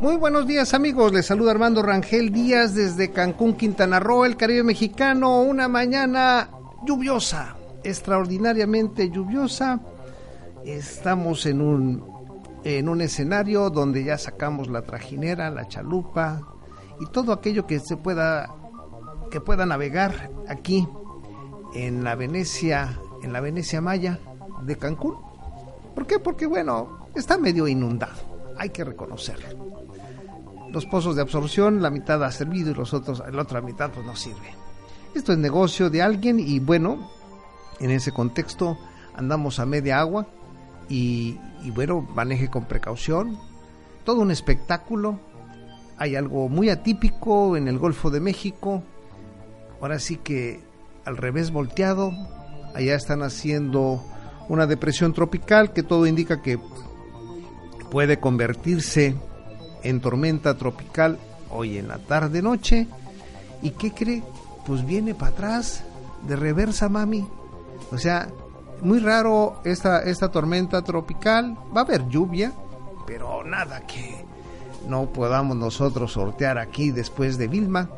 Muy 0.00 0.16
buenos 0.16 0.46
días 0.46 0.74
amigos, 0.74 1.12
les 1.12 1.26
saluda 1.26 1.52
Armando 1.52 1.82
Rangel 1.82 2.32
Díaz 2.32 2.74
desde 2.74 3.10
Cancún, 3.10 3.54
Quintana 3.54 4.00
Roo, 4.00 4.24
el 4.24 4.36
Caribe 4.36 4.62
mexicano, 4.62 5.40
una 5.42 5.68
mañana 5.68 6.50
lluviosa, 6.84 7.56
extraordinariamente 7.84 9.10
lluviosa. 9.10 9.80
Estamos 10.64 11.46
en 11.46 11.60
un, 11.60 12.04
en 12.64 12.88
un 12.88 13.00
escenario 13.00 13.70
donde 13.70 14.04
ya 14.04 14.18
sacamos 14.18 14.68
la 14.68 14.82
trajinera, 14.82 15.50
la 15.50 15.66
chalupa 15.66 16.40
y 17.00 17.06
todo 17.06 17.32
aquello 17.32 17.66
que 17.66 17.78
se 17.78 17.96
pueda, 17.96 18.54
que 19.30 19.40
pueda 19.40 19.66
navegar 19.66 20.30
aquí 20.48 20.86
en 21.74 22.04
la 22.04 22.14
Venecia, 22.14 22.98
en 23.22 23.32
la 23.32 23.40
Venecia 23.40 23.80
Maya 23.80 24.18
de 24.62 24.76
Cancún. 24.76 25.31
¿Por 25.94 26.06
qué? 26.06 26.18
Porque 26.18 26.46
bueno, 26.46 27.08
está 27.14 27.38
medio 27.38 27.68
inundado, 27.68 28.54
hay 28.58 28.70
que 28.70 28.84
reconocerlo 28.84 29.72
los 30.72 30.86
pozos 30.86 31.14
de 31.14 31.22
absorción, 31.22 31.82
la 31.82 31.90
mitad 31.90 32.24
ha 32.24 32.32
servido 32.32 32.70
y 32.70 32.74
los 32.74 32.94
otros, 32.94 33.22
la 33.30 33.42
otra 33.42 33.60
mitad 33.60 33.90
pues 33.90 34.06
no 34.06 34.16
sirve. 34.16 34.54
Esto 35.14 35.32
es 35.32 35.38
negocio 35.38 35.90
de 35.90 36.00
alguien 36.00 36.40
y 36.40 36.58
bueno, 36.58 37.10
en 37.78 37.90
ese 37.90 38.12
contexto 38.12 38.78
andamos 39.14 39.58
a 39.58 39.66
media 39.66 40.00
agua 40.00 40.26
y, 40.88 41.38
y 41.62 41.70
bueno, 41.70 42.00
maneje 42.00 42.48
con 42.48 42.64
precaución. 42.64 43.38
Todo 44.04 44.22
un 44.22 44.30
espectáculo. 44.30 45.20
Hay 45.98 46.16
algo 46.16 46.48
muy 46.48 46.70
atípico 46.70 47.56
en 47.56 47.68
el 47.68 47.78
Golfo 47.78 48.10
de 48.10 48.20
México. 48.20 48.82
Ahora 49.80 49.98
sí 49.98 50.16
que 50.16 50.60
al 51.04 51.18
revés 51.18 51.50
volteado. 51.50 52.12
Allá 52.74 52.94
están 52.94 53.22
haciendo 53.22 54.02
una 54.52 54.66
depresión 54.66 55.14
tropical 55.14 55.72
que 55.72 55.82
todo 55.82 56.06
indica 56.06 56.42
que 56.42 56.58
puede 57.90 58.20
convertirse 58.20 59.16
en 59.82 60.02
tormenta 60.02 60.58
tropical 60.58 61.18
hoy 61.50 61.78
en 61.78 61.88
la 61.88 61.96
tarde 61.96 62.42
noche. 62.42 62.86
¿Y 63.62 63.70
qué 63.70 63.92
cree? 63.92 64.22
Pues 64.66 64.84
viene 64.84 65.14
para 65.14 65.32
atrás, 65.32 65.84
de 66.28 66.36
reversa, 66.36 66.90
mami. 66.90 67.26
O 67.92 67.96
sea, 67.96 68.28
muy 68.82 68.98
raro 68.98 69.62
esta, 69.64 70.02
esta 70.02 70.30
tormenta 70.30 70.82
tropical. 70.82 71.56
Va 71.74 71.80
a 71.80 71.84
haber 71.84 72.06
lluvia, 72.08 72.52
pero 73.06 73.42
nada 73.44 73.80
que 73.86 74.22
no 74.86 75.06
podamos 75.06 75.56
nosotros 75.56 76.12
sortear 76.12 76.58
aquí 76.58 76.90
después 76.90 77.38
de 77.38 77.48
Vilma. 77.48 77.88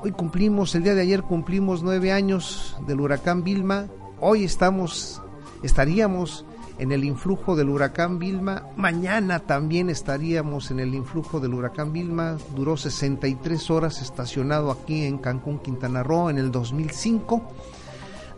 Hoy 0.00 0.10
cumplimos, 0.10 0.74
el 0.74 0.82
día 0.82 0.96
de 0.96 1.02
ayer 1.02 1.22
cumplimos 1.22 1.84
nueve 1.84 2.10
años 2.10 2.76
del 2.88 3.00
huracán 3.00 3.44
Vilma. 3.44 3.86
Hoy 4.18 4.42
estamos, 4.42 5.22
estaríamos 5.62 6.44
en 6.78 6.92
el 6.92 7.04
influjo 7.04 7.54
del 7.56 7.68
huracán 7.68 8.18
Vilma. 8.18 8.64
Mañana 8.76 9.40
también 9.40 9.90
estaríamos 9.90 10.70
en 10.70 10.80
el 10.80 10.94
influjo 10.94 11.40
del 11.40 11.54
huracán 11.54 11.92
Vilma. 11.92 12.36
Duró 12.54 12.76
63 12.76 13.70
horas 13.70 14.02
estacionado 14.02 14.70
aquí 14.70 15.04
en 15.04 15.18
Cancún, 15.18 15.58
Quintana 15.58 16.02
Roo, 16.02 16.30
en 16.30 16.38
el 16.38 16.50
2005. 16.50 17.42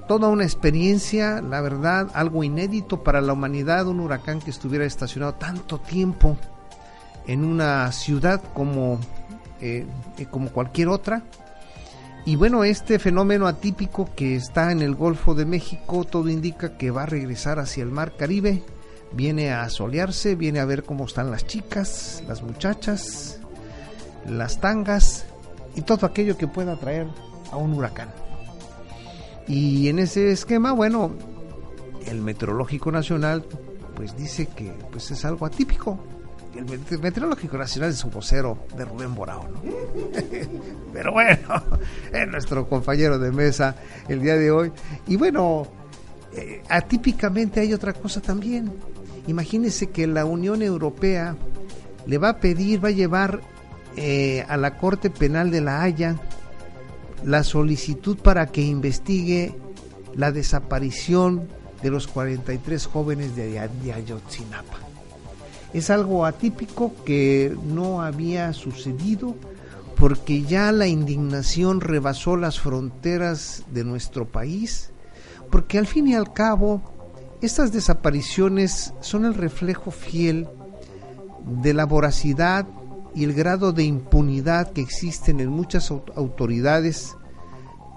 Toda 0.08 0.28
una 0.28 0.44
experiencia, 0.44 1.40
la 1.40 1.62
verdad, 1.62 2.10
algo 2.12 2.44
inédito 2.44 3.02
para 3.02 3.22
la 3.22 3.32
humanidad, 3.32 3.86
un 3.86 4.00
huracán 4.00 4.41
que 4.41 4.50
estuviera 4.50 4.84
estacionado 4.84 5.34
tanto 5.34 5.78
tiempo 5.78 6.36
en 7.26 7.44
una 7.44 7.91
ciudad 7.92 8.42
como, 8.52 8.98
eh, 9.62 9.86
como 10.30 10.50
cualquier 10.50 10.88
otra. 10.88 11.22
Y 12.26 12.36
bueno, 12.36 12.64
este 12.64 12.98
fenómeno 12.98 13.46
atípico 13.46 14.08
que 14.16 14.34
está 14.34 14.72
en 14.72 14.80
el 14.80 14.94
Golfo 14.94 15.34
de 15.34 15.44
México, 15.44 16.04
todo 16.04 16.30
indica 16.30 16.78
que 16.78 16.90
va 16.90 17.02
a 17.02 17.06
regresar 17.06 17.58
hacia 17.58 17.82
el 17.82 17.90
Mar 17.90 18.16
Caribe, 18.16 18.62
viene 19.12 19.52
a 19.52 19.68
solearse, 19.68 20.34
viene 20.34 20.60
a 20.60 20.64
ver 20.64 20.84
cómo 20.84 21.04
están 21.04 21.30
las 21.30 21.46
chicas, 21.46 22.24
las 22.26 22.42
muchachas, 22.42 23.40
las 24.26 24.58
tangas 24.58 25.26
y 25.76 25.82
todo 25.82 26.06
aquello 26.06 26.38
que 26.38 26.48
pueda 26.48 26.76
traer 26.76 27.08
a 27.52 27.56
un 27.58 27.74
huracán. 27.74 28.08
Y 29.46 29.88
en 29.88 29.98
ese 29.98 30.32
esquema, 30.32 30.72
bueno, 30.72 31.12
el 32.06 32.22
Meteorológico 32.22 32.91
Nacional 32.91 33.44
pues 33.94 34.16
dice 34.16 34.46
que 34.46 34.72
pues 34.91 35.10
es 35.10 35.26
algo 35.26 35.44
atípico, 35.44 35.98
el 36.56 36.98
Meteorológico 37.00 37.59
Nacional 37.59 37.91
es 37.91 38.04
un 38.04 38.10
vocero 38.10 38.59
de 38.76 38.84
Rubén 38.84 39.15
Borao, 39.15 39.48
¿no? 39.48 39.60
Pero 40.92 41.12
bueno, 41.12 41.38
es 42.12 42.28
nuestro 42.28 42.69
compañero 42.69 43.19
de 43.19 43.32
mesa 43.32 43.75
el 44.09 44.20
día 44.20 44.37
de 44.37 44.50
hoy. 44.50 44.72
Y 45.06 45.16
bueno, 45.16 45.66
eh, 46.32 46.62
atípicamente 46.69 47.60
hay 47.60 47.72
otra 47.72 47.92
cosa 47.92 48.20
también. 48.20 48.72
Imagínense 49.26 49.88
que 49.88 50.06
la 50.06 50.25
Unión 50.25 50.62
Europea 50.62 51.37
le 52.06 52.19
va 52.19 52.31
a 52.31 52.37
pedir, 52.38 52.84
va 52.84 52.88
a 52.88 52.92
llevar 52.92 53.41
eh, 53.97 54.44
a 54.48 54.56
la 54.56 54.76
Corte 54.76 55.10
Penal 55.10 55.50
de 55.50 55.60
la 55.60 55.82
Haya 55.82 56.16
la 57.25 57.42
solicitud 57.42 58.19
para 58.19 58.47
que 58.47 58.60
investigue 58.60 59.54
la 60.15 60.31
desaparición 60.31 61.48
de 61.82 61.91
los 61.91 62.06
43 62.06 62.86
jóvenes 62.86 63.34
de, 63.34 63.69
de 63.82 63.92
Ayotzinapa. 63.92 64.84
Es 65.74 65.90
algo 65.90 66.24
atípico 66.24 66.92
que 67.04 67.54
no 67.66 68.00
había 68.00 68.52
sucedido 68.54 69.34
porque 69.96 70.42
ya 70.42 70.72
la 70.72 70.86
indignación 70.86 71.80
rebasó 71.80 72.36
las 72.36 72.60
fronteras 72.60 73.64
de 73.72 73.84
nuestro 73.84 74.26
país, 74.26 74.90
porque 75.50 75.78
al 75.78 75.86
fin 75.86 76.08
y 76.08 76.14
al 76.14 76.32
cabo 76.32 76.80
estas 77.42 77.72
desapariciones 77.72 78.94
son 79.00 79.24
el 79.24 79.34
reflejo 79.34 79.90
fiel 79.90 80.48
de 81.44 81.74
la 81.74 81.84
voracidad 81.84 82.66
y 83.14 83.24
el 83.24 83.34
grado 83.34 83.72
de 83.72 83.84
impunidad 83.84 84.72
que 84.72 84.80
existen 84.80 85.41
en 85.41 85.50
muchas 85.50 85.91
autoridades, 85.91 87.16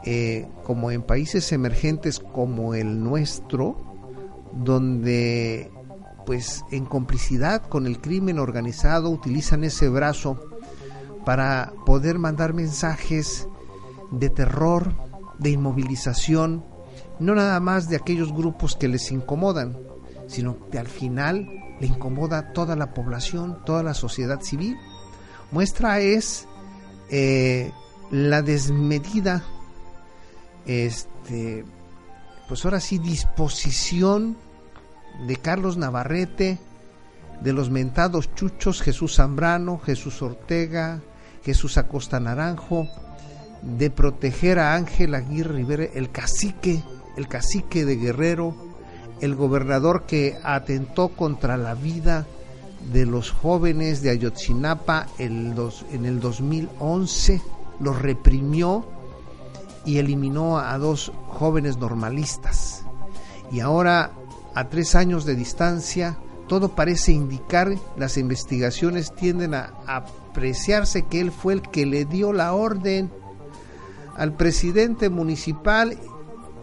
eh, 0.05 0.47
como 0.63 0.91
en 0.91 1.01
países 1.01 1.51
emergentes 1.51 2.19
como 2.19 2.75
el 2.75 3.03
nuestro, 3.03 3.77
donde 4.53 5.71
pues 6.27 6.65
en 6.71 6.83
complicidad 6.83 7.61
con 7.69 7.87
el 7.87 8.01
crimen 8.01 8.37
organizado 8.37 9.09
utilizan 9.09 9.63
ese 9.63 9.87
brazo 9.87 10.37
para 11.23 11.71
poder 11.85 12.19
mandar 12.19 12.53
mensajes 12.53 13.47
de 14.11 14.29
terror, 14.29 14.93
de 15.39 15.51
inmovilización, 15.51 16.65
no 17.19 17.33
nada 17.33 17.61
más 17.61 17.87
de 17.87 17.95
aquellos 17.95 18.33
grupos 18.33 18.75
que 18.75 18.89
les 18.89 19.09
incomodan, 19.13 19.77
sino 20.27 20.69
que 20.69 20.77
al 20.77 20.87
final 20.87 21.49
le 21.79 21.87
incomoda 21.87 22.39
a 22.39 22.51
toda 22.51 22.75
la 22.75 22.93
población, 22.93 23.59
toda 23.65 23.81
la 23.81 23.93
sociedad 23.93 24.41
civil. 24.41 24.75
Muestra 25.51 26.01
es 26.01 26.45
eh, 27.09 27.71
la 28.11 28.41
desmedida, 28.41 29.45
este, 30.65 31.63
pues 32.49 32.65
ahora 32.65 32.81
sí, 32.81 32.97
disposición 32.97 34.35
de 35.25 35.35
Carlos 35.37 35.77
Navarrete, 35.77 36.59
de 37.41 37.53
los 37.53 37.69
mentados 37.69 38.33
chuchos 38.35 38.81
Jesús 38.81 39.15
Zambrano, 39.15 39.79
Jesús 39.79 40.21
Ortega, 40.21 41.01
Jesús 41.43 41.77
Acosta 41.77 42.19
Naranjo, 42.19 42.87
de 43.61 43.89
proteger 43.89 44.59
a 44.59 44.75
Ángel 44.75 45.15
Aguirre 45.15 45.55
Rivera, 45.55 45.85
el 45.93 46.11
cacique, 46.11 46.83
el 47.15 47.27
cacique 47.27 47.85
de 47.85 47.95
Guerrero, 47.95 48.55
el 49.21 49.35
gobernador 49.35 50.05
que 50.05 50.37
atentó 50.43 51.09
contra 51.09 51.57
la 51.57 51.73
vida 51.73 52.25
de 52.91 53.05
los 53.05 53.31
jóvenes 53.31 54.01
de 54.01 54.11
Ayotzinapa 54.11 55.07
en 55.17 55.55
el 56.05 56.19
2011, 56.19 57.41
los 57.79 58.01
reprimió 58.01 58.85
y 59.85 59.97
eliminó 59.97 60.59
a 60.59 60.77
dos 60.77 61.11
jóvenes 61.27 61.77
normalistas. 61.77 62.83
Y 63.51 63.61
ahora, 63.61 64.11
a 64.57 64.69
tres 64.69 64.95
años 64.95 65.23
de 65.23 65.35
distancia, 65.35 66.17
todo 66.47 66.69
parece 66.69 67.11
indicar, 67.11 67.75
las 67.95 68.17
investigaciones 68.17 69.13
tienden 69.13 69.53
a 69.53 69.75
apreciarse 69.85 71.03
que 71.03 71.19
él 71.19 71.31
fue 71.31 71.53
el 71.53 71.61
que 71.61 71.85
le 71.85 72.05
dio 72.05 72.33
la 72.33 72.55
orden 72.55 73.11
al 74.15 74.33
presidente 74.33 75.11
municipal 75.11 75.99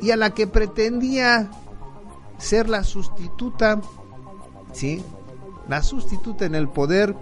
y 0.03 0.11
a 0.11 0.17
la 0.17 0.31
que 0.31 0.49
pretendía 0.49 1.53
ser 2.37 2.69
la 2.69 2.83
sustituta, 2.83 3.81
¿sí? 4.73 5.01
La 5.69 5.81
sustituta 5.81 6.47
en 6.47 6.57
el 6.57 6.69
poder 6.69 7.15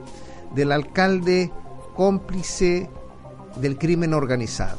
del 0.54 0.72
alcalde 0.72 1.52
cómplice 1.94 2.88
del 3.56 3.76
crimen 3.76 4.14
organizado. 4.14 4.78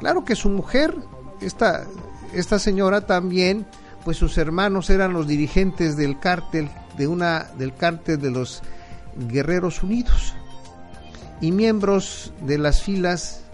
Claro 0.00 0.24
que 0.24 0.34
su 0.34 0.48
mujer, 0.48 0.96
esta, 1.40 1.84
esta 2.32 2.58
señora 2.58 3.06
también, 3.06 3.64
pues 4.04 4.16
sus 4.16 4.38
hermanos 4.38 4.90
eran 4.90 5.12
los 5.12 5.26
dirigentes 5.26 5.96
del 5.96 6.18
cártel, 6.18 6.70
de 6.96 7.06
una, 7.06 7.50
del 7.58 7.74
cártel 7.74 8.20
de 8.20 8.30
los 8.30 8.62
Guerreros 9.16 9.82
Unidos 9.82 10.34
y 11.40 11.52
miembros 11.52 12.32
de 12.42 12.58
las 12.58 12.82
filas 12.82 13.44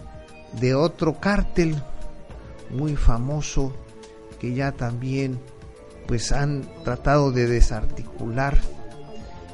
de 0.60 0.74
otro 0.74 1.20
cártel 1.20 1.82
muy 2.70 2.96
famoso 2.96 3.74
que 4.40 4.54
ya 4.54 4.72
también 4.72 5.38
pues 6.06 6.32
han 6.32 6.68
tratado 6.82 7.30
de 7.30 7.46
desarticular 7.46 8.58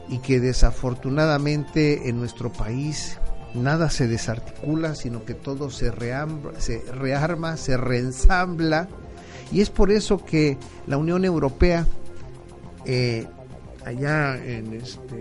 y 0.08 0.18
que 0.18 0.40
desafortunadamente 0.40 2.08
en 2.08 2.18
nuestro 2.18 2.52
país 2.52 3.18
nada 3.54 3.90
se 3.90 4.06
desarticula, 4.06 4.94
sino 4.94 5.24
que 5.24 5.34
todo 5.34 5.70
se, 5.70 5.92
se 6.58 6.82
rearma, 6.92 7.56
se 7.56 7.76
reensambla. 7.76 8.88
Y 9.52 9.60
es 9.60 9.70
por 9.70 9.90
eso 9.90 10.18
que 10.24 10.58
la 10.86 10.96
Unión 10.96 11.24
Europea, 11.24 11.86
eh, 12.84 13.26
allá 13.84 14.36
en, 14.36 14.72
este, 14.74 15.20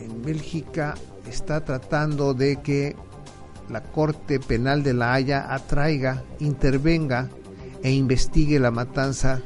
en 0.00 0.22
Bélgica, 0.22 0.94
está 1.28 1.64
tratando 1.64 2.34
de 2.34 2.60
que 2.62 2.96
la 3.68 3.82
Corte 3.82 4.38
Penal 4.38 4.82
de 4.82 4.94
la 4.94 5.12
Haya 5.12 5.52
atraiga, 5.52 6.22
intervenga 6.38 7.28
e 7.82 7.90
investigue 7.90 8.60
la 8.60 8.70
matanza 8.70 9.40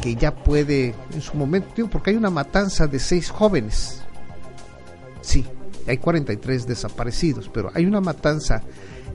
que 0.00 0.14
ya 0.16 0.34
puede 0.34 0.94
en 1.12 1.20
su 1.20 1.36
momento, 1.36 1.88
porque 1.90 2.10
hay 2.10 2.16
una 2.16 2.30
matanza 2.30 2.86
de 2.86 2.98
seis 2.98 3.30
jóvenes. 3.30 4.02
Sí, 5.20 5.44
hay 5.86 5.98
43 5.98 6.66
desaparecidos, 6.66 7.50
pero 7.52 7.70
hay 7.74 7.86
una 7.86 8.00
matanza 8.00 8.62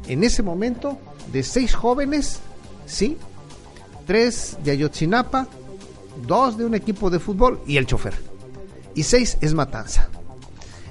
en 0.08 0.24
ese 0.24 0.42
momento 0.42 0.98
de 1.32 1.44
seis 1.44 1.76
jóvenes, 1.76 2.40
sí, 2.86 3.18
tres 4.10 4.58
de 4.64 4.72
Ayotzinapa, 4.72 5.48
dos 6.26 6.58
de 6.58 6.66
un 6.66 6.74
equipo 6.74 7.12
de 7.12 7.20
fútbol 7.20 7.60
y 7.68 7.78
el 7.78 7.86
chofer. 7.86 8.16
Y 8.96 9.04
seis 9.04 9.38
es 9.40 9.54
matanza. 9.54 10.10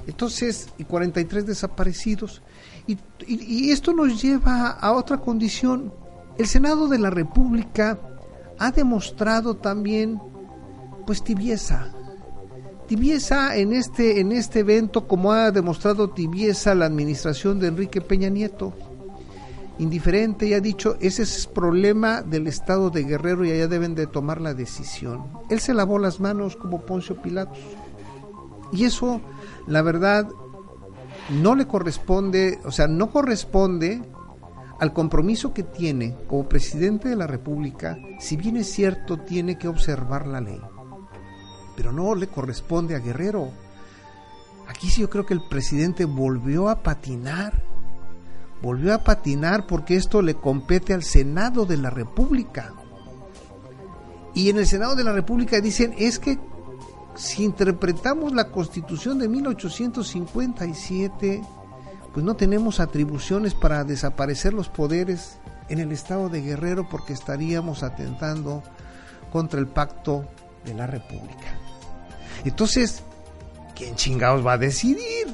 Entonces, 0.07 0.69
y 0.77 0.85
43 0.85 1.45
desaparecidos. 1.45 2.41
Y, 2.87 3.71
esto 3.71 3.91
nos 3.91 4.21
lleva 4.21 4.69
a 4.69 4.93
otra 4.93 5.17
condición. 5.17 5.93
El 6.37 6.47
Senado 6.47 6.87
de 6.87 6.97
la 6.97 7.09
República 7.09 7.99
ha 8.57 8.71
demostrado 8.71 9.57
también, 9.57 10.21
pues, 11.05 11.21
tibieza. 11.21 11.91
Tibieza 12.87 13.57
en 13.57 13.73
este, 13.73 14.21
en 14.21 14.31
este 14.31 14.59
evento, 14.59 15.09
como 15.09 15.33
ha 15.33 15.51
demostrado 15.51 16.09
tibieza 16.11 16.73
la 16.73 16.85
administración 16.85 17.59
de 17.59 17.67
Enrique 17.67 17.99
Peña 17.99 18.29
Nieto. 18.29 18.73
Indiferente 19.79 20.45
y 20.45 20.53
ha 20.53 20.59
dicho, 20.59 20.97
ese 20.99 21.23
es 21.23 21.45
el 21.45 21.53
problema 21.53 22.21
del 22.21 22.47
Estado 22.47 22.89
de 22.89 23.03
Guerrero 23.03 23.45
y 23.45 23.51
allá 23.51 23.67
deben 23.67 23.95
de 23.95 24.07
tomar 24.07 24.41
la 24.41 24.53
decisión. 24.53 25.25
Él 25.49 25.61
se 25.61 25.73
lavó 25.73 25.97
las 25.99 26.19
manos 26.19 26.55
como 26.57 26.81
Poncio 26.81 27.21
Pilatos. 27.21 27.57
Y 28.73 28.83
eso, 28.83 29.21
la 29.67 29.81
verdad, 29.81 30.27
no 31.29 31.55
le 31.55 31.65
corresponde, 31.65 32.59
o 32.65 32.71
sea, 32.71 32.87
no 32.87 33.09
corresponde 33.09 34.01
al 34.79 34.93
compromiso 34.93 35.53
que 35.53 35.63
tiene 35.63 36.15
como 36.27 36.47
presidente 36.47 37.09
de 37.09 37.15
la 37.15 37.27
República, 37.27 37.97
si 38.19 38.37
bien 38.37 38.57
es 38.57 38.71
cierto, 38.71 39.17
tiene 39.17 39.57
que 39.57 39.67
observar 39.67 40.27
la 40.27 40.41
ley. 40.41 40.61
Pero 41.75 41.91
no 41.91 42.15
le 42.15 42.27
corresponde 42.27 42.95
a 42.95 42.99
Guerrero. 42.99 43.49
Aquí 44.67 44.89
sí 44.89 45.01
yo 45.01 45.09
creo 45.09 45.25
que 45.25 45.33
el 45.33 45.47
presidente 45.47 46.05
volvió 46.05 46.69
a 46.69 46.83
patinar. 46.83 47.68
Volvió 48.61 48.93
a 48.93 49.03
patinar 49.03 49.65
porque 49.67 49.95
esto 49.95 50.21
le 50.21 50.35
compete 50.35 50.93
al 50.93 51.03
Senado 51.03 51.65
de 51.65 51.77
la 51.77 51.89
República. 51.89 52.73
Y 54.33 54.49
en 54.49 54.57
el 54.57 54.67
Senado 54.67 54.95
de 54.95 55.03
la 55.03 55.13
República 55.13 55.61
dicen, 55.61 55.93
es 55.97 56.19
que 56.19 56.37
si 57.15 57.43
interpretamos 57.43 58.33
la 58.33 58.49
constitución 58.49 59.19
de 59.19 59.27
1857, 59.27 61.41
pues 62.13 62.25
no 62.25 62.35
tenemos 62.35 62.79
atribuciones 62.79 63.53
para 63.53 63.83
desaparecer 63.83 64.53
los 64.53 64.69
poderes 64.69 65.37
en 65.69 65.79
el 65.79 65.91
estado 65.91 66.29
de 66.29 66.41
Guerrero 66.41 66.87
porque 66.89 67.13
estaríamos 67.13 67.83
atentando 67.83 68.63
contra 69.31 69.59
el 69.59 69.67
pacto 69.67 70.25
de 70.65 70.73
la 70.73 70.87
República. 70.87 71.55
Entonces, 72.43 73.03
¿quién 73.75 73.95
chingados 73.95 74.45
va 74.45 74.53
a 74.53 74.57
decidir? 74.57 75.27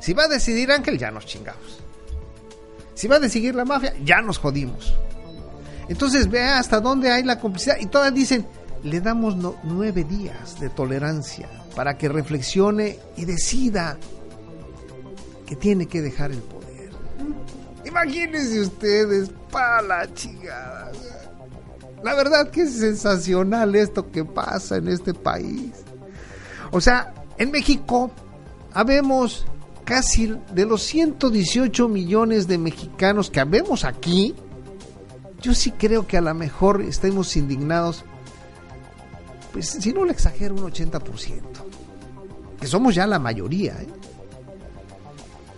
Si 0.00 0.12
va 0.12 0.24
a 0.24 0.28
decidir 0.28 0.70
Ángel, 0.70 0.98
ya 0.98 1.10
nos 1.10 1.26
chingamos. 1.26 1.85
Si 2.96 3.06
va 3.08 3.16
a 3.16 3.20
decidir 3.20 3.54
la 3.54 3.66
mafia, 3.66 3.94
ya 4.02 4.22
nos 4.22 4.38
jodimos. 4.38 4.96
Entonces 5.88 6.28
vea 6.28 6.58
hasta 6.58 6.80
dónde 6.80 7.12
hay 7.12 7.22
la 7.22 7.38
complicidad. 7.38 7.76
Y 7.78 7.86
todas 7.86 8.12
dicen, 8.12 8.46
le 8.82 9.00
damos 9.00 9.36
nueve 9.62 10.02
días 10.02 10.58
de 10.58 10.70
tolerancia 10.70 11.48
para 11.76 11.98
que 11.98 12.08
reflexione 12.08 12.98
y 13.16 13.26
decida 13.26 13.98
que 15.44 15.56
tiene 15.56 15.86
que 15.86 16.00
dejar 16.00 16.32
el 16.32 16.38
poder. 16.38 16.90
Imagínense 17.84 18.62
ustedes, 18.62 19.30
para 19.52 19.82
la 19.82 20.14
chingada. 20.14 20.90
La 22.02 22.14
verdad 22.14 22.50
que 22.50 22.62
es 22.62 22.78
sensacional 22.78 23.74
esto 23.74 24.10
que 24.10 24.24
pasa 24.24 24.76
en 24.76 24.88
este 24.88 25.12
país. 25.12 25.72
O 26.70 26.80
sea, 26.80 27.12
en 27.36 27.50
México 27.50 28.10
habemos 28.72 29.46
casi 29.86 30.34
de 30.52 30.66
los 30.66 30.82
118 30.82 31.88
millones 31.88 32.46
de 32.46 32.58
mexicanos 32.58 33.30
que 33.30 33.40
habemos 33.40 33.84
aquí. 33.84 34.34
Yo 35.40 35.54
sí 35.54 35.70
creo 35.70 36.06
que 36.06 36.18
a 36.18 36.20
lo 36.20 36.34
mejor 36.34 36.82
estemos 36.82 37.34
indignados 37.36 38.04
pues 39.56 39.68
si 39.68 39.90
no 39.94 40.04
le 40.04 40.12
exagero, 40.12 40.54
un 40.54 40.70
80%. 40.70 41.40
Que 42.60 42.66
somos 42.66 42.94
ya 42.94 43.06
la 43.06 43.18
mayoría. 43.18 43.72
¿eh? 43.80 43.86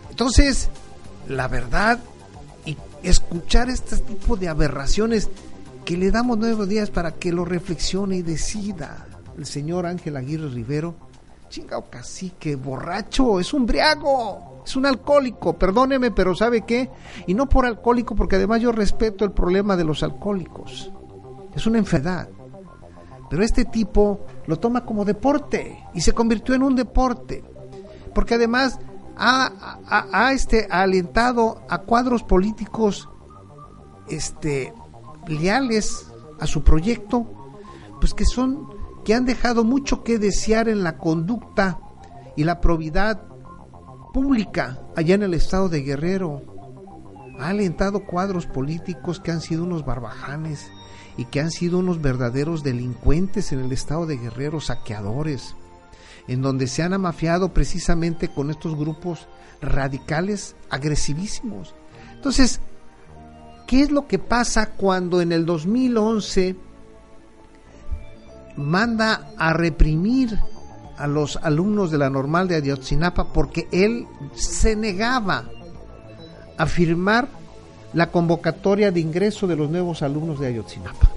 Entonces, 0.09 0.69
la 1.27 1.49
verdad, 1.49 1.99
y 2.65 2.77
escuchar 3.03 3.69
este 3.71 3.97
tipo 3.97 4.37
de 4.37 4.47
aberraciones 4.47 5.29
que 5.85 5.97
le 5.97 6.13
damos 6.13 6.39
nueve 6.39 6.69
días 6.69 6.91
para 6.91 7.17
que 7.17 7.33
lo 7.33 7.45
reflexione 7.45 8.19
y 8.19 8.23
decida 8.23 9.09
el 9.37 9.47
señor 9.47 9.85
Ángel 9.85 10.17
Aguirre 10.17 10.49
Rivero, 10.49 10.95
chingao 11.49 11.89
cacique, 11.91 12.57
borracho, 12.57 13.41
es 13.41 13.53
un 13.55 13.67
briago, 13.67 14.63
es 14.65 14.77
un 14.77 14.87
alcohólico, 14.87 15.55
perdóneme, 15.55 16.11
pero 16.11 16.35
¿sabe 16.35 16.63
qué? 16.63 16.91
Y 17.27 17.35
no 17.35 17.49
por 17.49 17.67
alcohólico, 17.67 18.15
porque 18.15 18.37
además 18.37 18.61
yo 18.61 18.73
respeto 18.73 19.25
el 19.25 19.33
problema 19.33 19.77
de 19.77 19.85
los 19.85 20.03
alcohólicos. 20.03 20.93
Es 21.55 21.67
una 21.67 21.79
enfermedad. 21.79 22.29
Pero 23.31 23.43
este 23.43 23.65
tipo 23.65 24.21
lo 24.47 24.59
toma 24.59 24.85
como 24.85 25.05
deporte 25.05 25.85
y 25.95 26.01
se 26.01 26.13
convirtió 26.13 26.55
en 26.55 26.63
un 26.63 26.75
deporte. 26.75 27.45
Porque 28.15 28.35
además 28.35 28.79
ha, 29.17 30.31
este, 30.33 30.67
alentado 30.71 31.63
a 31.69 31.79
cuadros 31.79 32.23
políticos 32.23 33.09
este, 34.09 34.73
leales 35.27 36.11
a 36.41 36.47
su 36.47 36.63
proyecto, 36.63 37.27
pues 38.01 38.15
que 38.15 38.25
son, 38.25 38.69
que 39.09 39.15
han 39.15 39.25
dejado 39.25 39.65
mucho 39.65 40.05
que 40.05 40.19
desear 40.19 40.69
en 40.69 40.85
la 40.85 40.99
conducta 40.99 41.81
y 42.37 42.45
la 42.45 42.61
probidad 42.61 43.23
pública 44.13 44.83
allá 44.97 45.15
en 45.15 45.23
el 45.23 45.33
estado 45.33 45.71
de 45.71 45.81
Guerrero. 45.81 46.43
Ha 47.41 47.49
alentado 47.49 48.05
cuadros 48.05 48.45
políticos 48.45 49.19
que 49.19 49.31
han 49.31 49.41
sido 49.41 49.65
unos 49.65 49.87
barbajanes 49.87 50.71
y 51.17 51.25
que 51.25 51.41
han 51.41 51.51
sido 51.51 51.79
unos 51.79 52.03
verdaderos 52.03 52.63
delincuentes 52.63 53.51
en 53.53 53.61
el 53.61 53.73
estado 53.73 54.05
de 54.05 54.19
Guerrero, 54.19 54.61
saqueadores, 54.61 55.55
en 56.27 56.43
donde 56.43 56.67
se 56.67 56.83
han 56.83 56.93
amafiado 56.93 57.55
precisamente 57.55 58.29
con 58.29 58.51
estos 58.51 58.77
grupos 58.77 59.27
radicales 59.63 60.55
agresivísimos. 60.69 61.75
Entonces, 62.13 62.61
¿qué 63.67 63.81
es 63.81 63.91
lo 63.91 64.07
que 64.07 64.19
pasa 64.19 64.67
cuando 64.67 65.23
en 65.23 65.33
el 65.33 65.47
2011 65.47 66.68
manda 68.59 69.31
a 69.39 69.53
reprimir 69.53 70.39
a 70.99 71.07
los 71.07 71.37
alumnos 71.37 71.91
de 71.91 71.99
la 71.99 72.11
normal 72.11 72.49
de 72.49 72.57
Ayotzinapa 72.57 73.33
porque 73.33 73.69
él 73.71 74.07
se 74.35 74.75
negaba 74.77 75.45
a 76.59 76.67
firmar 76.67 77.29
la 77.93 78.11
convocatoria 78.11 78.91
de 78.91 79.01
ingreso 79.01 79.47
de 79.47 79.57
los 79.57 79.71
nuevos 79.71 80.03
alumnos 80.03 80.41
de 80.41 80.49
Ayotzinapa. 80.49 81.09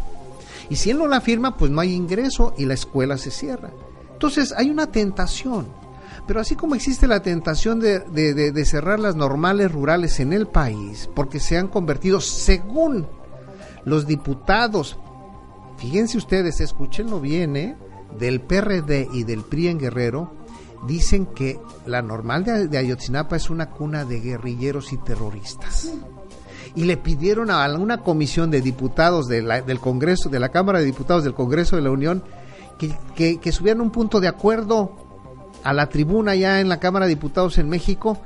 Y 0.69 0.75
si 0.77 0.91
él 0.91 0.99
no 0.99 1.07
la 1.07 1.19
firma, 1.19 1.57
pues 1.57 1.69
no 1.71 1.81
hay 1.81 1.93
ingreso 1.93 2.53
y 2.57 2.65
la 2.65 2.75
escuela 2.75 3.17
se 3.17 3.31
cierra. 3.31 3.71
Entonces 4.13 4.53
hay 4.55 4.69
una 4.69 4.87
tentación. 4.87 5.67
Pero 6.27 6.39
así 6.39 6.55
como 6.55 6.75
existe 6.75 7.07
la 7.07 7.21
tentación 7.21 7.79
de, 7.79 7.99
de, 7.99 8.65
cerrar 8.65 8.99
las 8.99 9.15
normales 9.15 9.71
rurales 9.71 10.19
en 10.19 10.31
el 10.31 10.47
país, 10.47 11.09
porque 11.15 11.39
se 11.39 11.57
han 11.57 11.67
convertido, 11.67 12.21
según 12.21 13.07
los 13.83 14.05
diputados, 14.05 14.97
fíjense 15.81 16.19
ustedes, 16.19 16.61
escúchenlo 16.61 17.19
bien, 17.19 17.55
¿eh? 17.55 17.75
del 18.19 18.39
PRD 18.39 19.07
y 19.11 19.23
del 19.23 19.41
PRI 19.41 19.69
en 19.69 19.79
Guerrero, 19.79 20.31
dicen 20.85 21.25
que 21.25 21.59
la 21.87 22.03
normal 22.03 22.43
de, 22.43 22.77
Ayotzinapa 22.77 23.35
es 23.35 23.49
una 23.49 23.71
cuna 23.71 24.05
de 24.05 24.19
guerrilleros 24.19 24.93
y 24.93 24.97
terroristas. 24.97 25.91
Y 26.75 26.83
le 26.83 26.97
pidieron 26.97 27.49
a 27.49 27.67
una 27.75 28.01
comisión 28.01 28.51
de 28.51 28.61
diputados 28.61 29.27
de 29.27 29.41
del 29.41 29.79
Congreso, 29.79 30.29
de 30.29 30.39
la 30.39 30.49
Cámara 30.49 30.79
de 30.79 30.85
Diputados 30.85 31.23
del 31.23 31.33
Congreso 31.33 31.75
de 31.75 31.81
la 31.81 31.91
Unión, 31.91 32.23
que, 33.15 33.39
que, 33.39 33.51
subieran 33.51 33.81
un 33.81 33.91
punto 33.91 34.19
de 34.19 34.27
acuerdo 34.27 34.95
a 35.63 35.73
la 35.73 35.89
tribuna 35.89 36.35
ya 36.35 36.59
en 36.61 36.69
la 36.69 36.79
Cámara 36.79 37.05
de 37.05 37.15
Diputados 37.15 37.57
en 37.57 37.69
México 37.69 38.17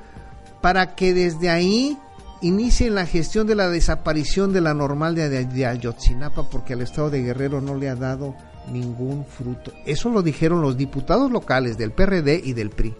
para 0.62 0.96
que 0.96 1.14
desde 1.14 1.50
ahí 1.50 1.98
inicien 2.42 2.96
la 2.96 3.06
gestión 3.06 3.48
de 3.48 3.56
la 3.56 3.70
desaparición 3.70 4.54
de 4.54 4.62
la 4.62 4.74
normal 4.74 5.16
de, 5.16 5.66
Ayotzinapa 5.66 6.50
porque 6.50 6.74
al 6.74 6.82
Estado 6.82 7.10
de 7.10 7.22
Guerrero 7.22 7.62
no 7.62 7.76
le 7.76 7.90
ha 7.90 7.96
dado 7.96 8.36
ningún 8.72 9.26
fruto. 9.26 9.72
Eso 9.86 10.10
lo 10.10 10.22
dijeron 10.22 10.62
los 10.62 10.78
diputados 10.78 11.32
locales 11.32 11.78
del 11.78 11.92
PRD 11.92 12.42
y 12.44 12.54
del 12.54 12.70
PRI. 12.70 12.96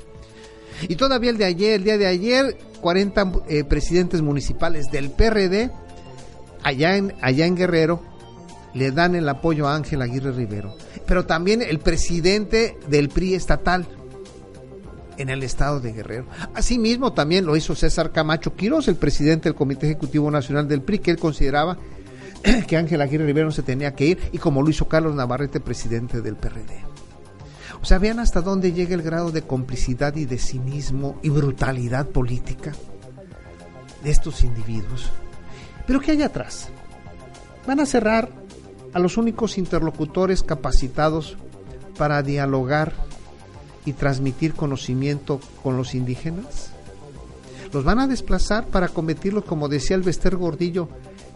Y 0.88 0.96
todavía 0.96 1.30
el 1.30 1.38
de 1.38 1.46
ayer, 1.46 1.74
el 1.76 1.84
día 1.84 1.98
de 1.98 2.08
ayer, 2.08 2.58
40 2.82 3.32
eh, 3.48 3.64
presidentes 3.64 4.22
municipales 4.22 4.92
del 4.92 5.10
PRD, 5.10 5.72
allá 6.64 6.98
en, 6.98 7.14
allá 7.22 7.46
en 7.46 7.56
Guerrero, 7.56 8.02
le 8.74 8.92
dan 8.92 9.16
el 9.16 9.28
apoyo 9.30 9.68
a 9.68 9.76
Ángel 9.76 10.02
Aguirre 10.02 10.34
Rivero. 10.34 10.76
Pero 11.06 11.26
también 11.26 11.62
el 11.62 11.80
presidente 11.80 12.78
del 12.90 13.10
PRI 13.10 13.36
estatal 13.36 13.88
en 15.18 15.30
el 15.30 15.44
estado 15.44 15.80
de 15.80 15.94
Guerrero. 15.94 16.26
Asimismo, 16.54 17.14
también 17.14 17.46
lo 17.46 17.56
hizo 17.56 17.76
César 17.76 18.12
Camacho 18.12 18.56
Quiroz, 18.56 18.88
el 18.88 18.96
presidente 18.96 19.50
del 19.50 19.56
Comité 19.56 19.86
Ejecutivo 19.86 20.30
Nacional 20.32 20.68
del 20.68 20.82
PRI, 20.82 21.00
que 21.00 21.12
él 21.12 21.18
consideraba 21.18 21.78
que 22.68 22.78
Ángel 22.78 23.02
Aguirre 23.02 23.26
Rivero 23.26 23.48
no 23.48 23.52
se 23.52 23.64
tenía 23.64 23.94
que 23.94 24.06
ir 24.06 24.20
y 24.32 24.38
como 24.38 24.62
lo 24.62 24.70
hizo 24.70 24.88
Carlos 24.88 25.16
Navarrete, 25.16 25.60
presidente 25.60 26.22
del 26.22 26.36
PRD. 26.36 26.84
O 27.82 27.86
sea, 27.86 28.00
vean 28.00 28.20
hasta 28.20 28.42
dónde 28.42 28.74
llega 28.74 28.96
el 28.96 29.04
grado 29.04 29.32
de 29.32 29.44
complicidad 29.44 30.16
y 30.16 30.26
de 30.26 30.38
cinismo 30.40 31.20
y 31.22 31.30
brutalidad 31.30 32.08
política 32.08 32.74
de 34.04 34.10
estos 34.10 34.44
individuos. 34.44 35.12
Pero 35.86 36.00
¿qué 36.00 36.12
hay 36.12 36.24
atrás? 36.24 36.70
Van 37.68 37.80
a 37.80 37.86
cerrar 37.86 38.30
a 38.94 39.00
los 39.00 39.18
únicos 39.18 39.58
interlocutores 39.58 40.42
capacitados 40.42 41.38
para 41.98 42.24
dialogar 42.24 42.94
y 43.86 43.94
transmitir 43.94 44.54
conocimiento 44.54 45.40
con 45.64 45.78
los 45.78 45.96
indígenas. 45.96 46.72
Los 47.72 47.84
van 47.84 48.00
a 48.00 48.08
desplazar 48.08 48.68
para 48.68 48.88
convertirlos, 48.88 49.46
como 49.46 49.68
decía 49.68 49.96
el 49.96 50.04
Bester 50.04 50.36
Gordillo, 50.36 50.90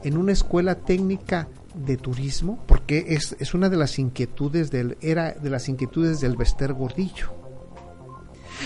en 0.04 0.18
una 0.18 0.32
escuela 0.32 0.76
técnica 0.76 1.48
de 1.76 1.98
turismo, 1.98 2.60
porque 2.66 3.06
es, 3.10 3.36
es, 3.40 3.54
una 3.54 3.70
de 3.70 3.78
las 3.78 4.00
inquietudes 4.00 4.72
del, 4.72 4.98
era 5.02 5.32
de 5.32 5.50
las 5.50 5.70
inquietudes 5.70 6.20
del 6.20 6.36
Bester 6.36 6.74
Gordillo. 6.74 7.34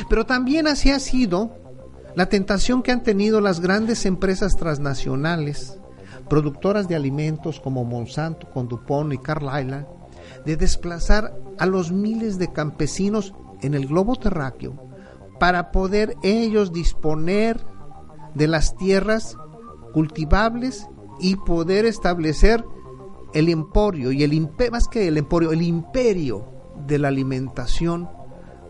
Pero 0.10 0.26
también 0.26 0.68
así 0.68 0.92
ha 0.92 1.00
sido 1.00 1.56
la 2.16 2.28
tentación 2.28 2.84
que 2.84 2.92
han 2.92 3.04
tenido 3.04 3.42
las 3.42 3.60
grandes 3.60 4.06
empresas 4.06 4.56
transnacionales, 4.56 5.78
productoras 6.30 6.88
de 6.88 6.96
alimentos 6.96 7.60
como 7.60 7.84
Monsanto, 7.84 8.50
con 8.50 8.68
Dupont 8.68 9.14
y 9.14 9.18
Carlyle, 9.18 9.86
de 10.46 10.58
desplazar 10.58 11.34
a 11.58 11.66
los 11.66 11.92
miles 11.92 12.38
de 12.38 12.52
campesinos 12.52 13.34
en 13.64 13.74
el 13.74 13.88
globo 13.88 14.16
terráqueo 14.16 14.74
para 15.40 15.72
poder 15.72 16.16
ellos 16.22 16.72
disponer 16.72 17.66
de 18.36 18.48
las 18.48 18.76
tierras 18.78 19.38
cultivables 19.94 20.88
y 21.20 21.36
poder 21.36 21.86
establecer 21.86 22.64
el 23.34 23.50
emporio 23.50 24.12
y 24.12 24.24
el 24.24 24.50
más 24.72 24.88
que 24.88 25.08
el 25.08 25.18
emporio, 25.18 25.52
el 25.52 25.62
imperio 25.62 26.46
de 26.88 27.00
la 27.00 27.08
alimentación 27.08 28.10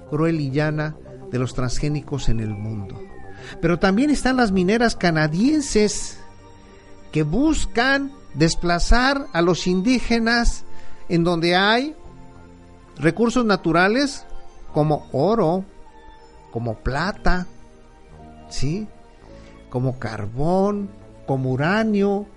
cruel 0.10 0.40
y 0.40 0.52
llana 0.52 0.96
de 1.32 1.40
los 1.40 1.54
transgénicos 1.54 2.30
en 2.30 2.40
el 2.40 2.50
mundo. 2.52 3.00
Pero 3.62 3.80
también 3.80 4.10
están 4.10 4.38
las 4.38 4.52
mineras 4.52 4.96
canadienses 4.96 6.20
que 7.12 7.24
buscan 7.24 8.12
desplazar 8.34 9.28
a 9.34 9.42
los 9.42 9.68
indígenas 9.68 10.66
en 11.10 11.24
donde 11.24 11.56
hay 11.56 11.96
recursos 12.98 13.46
naturales 13.46 14.26
como 14.74 15.08
oro, 15.12 15.64
como 16.52 16.76
plata, 16.76 17.48
¿sí? 18.50 18.88
Como 19.70 20.00
carbón, 20.00 20.90
como 21.26 21.52
uranio, 21.52 22.28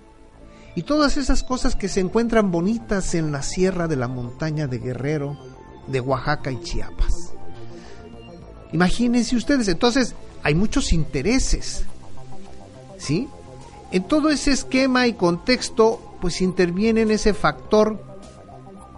y 0.75 0.83
todas 0.83 1.17
esas 1.17 1.41
cosas 1.41 1.75
que 1.75 1.87
se 1.87 1.99
encuentran 1.99 2.51
bonitas 2.51 3.15
en 3.15 3.31
la 3.31 3.41
sierra 3.41 3.87
de 3.87 3.95
la 3.95 4.07
montaña 4.07 4.67
de 4.67 4.77
Guerrero, 4.77 5.35
de 5.87 5.99
Oaxaca 5.99 6.51
y 6.51 6.61
Chiapas. 6.61 7.33
Imagínense 8.73 9.35
ustedes, 9.35 9.67
entonces 9.69 10.13
hay 10.43 10.53
muchos 10.53 10.93
intereses, 10.93 11.83
¿sí? 12.97 13.27
En 13.91 14.03
todo 14.03 14.29
ese 14.29 14.51
esquema 14.51 15.07
y 15.07 15.13
contexto, 15.13 15.99
pues 16.21 16.41
interviene 16.41 17.01
ese 17.11 17.33
factor 17.33 17.99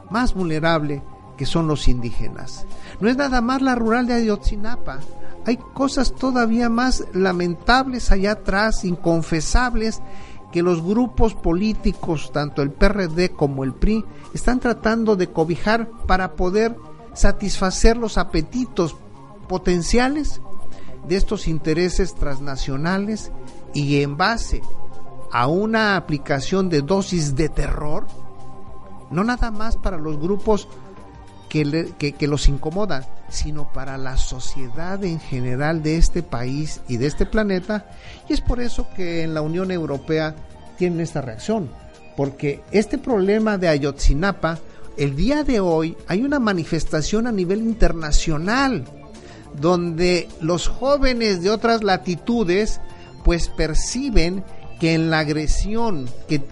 más 0.10 0.34
vulnerable 0.34 1.02
que 1.40 1.46
son 1.46 1.70
los 1.70 1.88
indígenas. 1.88 2.66
No 3.00 3.08
es 3.08 3.16
nada 3.16 3.40
más 3.40 3.62
la 3.62 3.74
rural 3.74 4.06
de 4.08 4.14
Ayotzinapa, 4.14 5.00
hay 5.46 5.56
cosas 5.56 6.14
todavía 6.14 6.68
más 6.68 7.06
lamentables 7.14 8.12
allá 8.12 8.34
atrás, 8.34 8.84
inconfesables, 8.84 10.02
que 10.52 10.62
los 10.62 10.84
grupos 10.84 11.36
políticos, 11.36 12.32
tanto 12.34 12.62
el 12.62 12.72
PRD 12.72 13.30
como 13.30 13.64
el 13.64 13.74
PRI, 13.74 14.04
están 14.34 14.60
tratando 14.60 15.16
de 15.16 15.28
cobijar 15.28 15.90
para 16.08 16.34
poder 16.34 16.76
satisfacer 17.14 17.96
los 17.96 18.18
apetitos 18.18 18.98
potenciales 19.48 20.42
de 21.08 21.16
estos 21.16 21.48
intereses 21.48 22.16
transnacionales 22.16 23.32
y 23.74 24.02
en 24.02 24.18
base 24.18 24.62
a 25.32 25.48
una 25.48 25.96
aplicación 25.96 26.68
de 26.68 26.82
dosis 26.82 27.34
de 27.36 27.48
terror, 27.48 28.08
no 29.10 29.24
nada 29.24 29.52
más 29.52 29.78
para 29.78 29.98
los 29.98 30.20
grupos 30.20 30.68
que, 31.50 32.28
los 32.28 32.48
incomodan, 32.48 33.06
sino 33.30 33.74
para 33.74 33.98
la 33.98 34.18
sociedad 34.18 35.04
en 35.04 35.20
general 35.20 35.82
de 35.84 35.98
este 35.98 36.24
país 36.24 36.82
y 36.88 36.98
de 36.98 37.08
este 37.08 37.26
planeta. 37.26 37.90
Y 38.30 38.34
es 38.34 38.42
por 38.42 38.62
eso 38.62 38.88
que 38.96 39.24
en 39.24 39.34
la 39.34 39.42
Unión 39.42 39.72
Europea 39.72 40.36
tienen 40.78 41.02
esta 41.02 41.22
reacción, 41.22 41.70
porque 42.16 42.62
este 42.72 42.98
problema 42.98 43.58
de 43.58 43.68
Ayotzinapa, 43.68 44.60
el 44.96 45.16
día 45.16 45.44
de 45.44 45.60
hoy 45.60 45.98
hay 46.08 46.24
una 46.24 46.40
manifestación 46.40 47.28
a 47.28 47.32
nivel 47.32 47.62
internacional, 47.62 48.86
donde 49.60 50.30
los 50.40 50.68
jóvenes 50.68 51.42
de 51.42 51.50
otras 51.50 51.84
latitudes 51.84 52.80
pues 53.26 53.50
perciben 53.50 54.44
que 54.80 54.94
en 54.94 55.10
la 55.10 55.20
agresión 55.20 56.08
que, 56.28 56.44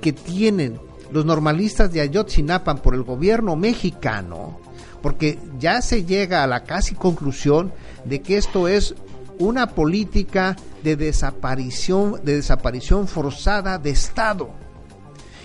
que 0.00 0.12
tienen 0.12 0.78
los 1.10 1.24
normalistas 1.24 1.92
de 1.92 2.00
Ayotzinapa 2.00 2.76
por 2.76 2.94
el 2.94 3.02
gobierno 3.02 3.56
mexicano, 3.56 4.58
porque 5.02 5.38
ya 5.58 5.82
se 5.82 6.04
llega 6.04 6.42
a 6.42 6.46
la 6.46 6.64
casi 6.64 6.94
conclusión 6.94 7.72
de 8.04 8.20
que 8.20 8.36
esto 8.36 8.68
es 8.68 8.94
una 9.38 9.68
política 9.68 10.56
de 10.82 10.96
desaparición, 10.96 12.20
de 12.24 12.36
desaparición 12.36 13.08
forzada 13.08 13.78
de 13.78 13.90
Estado. 13.90 14.50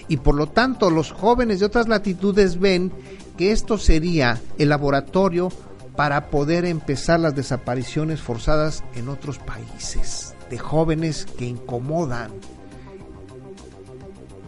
Y 0.08 0.18
por 0.18 0.36
lo 0.36 0.48
tanto 0.48 0.90
los 0.90 1.12
jóvenes 1.12 1.60
de 1.60 1.66
otras 1.66 1.88
latitudes 1.88 2.60
ven 2.60 2.92
que 3.38 3.52
esto 3.52 3.78
sería 3.78 4.42
el 4.58 4.70
laboratorio 4.70 5.50
para 5.96 6.30
poder 6.30 6.66
empezar 6.66 7.20
las 7.20 7.36
desapariciones 7.36 8.22
forzadas 8.22 8.84
en 8.96 9.10
otros 9.10 9.38
países, 9.38 10.36
de 10.50 10.58
jóvenes 10.58 11.26
que 11.26 11.46
incomodan 11.46 12.32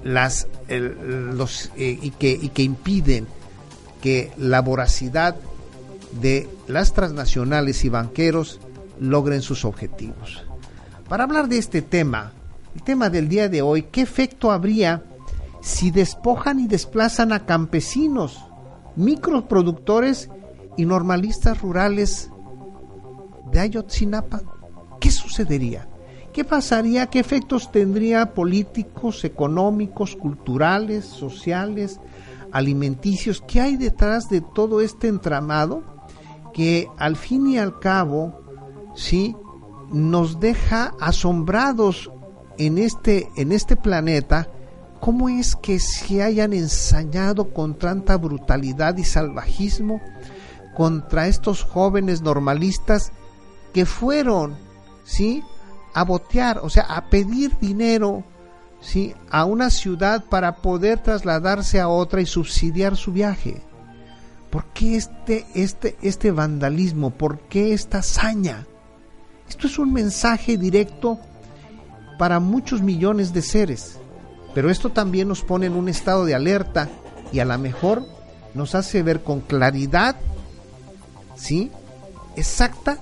las, 0.03 0.47
los, 0.69 1.71
eh, 1.77 1.97
y, 2.01 2.11
que, 2.11 2.31
y 2.31 2.49
que 2.49 2.63
impiden 2.63 3.27
que 4.01 4.31
la 4.37 4.61
voracidad 4.61 5.35
de 6.19 6.49
las 6.67 6.93
transnacionales 6.93 7.85
y 7.85 7.89
banqueros 7.89 8.59
logren 8.99 9.41
sus 9.41 9.65
objetivos. 9.65 10.43
Para 11.07 11.23
hablar 11.23 11.47
de 11.47 11.57
este 11.57 11.81
tema, 11.81 12.33
el 12.75 12.83
tema 12.83 13.09
del 13.09 13.27
día 13.27 13.49
de 13.49 13.61
hoy, 13.61 13.83
¿qué 13.83 14.01
efecto 14.01 14.51
habría 14.51 15.03
si 15.61 15.91
despojan 15.91 16.59
y 16.59 16.67
desplazan 16.67 17.31
a 17.33 17.45
campesinos, 17.45 18.43
microproductores 18.95 20.29
y 20.77 20.85
normalistas 20.85 21.61
rurales 21.61 22.29
de 23.51 23.59
Ayotzinapa, 23.59 24.41
¿qué 24.99 25.11
sucedería? 25.11 25.87
¿Qué 26.33 26.45
pasaría? 26.45 27.07
¿Qué 27.07 27.19
efectos 27.19 27.71
tendría 27.71 28.33
políticos, 28.33 29.25
económicos, 29.25 30.15
culturales, 30.15 31.05
sociales, 31.05 31.99
alimenticios? 32.51 33.43
¿Qué 33.45 33.59
hay 33.59 33.75
detrás 33.75 34.29
de 34.29 34.39
todo 34.39 34.79
este 34.79 35.09
entramado 35.09 35.83
que 36.53 36.87
al 36.97 37.17
fin 37.17 37.47
y 37.47 37.57
al 37.57 37.79
cabo, 37.79 38.39
sí, 38.95 39.35
nos 39.91 40.39
deja 40.39 40.93
asombrados 41.01 42.09
en 42.57 42.77
este, 42.77 43.29
en 43.35 43.51
este 43.51 43.75
planeta? 43.75 44.47
¿Cómo 45.01 45.27
es 45.27 45.57
que 45.57 45.79
se 45.79 46.23
hayan 46.23 46.53
ensañado 46.53 47.53
con 47.53 47.73
tanta 47.73 48.15
brutalidad 48.17 48.95
y 48.97 49.03
salvajismo 49.03 49.99
contra 50.75 51.27
estos 51.27 51.63
jóvenes 51.63 52.21
normalistas 52.21 53.11
que 53.73 53.85
fueron, 53.85 54.55
¿sí? 55.03 55.43
A 55.93 56.03
botear, 56.03 56.59
o 56.59 56.69
sea, 56.69 56.83
a 56.83 57.05
pedir 57.05 57.57
dinero, 57.59 58.23
¿sí? 58.81 59.13
a 59.29 59.45
una 59.45 59.69
ciudad 59.69 60.25
para 60.25 60.57
poder 60.57 60.99
trasladarse 60.99 61.79
a 61.79 61.87
otra 61.87 62.21
y 62.21 62.25
subsidiar 62.25 62.95
su 62.95 63.11
viaje. 63.11 63.61
¿Por 64.49 64.65
qué 64.65 64.97
este, 64.97 65.45
este, 65.53 65.97
este 66.01 66.31
vandalismo? 66.31 67.11
¿Por 67.11 67.39
qué 67.39 67.73
esta 67.73 67.99
hazaña? 67.99 68.65
Esto 69.47 69.67
es 69.67 69.79
un 69.79 69.93
mensaje 69.93 70.57
directo 70.57 71.19
para 72.17 72.39
muchos 72.39 72.81
millones 72.81 73.33
de 73.33 73.41
seres, 73.41 73.97
pero 74.53 74.69
esto 74.69 74.89
también 74.89 75.27
nos 75.27 75.41
pone 75.41 75.67
en 75.67 75.73
un 75.73 75.89
estado 75.89 76.25
de 76.25 76.35
alerta 76.35 76.89
y 77.31 77.39
a 77.39 77.45
lo 77.45 77.57
mejor 77.57 78.05
nos 78.53 78.75
hace 78.75 79.03
ver 79.03 79.23
con 79.23 79.39
claridad, 79.39 80.17
¿sí? 81.35 81.71
Exacta 82.35 82.97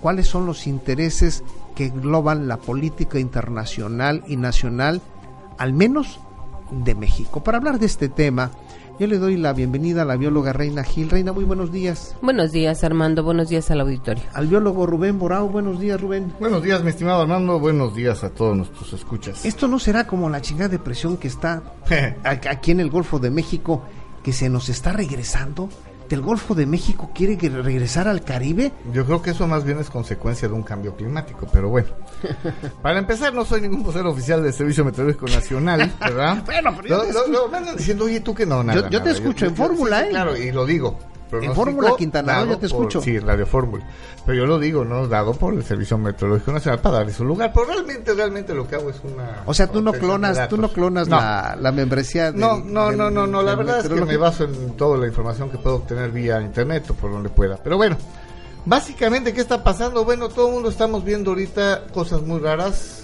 cuáles 0.00 0.28
son 0.28 0.46
los 0.46 0.66
intereses 0.66 1.42
que 1.74 1.86
engloban 1.86 2.48
la 2.48 2.56
política 2.58 3.18
internacional 3.18 4.22
y 4.26 4.36
nacional, 4.36 5.00
al 5.58 5.72
menos 5.72 6.20
de 6.70 6.94
México. 6.94 7.42
Para 7.42 7.58
hablar 7.58 7.78
de 7.78 7.86
este 7.86 8.08
tema, 8.08 8.50
yo 8.98 9.08
le 9.08 9.18
doy 9.18 9.36
la 9.36 9.52
bienvenida 9.52 10.02
a 10.02 10.04
la 10.04 10.16
bióloga 10.16 10.52
Reina 10.52 10.84
Gil. 10.84 11.10
Reina, 11.10 11.32
muy 11.32 11.44
buenos 11.44 11.72
días. 11.72 12.14
Buenos 12.22 12.52
días, 12.52 12.84
Armando. 12.84 13.24
Buenos 13.24 13.48
días 13.48 13.70
al 13.72 13.80
auditorio. 13.80 14.22
Al 14.32 14.46
biólogo 14.46 14.86
Rubén 14.86 15.18
Borao. 15.18 15.48
Buenos 15.48 15.80
días, 15.80 16.00
Rubén. 16.00 16.32
Buenos 16.38 16.62
días, 16.62 16.82
mi 16.84 16.90
estimado 16.90 17.22
Armando. 17.22 17.58
Buenos 17.58 17.94
días 17.94 18.22
a 18.22 18.30
todos 18.30 18.56
nuestros 18.56 18.92
escuchas. 18.92 19.44
Esto 19.44 19.66
no 19.66 19.80
será 19.80 20.06
como 20.06 20.30
la 20.30 20.40
chingada 20.40 20.68
depresión 20.68 21.16
que 21.16 21.26
está 21.26 21.62
aquí 22.24 22.70
en 22.70 22.80
el 22.80 22.90
Golfo 22.90 23.18
de 23.18 23.30
México, 23.30 23.82
que 24.22 24.32
se 24.32 24.48
nos 24.48 24.68
está 24.68 24.92
regresando 24.92 25.68
del 26.08 26.20
Golfo 26.20 26.54
de 26.54 26.66
México 26.66 27.10
quiere 27.14 27.36
regresar 27.36 28.08
al 28.08 28.22
Caribe? 28.22 28.72
Yo 28.92 29.04
creo 29.04 29.22
que 29.22 29.30
eso 29.30 29.46
más 29.46 29.64
bien 29.64 29.78
es 29.78 29.90
consecuencia 29.90 30.48
de 30.48 30.54
un 30.54 30.62
cambio 30.62 30.94
climático, 30.96 31.46
pero 31.52 31.68
bueno. 31.68 31.88
Para 32.82 32.98
empezar, 32.98 33.32
no 33.34 33.44
soy 33.44 33.62
ningún 33.62 33.82
vocero 33.82 34.10
oficial 34.10 34.42
del 34.42 34.52
Servicio 34.52 34.84
Meteorológico 34.84 35.26
Nacional, 35.26 35.92
¿verdad? 36.00 36.42
bueno, 36.46 36.74
pero 36.80 37.04
yo 37.12 37.26
lo, 37.28 37.48
me 37.48 37.58
andan 37.58 37.76
diciendo, 37.76 38.04
oye, 38.04 38.20
tú 38.20 38.34
que 38.34 38.46
no, 38.46 38.62
nada. 38.62 38.88
Yo, 38.90 39.02
te 39.02 39.10
escucho 39.10 39.46
en 39.46 39.56
fórmula, 39.56 40.06
¿eh? 40.06 40.10
Claro, 40.10 40.36
y 40.36 40.52
lo 40.52 40.64
digo. 40.66 40.98
En 41.32 41.54
Fórmula 41.54 41.94
Quintana 41.96 42.44
yo 42.44 42.58
te 42.58 42.66
escucho. 42.66 43.00
sí, 43.00 43.18
Radio 43.18 43.46
Fórmula. 43.46 43.84
Pero 44.24 44.38
yo 44.38 44.46
lo 44.46 44.58
digo, 44.58 44.84
¿no? 44.84 45.06
Dado 45.06 45.34
por 45.34 45.54
el 45.54 45.64
Servicio 45.64 45.98
Meteorológico 45.98 46.52
Nacional 46.52 46.80
para 46.80 46.98
darle 46.98 47.12
su 47.12 47.24
lugar. 47.24 47.52
Pero 47.52 47.66
realmente, 47.66 48.14
realmente 48.14 48.54
lo 48.54 48.66
que 48.66 48.76
hago 48.76 48.90
es 48.90 49.00
una. 49.04 49.42
O 49.46 49.52
sea, 49.52 49.66
tú 49.66 49.82
no 49.82 49.92
clonas, 49.92 50.48
tú 50.48 50.56
no 50.56 50.72
clonas 50.72 51.08
La, 51.08 51.56
la, 51.60 51.72
membresía. 51.72 52.30
no, 52.30 52.58
no, 52.60 52.92
no, 52.92 53.10
no, 53.10 53.26
no. 53.26 53.42
La 53.42 53.54
verdad 53.54 53.80
es 53.80 53.88
que 53.88 54.04
me 54.04 54.16
baso 54.16 54.44
en 54.44 54.76
toda 54.76 54.96
la 54.98 55.06
información 55.06 55.50
que 55.50 55.58
puedo 55.58 55.76
obtener 55.76 56.10
vía 56.10 56.40
internet 56.40 56.90
o 56.90 56.94
por 56.94 57.10
donde 57.10 57.28
pueda. 57.28 57.56
Pero 57.56 57.76
bueno, 57.76 57.96
básicamente, 58.64 59.32
¿qué 59.32 59.40
está 59.40 59.62
pasando? 59.62 60.04
Bueno, 60.04 60.28
todo 60.28 60.48
el 60.48 60.54
mundo 60.54 60.68
estamos 60.68 61.04
viendo 61.04 61.30
ahorita 61.30 61.84
cosas 61.92 62.22
muy 62.22 62.40
raras 62.40 63.02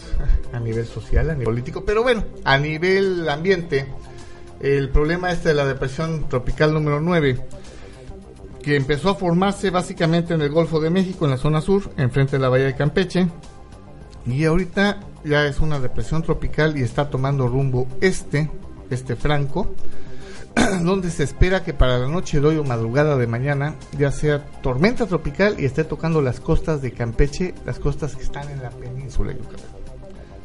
a 0.53 0.61
nivel 0.61 0.87
social, 0.87 1.31
a 1.31 1.33
nivel 1.33 1.47
político. 1.47 1.85
Pero 1.85 2.03
bueno, 2.03 2.25
a 2.45 2.59
nivel 2.59 3.29
ambiente, 3.29 3.87
el 4.61 4.89
problema 4.91 5.33
este 5.33 5.51
de 5.51 5.55
la 5.55 5.67
depresión 5.67 6.29
tropical 6.29 6.73
número 6.73 7.01
9 7.01 7.60
que 8.63 8.77
empezó 8.77 9.11
a 9.11 9.15
formarse 9.15 9.71
básicamente 9.71 10.35
en 10.35 10.43
el 10.43 10.51
Golfo 10.51 10.81
de 10.81 10.91
México, 10.91 11.25
en 11.25 11.33
la 11.33 11.37
zona 11.37 11.61
sur, 11.61 11.91
enfrente 11.97 12.37
de 12.37 12.43
la 12.43 12.49
bahía 12.49 12.67
de 12.67 12.75
Campeche, 12.75 13.29
y 14.27 14.45
ahorita 14.45 15.01
ya 15.25 15.47
es 15.47 15.61
una 15.61 15.81
depresión 15.81 16.23
tropical 16.23 16.77
y 16.77 16.83
está 16.83 17.11
tomando 17.11 17.49
rumbo 17.49 17.87
este, 18.01 18.51
este 18.91 19.17
franco, 19.17 19.75
donde 20.83 21.11
se 21.11 21.23
espera 21.23 21.63
que 21.63 21.73
para 21.73 21.99
la 21.99 22.09
noche 22.09 22.41
de 22.41 22.49
hoy 22.49 22.57
o 22.57 22.65
madrugada 22.65 23.17
de 23.17 23.27
mañana 23.27 23.77
ya 23.97 24.11
sea 24.11 24.45
tormenta 24.63 25.07
tropical 25.07 25.57
y 25.59 25.65
esté 25.65 25.85
tocando 25.85 26.21
las 26.21 26.41
costas 26.41 26.83
de 26.83 26.93
Campeche, 26.93 27.55
las 27.65 27.79
costas 27.79 28.17
que 28.17 28.23
están 28.23 28.49
en 28.51 28.63
la 28.63 28.71
península 28.71 29.33
de 29.33 29.39
Yucatán. 29.39 29.71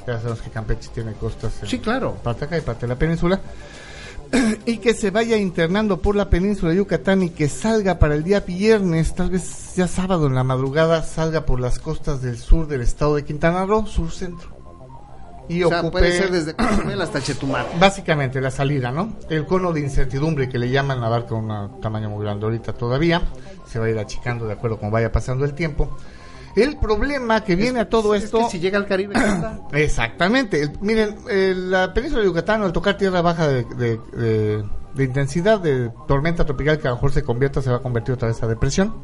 Ya 0.07 0.17
sabemos 0.19 0.41
que 0.41 0.51
Campeche 0.51 0.89
tiene 0.93 1.13
costas 1.13 1.63
en 1.63 1.67
sí, 1.67 1.79
claro. 1.79 2.13
parte 2.15 2.45
acá 2.45 2.57
y 2.57 2.61
parte 2.61 2.81
de 2.81 2.89
la 2.89 2.99
península. 2.99 3.39
Y 4.65 4.77
que 4.77 4.93
se 4.93 5.11
vaya 5.11 5.37
internando 5.37 6.01
por 6.01 6.15
la 6.15 6.29
península 6.29 6.71
de 6.71 6.77
Yucatán 6.77 7.23
y 7.23 7.29
que 7.29 7.49
salga 7.49 7.99
para 7.99 8.15
el 8.15 8.23
día 8.23 8.41
viernes, 8.41 9.15
tal 9.15 9.29
vez 9.29 9.75
ya 9.75 9.87
sábado 9.87 10.27
en 10.27 10.35
la 10.35 10.43
madrugada, 10.43 11.03
salga 11.03 11.45
por 11.45 11.59
las 11.59 11.79
costas 11.79 12.21
del 12.21 12.37
sur 12.37 12.67
del 12.67 12.81
estado 12.81 13.15
de 13.15 13.25
Quintana 13.25 13.65
Roo, 13.65 13.85
sur 13.85 14.11
centro. 14.11 14.55
Y 15.47 15.63
o 15.63 15.69
sea, 15.69 15.91
puede 15.91 16.11
ser 16.11 16.31
desde 16.31 16.55
Cozumel 16.55 16.99
hasta 17.01 17.21
Chetumal. 17.21 17.67
Básicamente 17.79 18.41
la 18.41 18.49
salida, 18.49 18.91
¿no? 18.91 19.13
El 19.29 19.45
cono 19.45 19.71
de 19.73 19.81
incertidumbre 19.81 20.49
que 20.49 20.57
le 20.57 20.69
llaman 20.69 21.03
abarca 21.03 21.35
un 21.35 21.79
tamaño 21.81 22.09
muy 22.09 22.23
grande 22.23 22.45
ahorita 22.45 22.73
todavía. 22.73 23.21
Se 23.67 23.77
va 23.77 23.85
a 23.85 23.89
ir 23.89 23.99
achicando 23.99 24.47
de 24.47 24.53
acuerdo 24.53 24.79
con 24.79 24.89
vaya 24.89 25.11
pasando 25.11 25.45
el 25.45 25.53
tiempo. 25.53 25.95
El 26.55 26.77
problema 26.77 27.43
que 27.43 27.55
viene 27.55 27.81
a 27.81 27.89
todo 27.89 28.15
esto. 28.15 28.39
Es 28.39 28.45
que 28.45 28.51
si 28.51 28.59
llega 28.59 28.77
al 28.77 28.87
Caribe. 28.87 29.15
Exactamente. 29.73 30.71
miren, 30.79 31.15
la 31.69 31.93
península 31.93 32.21
de 32.21 32.27
Yucatán, 32.27 32.63
al 32.63 32.71
tocar 32.71 32.97
tierra 32.97 33.21
baja 33.21 33.47
de, 33.47 34.63
intensidad 34.97 35.59
de 35.59 35.91
tormenta 36.07 36.45
tropical 36.45 36.79
que 36.79 36.87
a 36.87 36.91
lo 36.91 36.95
mejor 36.97 37.11
se 37.11 37.23
convierta, 37.23 37.61
se 37.61 37.69
va 37.69 37.77
a 37.77 37.81
convertir 37.81 38.13
otra 38.13 38.29
vez 38.29 38.41
a 38.41 38.47
depresión. 38.47 38.95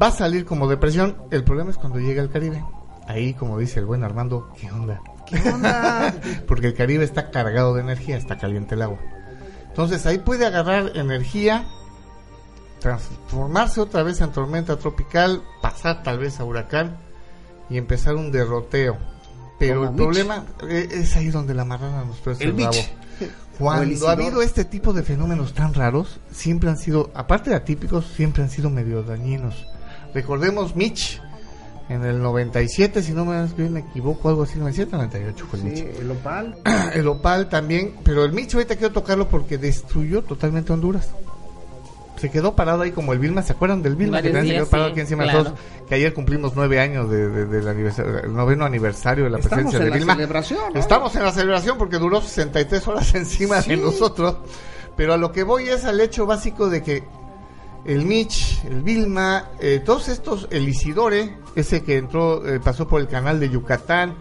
Va 0.00 0.08
a 0.08 0.12
salir 0.12 0.44
como 0.44 0.68
depresión. 0.68 1.16
El 1.30 1.44
problema 1.44 1.70
es 1.70 1.78
cuando 1.78 1.98
llega 1.98 2.22
al 2.22 2.30
Caribe. 2.30 2.64
Ahí, 3.06 3.34
como 3.34 3.58
dice 3.58 3.80
el 3.80 3.86
buen 3.86 4.02
Armando, 4.02 4.48
¿qué 4.58 4.70
onda? 4.70 5.00
¿Qué 5.26 5.36
onda? 5.50 6.14
Porque 6.46 6.68
el 6.68 6.74
Caribe 6.74 7.04
está 7.04 7.30
cargado 7.30 7.74
de 7.74 7.82
energía, 7.82 8.16
está 8.16 8.38
caliente 8.38 8.76
el 8.76 8.82
agua. 8.82 8.98
Entonces 9.66 10.06
ahí 10.06 10.18
puede 10.18 10.46
agarrar 10.46 10.92
energía 10.94 11.66
transformarse 12.84 13.80
otra 13.80 14.02
vez 14.02 14.20
en 14.20 14.30
tormenta 14.30 14.76
tropical, 14.76 15.42
pasar 15.62 16.02
tal 16.02 16.18
vez 16.18 16.38
a 16.38 16.44
huracán 16.44 16.98
y 17.70 17.78
empezar 17.78 18.14
un 18.14 18.30
derroteo. 18.30 18.98
Pero 19.58 19.88
el 19.88 19.94
problema 19.94 20.44
e-, 20.68 20.88
es 20.92 21.16
ahí 21.16 21.28
donde 21.28 21.54
la 21.54 21.64
marrana 21.64 22.04
nos 22.04 22.18
puede 22.18 22.44
el 22.44 22.54
Cuando 23.58 24.08
ha 24.08 24.12
habido 24.12 24.42
este 24.42 24.66
tipo 24.66 24.92
de 24.92 25.02
fenómenos 25.02 25.54
tan 25.54 25.72
raros, 25.72 26.20
siempre 26.30 26.68
han 26.68 26.76
sido, 26.76 27.10
aparte 27.14 27.48
de 27.48 27.56
atípicos, 27.56 28.04
siempre 28.14 28.42
han 28.42 28.50
sido 28.50 28.68
medio 28.68 29.02
dañinos. 29.02 29.66
Recordemos 30.12 30.76
Mitch 30.76 31.22
en 31.88 32.04
el 32.04 32.20
97, 32.20 33.02
si 33.02 33.12
no 33.12 33.24
me, 33.24 33.42
equivoco, 33.78 34.28
algo 34.28 34.42
así, 34.42 34.58
97, 34.58 34.94
98 34.94 35.46
fue 35.48 35.58
el 35.58 35.64
Mitch. 35.64 35.86
el 36.00 36.10
Opal. 36.10 36.58
el 36.92 37.08
Opal 37.08 37.48
también, 37.48 37.94
pero 38.04 38.26
el 38.26 38.32
Mitch 38.32 38.52
ahorita 38.52 38.76
quiero 38.76 38.92
tocarlo 38.92 39.26
porque 39.26 39.56
destruyó 39.56 40.22
totalmente 40.22 40.70
Honduras 40.70 41.08
se 42.16 42.30
quedó 42.30 42.54
parado 42.54 42.82
ahí 42.82 42.92
como 42.92 43.12
el 43.12 43.18
Vilma. 43.18 43.42
¿Se 43.42 43.52
acuerdan 43.52 43.82
del 43.82 43.96
Vilma? 43.96 44.22
que 44.22 44.30
también 44.30 44.46
se 44.46 44.54
quedó 44.60 44.70
parado 44.70 44.90
aquí 44.90 45.00
encima 45.00 45.24
de 45.24 45.32
todos. 45.32 45.52
Que 45.88 45.96
ayer 45.96 46.14
cumplimos 46.14 46.52
nueve 46.54 46.80
años 46.80 47.10
de, 47.10 47.46
del 47.46 47.68
aniversario, 47.68 48.18
el 48.20 48.34
noveno 48.34 48.64
aniversario 48.64 49.24
de 49.24 49.30
la 49.30 49.38
presencia 49.38 49.78
de 49.78 49.90
Vilma. 49.90 50.16
Estamos 50.74 51.14
en 51.16 51.24
la 51.24 51.32
celebración 51.32 51.78
porque 51.78 51.98
duró 51.98 52.20
63 52.20 52.88
horas 52.88 53.14
encima 53.14 53.60
de 53.60 53.76
nosotros. 53.76 54.36
Pero 54.96 55.14
a 55.14 55.16
lo 55.16 55.32
que 55.32 55.42
voy 55.42 55.68
es 55.68 55.84
al 55.84 56.00
hecho 56.00 56.24
básico 56.24 56.68
de 56.68 56.82
que 56.82 57.04
el 57.84 58.06
Mitch, 58.06 58.64
el 58.64 58.82
Vilma, 58.82 59.50
eh, 59.60 59.82
todos 59.84 60.08
estos, 60.08 60.48
el 60.50 60.68
Isidore, 60.68 61.36
ese 61.54 61.82
que 61.82 61.98
entró, 61.98 62.46
eh, 62.46 62.60
pasó 62.60 62.86
por 62.86 63.00
el 63.00 63.08
canal 63.08 63.40
de 63.40 63.50
Yucatán, 63.50 64.14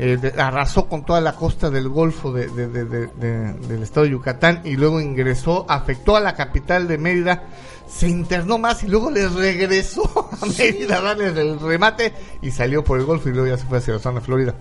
eh, 0.00 0.32
arrasó 0.38 0.86
con 0.86 1.04
toda 1.04 1.20
la 1.20 1.34
costa 1.34 1.70
del 1.70 1.88
Golfo 1.88 2.32
de, 2.32 2.46
del 2.48 3.82
estado 3.82 4.04
de 4.04 4.12
Yucatán 4.12 4.60
y 4.64 4.76
luego 4.76 5.00
ingresó, 5.00 5.66
afectó 5.68 6.14
a 6.14 6.20
la 6.20 6.36
capital 6.36 6.86
de 6.86 6.98
Mérida, 6.98 7.42
se 7.88 8.08
internó 8.08 8.58
más 8.58 8.84
y 8.84 8.86
luego 8.86 9.10
le 9.10 9.28
regresó 9.28 10.30
a 10.40 10.46
Mérida 10.46 10.98
a 10.98 11.00
darle 11.00 11.26
el 11.26 11.58
remate 11.58 12.12
y 12.42 12.52
salió 12.52 12.84
por 12.84 13.00
el 13.00 13.06
Golfo 13.06 13.28
y 13.28 13.32
luego 13.32 13.48
ya 13.48 13.58
se 13.58 13.66
fue 13.66 13.78
hacia 13.78 13.94
la 13.94 14.00
zona 14.00 14.20
de 14.20 14.26
Florida. 14.26 14.54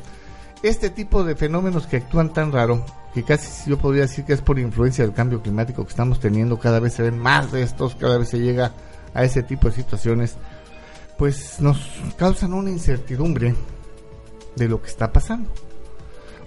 Este 0.64 0.90
tipo 0.90 1.24
de 1.24 1.36
fenómenos 1.36 1.86
que 1.86 1.98
actúan 1.98 2.34
tan 2.34 2.52
raro, 2.52 2.84
que 3.14 3.22
casi 3.22 3.70
yo 3.70 3.78
podría 3.78 4.04
decir 4.04 4.26
que 4.26 4.34
es 4.34 4.42
por 4.42 4.58
influencia 4.58 5.06
del 5.06 5.14
cambio 5.14 5.44
climático 5.44 5.84
que 5.84 5.92
estamos 5.92 6.20
teniendo, 6.20 6.58
cada 6.58 6.80
vez 6.80 6.94
se 6.94 7.04
ven 7.04 7.20
más 7.20 7.52
de 7.52 7.62
estos, 7.62 7.94
cada 7.94 8.18
vez 8.18 8.30
se 8.30 8.40
llega 8.40 8.72
a 9.14 9.24
ese 9.24 9.44
tipo 9.44 9.70
de 9.70 9.76
situaciones, 9.76 10.36
pues 11.16 11.62
nos 11.62 11.78
causan 12.18 12.54
una 12.54 12.72
incertidumbre 12.72 13.54
de 14.58 14.68
lo 14.68 14.82
que 14.82 14.90
está 14.90 15.12
pasando. 15.12 15.50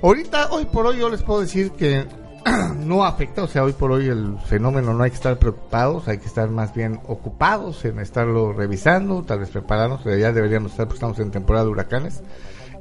Ahorita, 0.03 0.51
hoy 0.51 0.67
por 0.67 0.87
hoy, 0.87 0.99
yo 0.99 1.09
les 1.09 1.23
puedo 1.23 1.41
decir 1.41 1.73
que 1.73 2.07
no 2.79 3.05
afecta, 3.05 3.43
o 3.43 3.47
sea, 3.47 3.65
hoy 3.65 3.73
por 3.73 3.93
hoy 3.93 4.09
el 4.09 4.39
fenómeno 4.47 4.95
no 4.95 5.03
hay 5.03 5.11
que 5.11 5.17
estar 5.17 5.39
preocupados, 5.39 6.09
hay 6.09 6.19
que 6.19 6.27
estar 6.27 6.49
más 6.49 6.75
bien 6.75 7.01
ocupados 7.07 7.85
en 7.85 7.99
estarlo 8.01 8.53
revisando, 8.53 9.23
tal 9.23 9.41
vez 9.41 9.51
prepararnos, 9.51 10.05
ya 10.05 10.33
deberíamos 10.33 10.73
estar, 10.73 10.87
porque 10.87 10.97
estamos 10.97 11.19
en 11.19 11.31
temporada 11.31 11.67
de 11.67 11.71
huracanes. 11.71 12.23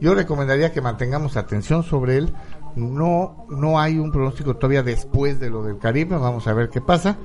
Yo 0.02 0.16
recomendaría 0.16 0.72
que 0.72 0.82
mantengamos 0.82 1.36
atención 1.36 1.84
sobre 1.84 2.18
él. 2.18 2.34
No, 2.76 3.46
no 3.50 3.80
hay 3.80 4.00
un 4.00 4.12
pronóstico 4.12 4.56
todavía 4.56 4.84
después 4.84 5.40
de 5.40 5.50
lo 5.50 5.64
del 5.64 5.78
Caribe, 5.78 6.16
vamos 6.18 6.48
a 6.48 6.54
ver 6.54 6.70
qué 6.70 6.80
pasa 6.80 7.18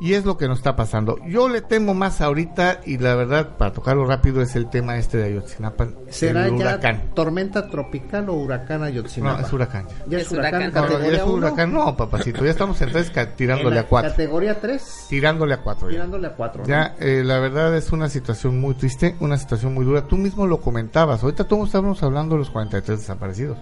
y 0.00 0.14
es 0.14 0.24
lo 0.24 0.36
que 0.36 0.46
nos 0.46 0.58
está 0.58 0.76
pasando. 0.76 1.18
Yo 1.26 1.48
le 1.48 1.60
temo 1.60 1.94
más 1.94 2.20
ahorita 2.20 2.80
y 2.86 2.98
la 2.98 3.14
verdad, 3.14 3.56
para 3.56 3.72
tocarlo 3.72 4.06
rápido, 4.06 4.40
es 4.42 4.54
el 4.54 4.70
tema 4.70 4.96
este 4.96 5.18
de 5.18 5.24
Ayotzinapa. 5.24 5.88
¿Será 6.08 6.46
el 6.46 6.54
huracán. 6.54 7.10
tormenta 7.14 7.68
tropical 7.68 8.28
o 8.28 8.34
huracán 8.34 8.82
Ayotzinapa? 8.82 9.40
No, 9.40 9.46
es 9.46 9.52
huracán. 9.52 9.86
¿Ya, 10.06 10.18
es 10.18 10.30
huracán? 10.30 10.72
No, 10.72 10.86
es 10.98 11.22
huracán, 11.22 11.72
no, 11.72 11.96
papacito. 11.96 12.44
Ya 12.44 12.50
estamos 12.50 12.80
entonces 12.80 13.12
tirándole 13.36 13.80
a 13.80 13.86
cuatro. 13.86 14.10
¿Categoría 14.10 14.60
3? 14.60 15.06
Tirándole 15.08 15.54
a 15.54 15.62
cuatro. 15.62 15.88
Tirándole 15.88 16.26
a 16.28 16.34
cuatro. 16.34 16.64
Ya, 16.64 16.94
eh, 17.00 17.22
la 17.24 17.38
verdad 17.40 17.76
es 17.76 17.90
una 17.92 18.08
situación 18.08 18.60
muy 18.60 18.74
triste, 18.74 19.16
una 19.20 19.36
situación 19.36 19.74
muy 19.74 19.84
dura. 19.84 20.06
Tú 20.06 20.16
mismo 20.16 20.46
lo 20.46 20.60
comentabas. 20.60 21.22
Ahorita 21.22 21.44
todos 21.44 21.68
estamos 21.68 22.02
hablando 22.02 22.34
de 22.36 22.40
los 22.40 22.50
43 22.50 23.00
desaparecidos, 23.00 23.58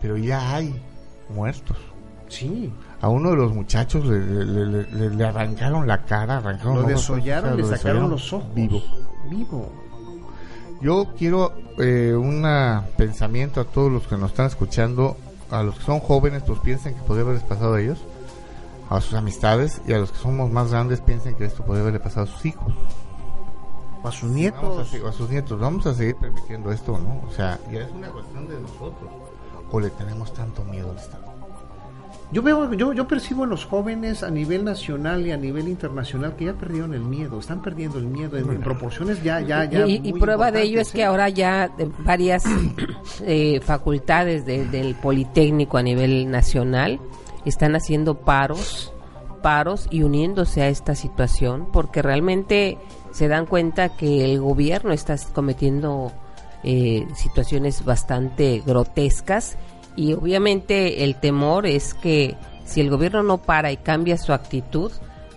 pero 0.00 0.16
ya 0.16 0.54
hay 0.54 0.80
muertos. 1.28 1.76
Sí 2.28 2.72
a 3.02 3.08
uno 3.08 3.30
de 3.30 3.36
los 3.36 3.52
muchachos 3.52 4.04
le, 4.06 5.24
arrancaron 5.24 5.88
la 5.88 6.04
cara, 6.04 6.36
arrancaron 6.36 6.82
lo 6.82 6.82
desollaron, 6.84 7.56
le 7.56 7.64
sacaron 7.64 8.08
los 8.08 8.32
ojos. 8.32 8.54
Vivo. 8.54 8.80
Vivo. 9.28 9.68
Yo 10.80 11.08
quiero 11.18 11.52
eh, 11.78 12.14
un 12.14 12.46
pensamiento 12.96 13.60
a 13.60 13.64
todos 13.64 13.90
los 13.90 14.06
que 14.06 14.16
nos 14.16 14.30
están 14.30 14.46
escuchando, 14.46 15.16
a 15.50 15.64
los 15.64 15.80
que 15.80 15.84
son 15.84 15.98
jóvenes, 15.98 16.44
pues 16.46 16.60
piensen 16.60 16.94
que 16.94 17.02
podría 17.02 17.24
haberles 17.24 17.42
pasado 17.42 17.74
a 17.74 17.80
ellos, 17.80 17.98
a 18.88 19.00
sus 19.00 19.14
amistades, 19.14 19.82
y 19.84 19.94
a 19.94 19.98
los 19.98 20.12
que 20.12 20.18
somos 20.18 20.52
más 20.52 20.70
grandes 20.70 21.00
piensen 21.00 21.34
que 21.34 21.44
esto 21.44 21.64
podría 21.64 21.82
haberle 21.82 21.98
pasado 21.98 22.26
a 22.26 22.28
sus 22.28 22.46
hijos. 22.46 22.72
O 24.04 24.08
a 24.08 24.12
sus 24.12 24.30
nietos. 24.30 24.94
a, 24.94 25.08
a 25.08 25.12
sus 25.12 25.28
nietos. 25.28 25.58
Vamos 25.58 25.86
a 25.86 25.94
seguir 25.94 26.14
permitiendo 26.14 26.70
esto, 26.70 26.96
¿no? 26.98 27.20
O 27.28 27.32
sea, 27.32 27.58
ya 27.72 27.80
es 27.80 27.90
una 27.90 28.10
cuestión 28.10 28.46
de 28.46 28.60
nosotros. 28.60 29.10
O 29.72 29.80
le 29.80 29.90
tenemos 29.90 30.32
tanto 30.32 30.62
miedo 30.64 30.92
al 30.92 30.98
Estado. 30.98 31.31
Yo 32.32 32.40
veo, 32.40 32.72
yo, 32.72 32.94
yo 32.94 33.06
percibo 33.06 33.44
en 33.44 33.50
los 33.50 33.66
jóvenes 33.66 34.22
a 34.22 34.30
nivel 34.30 34.64
nacional 34.64 35.26
y 35.26 35.32
a 35.32 35.36
nivel 35.36 35.68
internacional 35.68 36.34
que 36.34 36.46
ya 36.46 36.54
perdieron 36.54 36.94
el 36.94 37.02
miedo, 37.02 37.38
están 37.38 37.60
perdiendo 37.60 37.98
el 37.98 38.06
miedo 38.06 38.38
en, 38.38 38.58
proporciones 38.60 39.22
ya, 39.22 39.40
ya, 39.40 39.66
ya. 39.66 39.86
Y, 39.86 40.12
prueba 40.14 40.50
de 40.50 40.62
ello 40.62 40.80
es 40.80 40.92
que 40.92 41.02
¿eh? 41.02 41.04
ahora 41.04 41.28
ya 41.28 41.70
varias 41.98 42.44
eh, 43.20 43.60
facultades 43.60 44.46
del 44.46 44.94
Politécnico 44.94 45.76
a 45.76 45.82
nivel 45.82 46.30
nacional 46.30 47.00
están 47.44 47.76
haciendo 47.76 48.20
paros, 48.20 48.94
paros 49.42 49.86
y 49.90 50.02
uniéndose 50.02 50.62
a 50.62 50.68
esta 50.68 50.94
situación 50.94 51.68
porque 51.70 52.00
realmente 52.00 52.78
se 53.10 53.28
dan 53.28 53.44
cuenta 53.44 53.90
que 53.90 54.24
el 54.24 54.40
gobierno 54.40 54.92
está 54.92 55.16
cometiendo 55.34 56.12
eh, 56.64 57.06
situaciones 57.14 57.84
bastante 57.84 58.62
grotescas 58.64 59.58
y 59.96 60.12
obviamente 60.14 61.04
el 61.04 61.16
temor 61.16 61.66
es 61.66 61.94
que 61.94 62.36
si 62.64 62.80
el 62.80 62.90
gobierno 62.90 63.22
no 63.22 63.38
para 63.38 63.72
y 63.72 63.76
cambia 63.76 64.16
su 64.16 64.32
actitud, 64.32 64.90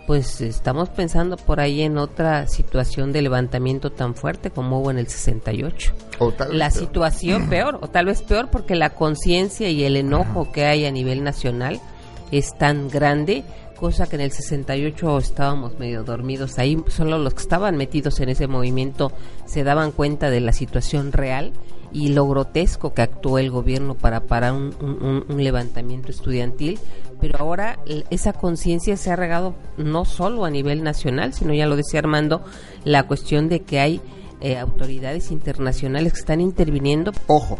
pues 0.07 0.39
estamos 0.41 0.89
pensando 0.89 1.35
por 1.35 1.59
ahí 1.59 1.81
en 1.81 1.97
otra 1.97 2.47
situación 2.47 3.11
de 3.11 3.23
levantamiento 3.23 3.91
tan 3.91 4.15
fuerte 4.15 4.51
como 4.51 4.79
hubo 4.79 4.91
en 4.91 4.99
el 4.99 5.07
68. 5.07 5.93
la 6.51 6.69
situación 6.69 7.49
peor, 7.49 7.79
o 7.81 7.87
tal 7.87 8.05
vez 8.05 8.21
peor 8.21 8.49
porque 8.51 8.75
la 8.75 8.91
conciencia 8.91 9.69
y 9.69 9.83
el 9.83 9.97
enojo 9.97 10.51
que 10.51 10.65
hay 10.65 10.85
a 10.85 10.91
nivel 10.91 11.23
nacional 11.23 11.81
es 12.31 12.55
tan 12.57 12.89
grande, 12.89 13.43
cosa 13.77 14.07
que 14.07 14.15
en 14.15 14.21
el 14.21 14.31
68 14.31 15.17
estábamos 15.17 15.79
medio 15.79 16.03
dormidos 16.03 16.59
ahí, 16.59 16.77
solo 16.87 17.17
los 17.17 17.33
que 17.33 17.41
estaban 17.41 17.75
metidos 17.75 18.19
en 18.19 18.29
ese 18.29 18.47
movimiento 18.47 19.11
se 19.45 19.63
daban 19.63 19.91
cuenta 19.91 20.29
de 20.29 20.39
la 20.39 20.53
situación 20.53 21.11
real 21.11 21.51
y 21.95 22.09
lo 22.09 22.27
grotesco 22.27 22.93
que 22.93 23.01
actuó 23.01 23.39
el 23.39 23.49
gobierno 23.49 23.95
para 23.95 24.27
parar 24.27 24.51
un, 24.51 25.25
levantamiento 25.29 26.11
estudiantil, 26.11 26.77
pero 27.21 27.39
ahora 27.39 27.79
esa 28.09 28.33
conciencia 28.33 28.97
se 28.97 29.11
ha 29.11 29.15
regado 29.15 29.55
no 29.77 30.03
solo 30.03 30.43
a 30.43 30.49
nivel 30.49 30.83
nacional, 30.83 31.33
sino 31.33 31.53
ya 31.53 31.67
lo 31.67 31.77
decía 31.77 32.01
Armando, 32.01 32.43
la 32.83 33.03
cuestión 33.03 33.47
de 33.47 33.61
que 33.61 33.79
hay 33.79 34.01
eh, 34.41 34.57
autoridades 34.57 35.31
internacionales 35.31 36.11
que 36.11 36.19
están 36.19 36.41
interviniendo. 36.41 37.13
Ojo, 37.27 37.57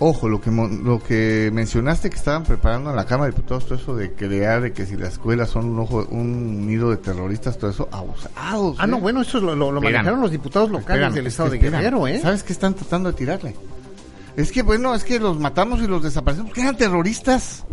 ojo, 0.00 0.28
lo 0.28 0.40
que 0.40 0.50
lo 0.50 0.98
que 0.98 1.50
mencionaste 1.52 2.10
que 2.10 2.16
estaban 2.16 2.42
preparando 2.42 2.90
en 2.90 2.96
la 2.96 3.04
Cámara 3.04 3.30
de 3.30 3.36
Diputados, 3.36 3.66
todo 3.66 3.76
eso 3.76 3.94
de 3.94 4.12
crear, 4.12 4.62
de 4.62 4.72
que 4.72 4.86
si 4.86 4.96
las 4.96 5.12
escuelas 5.12 5.50
son 5.50 5.66
un 5.66 5.78
ojo, 5.78 6.06
un 6.10 6.66
nido 6.66 6.90
de 6.90 6.96
terroristas, 6.96 7.56
todo 7.58 7.70
eso, 7.70 7.88
abusados. 7.92 8.76
Ah, 8.78 8.86
no, 8.86 8.96
¿eh? 8.96 9.00
bueno, 9.00 9.20
eso 9.20 9.40
lo, 9.40 9.54
lo, 9.54 9.80
manejaron 9.80 10.20
los 10.20 10.30
diputados 10.30 10.70
locales 10.70 11.14
del 11.14 11.26
Estado 11.28 11.50
de 11.50 11.58
Guerrero, 11.58 12.08
¿eh? 12.08 12.18
¿Sabes 12.20 12.42
qué 12.42 12.52
están 12.52 12.74
tratando 12.74 13.12
de 13.12 13.16
tirarle? 13.16 13.54
Es 14.36 14.50
que 14.50 14.62
bueno, 14.62 14.94
es 14.94 15.04
que 15.04 15.20
los 15.20 15.38
matamos 15.38 15.80
y 15.80 15.86
los 15.86 16.02
desaparecemos, 16.02 16.52
que 16.52 16.62
eran 16.62 16.76
terroristas. 16.76 17.64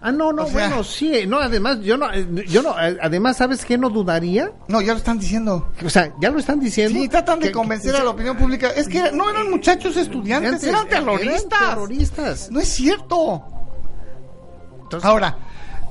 Ah, 0.00 0.12
no, 0.12 0.32
no, 0.32 0.46
bueno, 0.46 0.84
sí, 0.84 1.26
no, 1.26 1.38
además, 1.38 1.80
yo 1.80 1.96
no, 1.96 2.14
yo 2.14 2.62
no, 2.62 2.74
además, 2.76 3.36
¿sabes 3.36 3.64
qué 3.64 3.78
no 3.78 3.90
dudaría? 3.90 4.52
No, 4.68 4.80
ya 4.80 4.92
lo 4.92 4.98
están 4.98 5.18
diciendo. 5.18 5.70
O 5.84 5.90
sea, 5.90 6.12
ya 6.20 6.30
lo 6.30 6.38
están 6.38 6.60
diciendo. 6.60 6.98
Sí, 6.98 7.08
tratan 7.08 7.40
de 7.40 7.52
convencer 7.52 7.96
a 7.96 8.04
la 8.04 8.10
opinión 8.10 8.36
pública. 8.36 8.70
Es 8.70 8.88
que 8.88 9.12
no 9.12 9.30
eran 9.30 9.50
muchachos 9.50 9.96
estudiantes, 9.96 10.62
eran 10.64 10.86
terroristas. 10.88 11.60
Eran 11.60 11.70
terroristas. 11.70 12.50
No 12.50 12.60
es 12.60 12.68
cierto. 12.68 13.42
Ahora, 15.02 15.36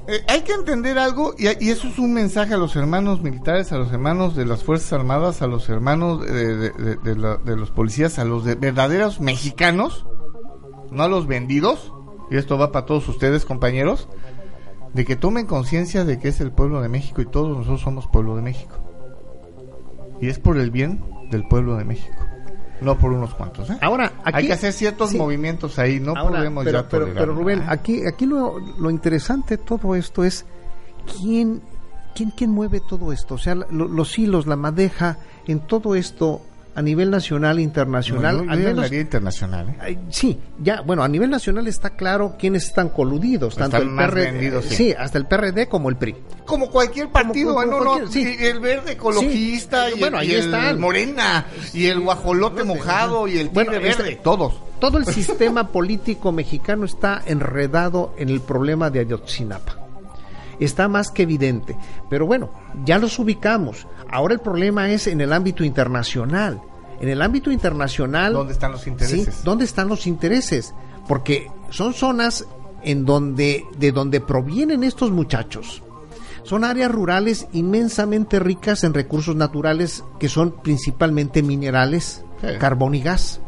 eh, 0.07 0.23
hay 0.27 0.41
que 0.41 0.53
entender 0.53 0.99
algo, 0.99 1.33
y, 1.37 1.47
eso 1.47 1.87
es 1.87 1.97
un 1.97 2.13
mensaje 2.13 2.53
a 2.53 2.57
los 2.57 2.75
hermanos 2.75 3.21
militares, 3.21 3.71
a 3.71 3.77
los 3.77 3.91
hermanos 3.91 4.35
de 4.35 4.45
las 4.45 4.63
Fuerzas 4.63 4.93
Armadas, 4.93 5.41
a 5.41 5.47
los 5.47 5.67
hermanos 5.67 6.21
de, 6.21 7.55
los 7.55 7.71
policías, 7.71 8.19
a 8.19 8.25
los 8.25 8.43
verdaderos 8.43 9.19
mexicanos, 9.19 10.05
no 10.91 11.03
a 11.03 11.07
los 11.07 11.25
vendidos, 11.25 11.91
y 12.29 12.37
esto 12.37 12.57
va 12.57 12.71
para 12.71 12.85
todos 12.85 13.07
ustedes, 13.07 13.45
compañeros, 13.45 14.07
de 14.93 15.05
que 15.05 15.15
tomen 15.15 15.45
conciencia 15.45 16.05
de 16.05 16.19
que 16.19 16.29
es 16.29 16.41
el 16.41 16.51
pueblo 16.51 16.81
de 16.81 16.89
México 16.89 17.21
y 17.21 17.25
todos 17.25 17.57
nosotros 17.57 17.81
somos 17.81 18.07
pueblo 18.07 18.35
de 18.35 18.41
México. 18.41 18.75
Y 20.21 20.29
es 20.29 20.39
por 20.39 20.57
el 20.57 20.71
bien 20.71 21.03
del 21.29 21.47
pueblo 21.47 21.75
de 21.75 21.83
México 21.83 22.15
no 22.81 22.97
por 22.97 23.11
unos 23.11 23.33
cuantos. 23.33 23.69
¿eh? 23.69 23.77
Ahora, 23.81 24.13
hay 24.23 24.47
que 24.47 24.53
hacer 24.53 24.73
ciertos 24.73 25.13
movimientos 25.13 25.79
ahí, 25.79 25.99
no 25.99 26.13
podemos 26.13 26.63
pero, 26.63 26.81
ya 26.81 26.87
pero, 26.87 27.13
pero 27.13 27.33
Rubén, 27.33 27.63
aquí, 27.67 28.05
aquí 28.05 28.25
lo, 28.25 28.59
lo 28.59 28.89
interesante 28.89 29.57
de 29.57 29.63
todo 29.63 29.95
esto 29.95 30.23
es 30.23 30.45
quién, 31.19 31.61
quién, 32.13 32.31
quién 32.31 32.51
mueve 32.51 32.81
todo 32.81 33.11
esto, 33.11 33.35
o 33.35 33.37
sea, 33.37 33.55
los 33.55 34.19
hilos, 34.19 34.47
la 34.47 34.55
madeja 34.55 35.17
en 35.47 35.59
todo 35.61 35.95
esto 35.95 36.41
a 36.75 36.81
nivel 36.81 37.09
nacional 37.09 37.59
internacional. 37.59 38.45
a 38.49 38.55
nivel 38.55 38.93
internacional. 38.93 39.75
¿eh? 39.81 39.97
Sí, 40.09 40.37
ya, 40.59 40.81
bueno, 40.81 41.03
a 41.03 41.07
nivel 41.07 41.29
nacional 41.29 41.67
está 41.67 41.91
claro 41.91 42.35
quiénes 42.37 42.65
están 42.65 42.89
coludidos, 42.89 43.55
tanto 43.55 43.77
el 43.77 43.95
PRD, 43.95 44.61
sí. 44.63 44.93
hasta 44.97 45.17
el 45.17 45.25
PRD 45.25 45.67
como 45.69 45.89
el 45.89 45.95
PRI. 45.95 46.15
Como 46.45 46.69
cualquier 46.69 47.09
partido, 47.09 47.63
¿eh? 47.63 47.65
no, 47.65 47.81
no, 47.81 48.07
sí. 48.07 48.35
el 48.39 48.59
verde 48.59 48.93
ecologista 48.93 49.89
y, 49.89 49.99
bueno, 49.99 50.19
el, 50.19 50.53
ahí 50.53 50.69
el 50.69 50.77
morena 50.77 51.45
y 51.73 51.85
el 51.85 52.01
guajolote 52.01 52.63
mojado 52.65 53.27
y 53.27 53.39
el 53.39 53.49
tigre 53.49 53.89
este 53.89 54.03
verde, 54.03 54.19
todos. 54.21 54.61
Todo 54.79 54.97
el 54.97 55.05
sistema 55.13 55.69
político 55.69 56.33
mexicano 56.33 56.85
está 56.85 57.23
enredado 57.25 58.13
en 58.17 58.27
el 58.29 58.41
problema 58.41 58.89
de 58.89 58.99
Ayotzinapa 58.99 59.84
está 60.59 60.87
más 60.87 61.11
que 61.11 61.23
evidente. 61.23 61.75
Pero 62.09 62.25
bueno, 62.25 62.51
ya 62.85 62.97
los 62.97 63.17
ubicamos. 63.19 63.87
Ahora 64.09 64.33
el 64.33 64.39
problema 64.39 64.89
es 64.91 65.07
en 65.07 65.21
el 65.21 65.33
ámbito 65.33 65.63
internacional. 65.63 66.61
En 66.99 67.09
el 67.09 67.21
ámbito 67.21 67.51
internacional... 67.51 68.33
¿Dónde 68.33 68.53
están 68.53 68.71
los 68.71 68.87
intereses? 68.87 69.43
¿Dónde 69.43 69.65
están 69.65 69.87
los 69.87 70.07
intereses? 70.07 70.73
Porque 71.07 71.47
son 71.69 71.93
zonas 71.93 72.45
en 72.83 73.05
donde, 73.05 73.65
de 73.77 73.91
donde 73.91 74.21
provienen 74.21 74.83
estos 74.83 75.11
muchachos. 75.11 75.81
Son 76.43 76.63
áreas 76.63 76.91
rurales 76.91 77.47
inmensamente 77.53 78.39
ricas 78.39 78.83
en 78.83 78.93
recursos 78.93 79.35
naturales 79.35 80.03
que 80.19 80.29
son 80.29 80.51
principalmente 80.61 81.41
minerales, 81.41 82.23
carbón 82.59 82.93
y 82.93 83.01
gas. 83.01 83.41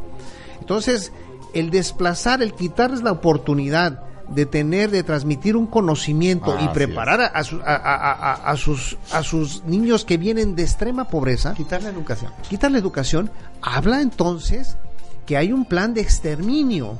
Entonces, 0.59 1.13
el 1.53 1.69
desplazar, 1.69 2.41
el 2.41 2.53
quitarles 2.53 3.03
la 3.03 3.11
oportunidad 3.11 4.03
de 4.29 4.45
tener, 4.45 4.91
de 4.91 5.03
transmitir 5.03 5.55
un 5.55 5.67
conocimiento 5.67 6.57
y 6.59 6.67
preparar 6.69 7.21
a, 7.21 7.27
a, 7.27 8.57
sus, 8.57 8.97
a 9.11 9.23
sus 9.23 9.63
niños 9.65 10.05
que 10.05 10.17
vienen 10.17 10.55
de 10.55 10.63
extrema 10.63 11.07
pobreza. 11.07 11.53
Quitar 11.53 11.81
la 11.83 11.89
educación. 11.89 12.31
Quitar 12.47 12.71
la 12.71 12.77
educación. 12.77 13.31
Habla 13.61 14.01
entonces 14.01 14.77
que 15.25 15.37
hay 15.37 15.51
un 15.51 15.65
plan 15.65 15.93
de 15.93 16.01
exterminio 16.01 16.97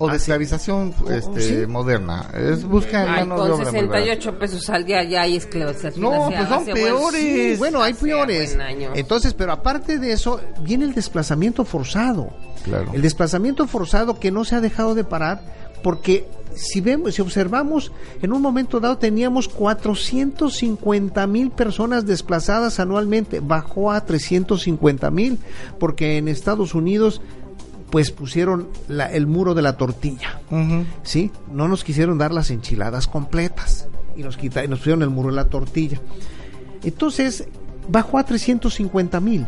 o 0.00 0.08
de 0.08 0.16
esclavización 0.16 0.94
este, 1.10 1.66
moderna. 1.66 2.30
Es 2.32 2.64
buscar 2.64 3.06
Ay, 3.06 3.28
con 3.28 3.58
68 3.58 4.38
pesos 4.38 4.70
al 4.70 4.84
día 4.84 5.04
ya 5.04 5.22
hay 5.22 5.36
esclavización. 5.36 6.00
No, 6.00 6.30
pues 6.30 6.48
son 6.48 6.64
peores. 6.64 7.58
bueno, 7.58 7.82
hay 7.82 7.92
peores. 7.92 8.56
Entonces, 8.94 9.34
pero 9.34 9.52
aparte 9.52 9.98
de 9.98 10.12
eso, 10.12 10.40
viene 10.62 10.86
el 10.86 10.94
desplazamiento 10.94 11.66
forzado. 11.66 12.30
Claro. 12.64 12.92
El 12.94 13.02
desplazamiento 13.02 13.66
forzado 13.66 14.18
que 14.18 14.30
no 14.30 14.44
se 14.46 14.54
ha 14.54 14.60
dejado 14.62 14.94
de 14.94 15.04
parar 15.04 15.42
porque 15.82 16.26
si 16.54 16.80
vemos, 16.80 17.14
si 17.14 17.22
observamos, 17.22 17.92
en 18.22 18.32
un 18.32 18.42
momento 18.42 18.80
dado 18.80 18.98
teníamos 18.98 19.48
450 19.48 21.26
mil 21.26 21.50
personas 21.50 22.06
desplazadas 22.06 22.80
anualmente, 22.80 23.40
bajó 23.40 23.92
a 23.92 24.04
350 24.04 25.10
mil, 25.10 25.38
porque 25.78 26.18
en 26.18 26.28
Estados 26.28 26.74
Unidos 26.74 27.20
pues 27.90 28.12
pusieron 28.12 28.68
el 28.88 29.26
muro 29.26 29.54
de 29.54 29.62
la 29.62 29.76
tortilla, 29.76 30.40
¿sí? 31.02 31.32
No 31.52 31.66
nos 31.66 31.82
quisieron 31.82 32.18
dar 32.18 32.32
las 32.32 32.50
enchiladas 32.50 33.08
completas 33.08 33.88
y 34.16 34.22
nos, 34.22 34.36
quita, 34.36 34.64
y 34.64 34.68
nos 34.68 34.78
pusieron 34.78 35.02
el 35.02 35.10
muro 35.10 35.30
de 35.30 35.36
la 35.36 35.48
tortilla. 35.48 36.00
Entonces, 36.84 37.48
bajó 37.88 38.18
a 38.18 38.24
350 38.24 39.20
mil. 39.20 39.46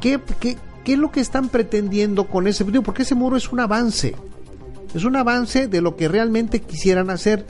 ¿Qué, 0.00 0.20
qué, 0.38 0.56
¿Qué 0.84 0.94
es 0.94 0.98
lo 0.98 1.10
que 1.10 1.20
están 1.20 1.48
pretendiendo 1.48 2.26
con 2.26 2.46
ese 2.46 2.64
video? 2.64 2.82
Porque 2.82 3.02
ese 3.02 3.14
muro 3.14 3.36
es 3.36 3.52
un 3.52 3.60
avance. 3.60 4.14
Es 4.94 5.04
un 5.04 5.16
avance 5.16 5.68
de 5.68 5.80
lo 5.80 5.96
que 5.96 6.08
realmente 6.08 6.60
quisieran 6.60 7.10
hacer. 7.10 7.46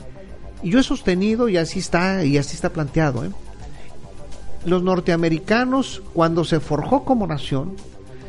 Y 0.63 0.69
yo 0.69 0.79
he 0.79 0.83
sostenido, 0.83 1.49
y 1.49 1.57
así 1.57 1.79
está, 1.79 2.23
y 2.23 2.37
así 2.37 2.55
está 2.55 2.69
planteado, 2.69 3.25
¿eh? 3.25 3.31
los 4.65 4.83
norteamericanos, 4.83 6.03
cuando 6.13 6.43
se 6.43 6.59
forjó 6.59 7.03
como 7.03 7.25
nación, 7.25 7.75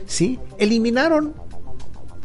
¿sí? 0.07 0.39
eliminaron 0.59 1.35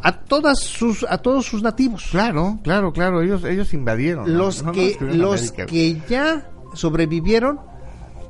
a 0.01 0.13
todas 0.13 0.59
sus 0.59 1.05
a 1.09 1.17
todos 1.17 1.45
sus 1.45 1.61
nativos. 1.61 2.07
Claro, 2.11 2.59
claro, 2.63 2.93
claro, 2.93 3.21
ellos 3.21 3.43
ellos 3.43 3.73
invadieron. 3.73 4.37
Los 4.37 4.63
que 4.63 4.97
los 5.01 5.51
que 5.51 6.01
ya 6.07 6.49
sobrevivieron 6.73 7.59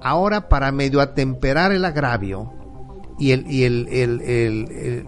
ahora 0.02 0.50
para 0.50 0.72
medio 0.72 1.02
atemperar 1.02 1.72
el 1.72 1.86
agravio 1.86 2.54
y 3.20 3.32
el 3.32 3.52
y 3.52 3.64
el, 3.66 3.88
el 3.90 5.08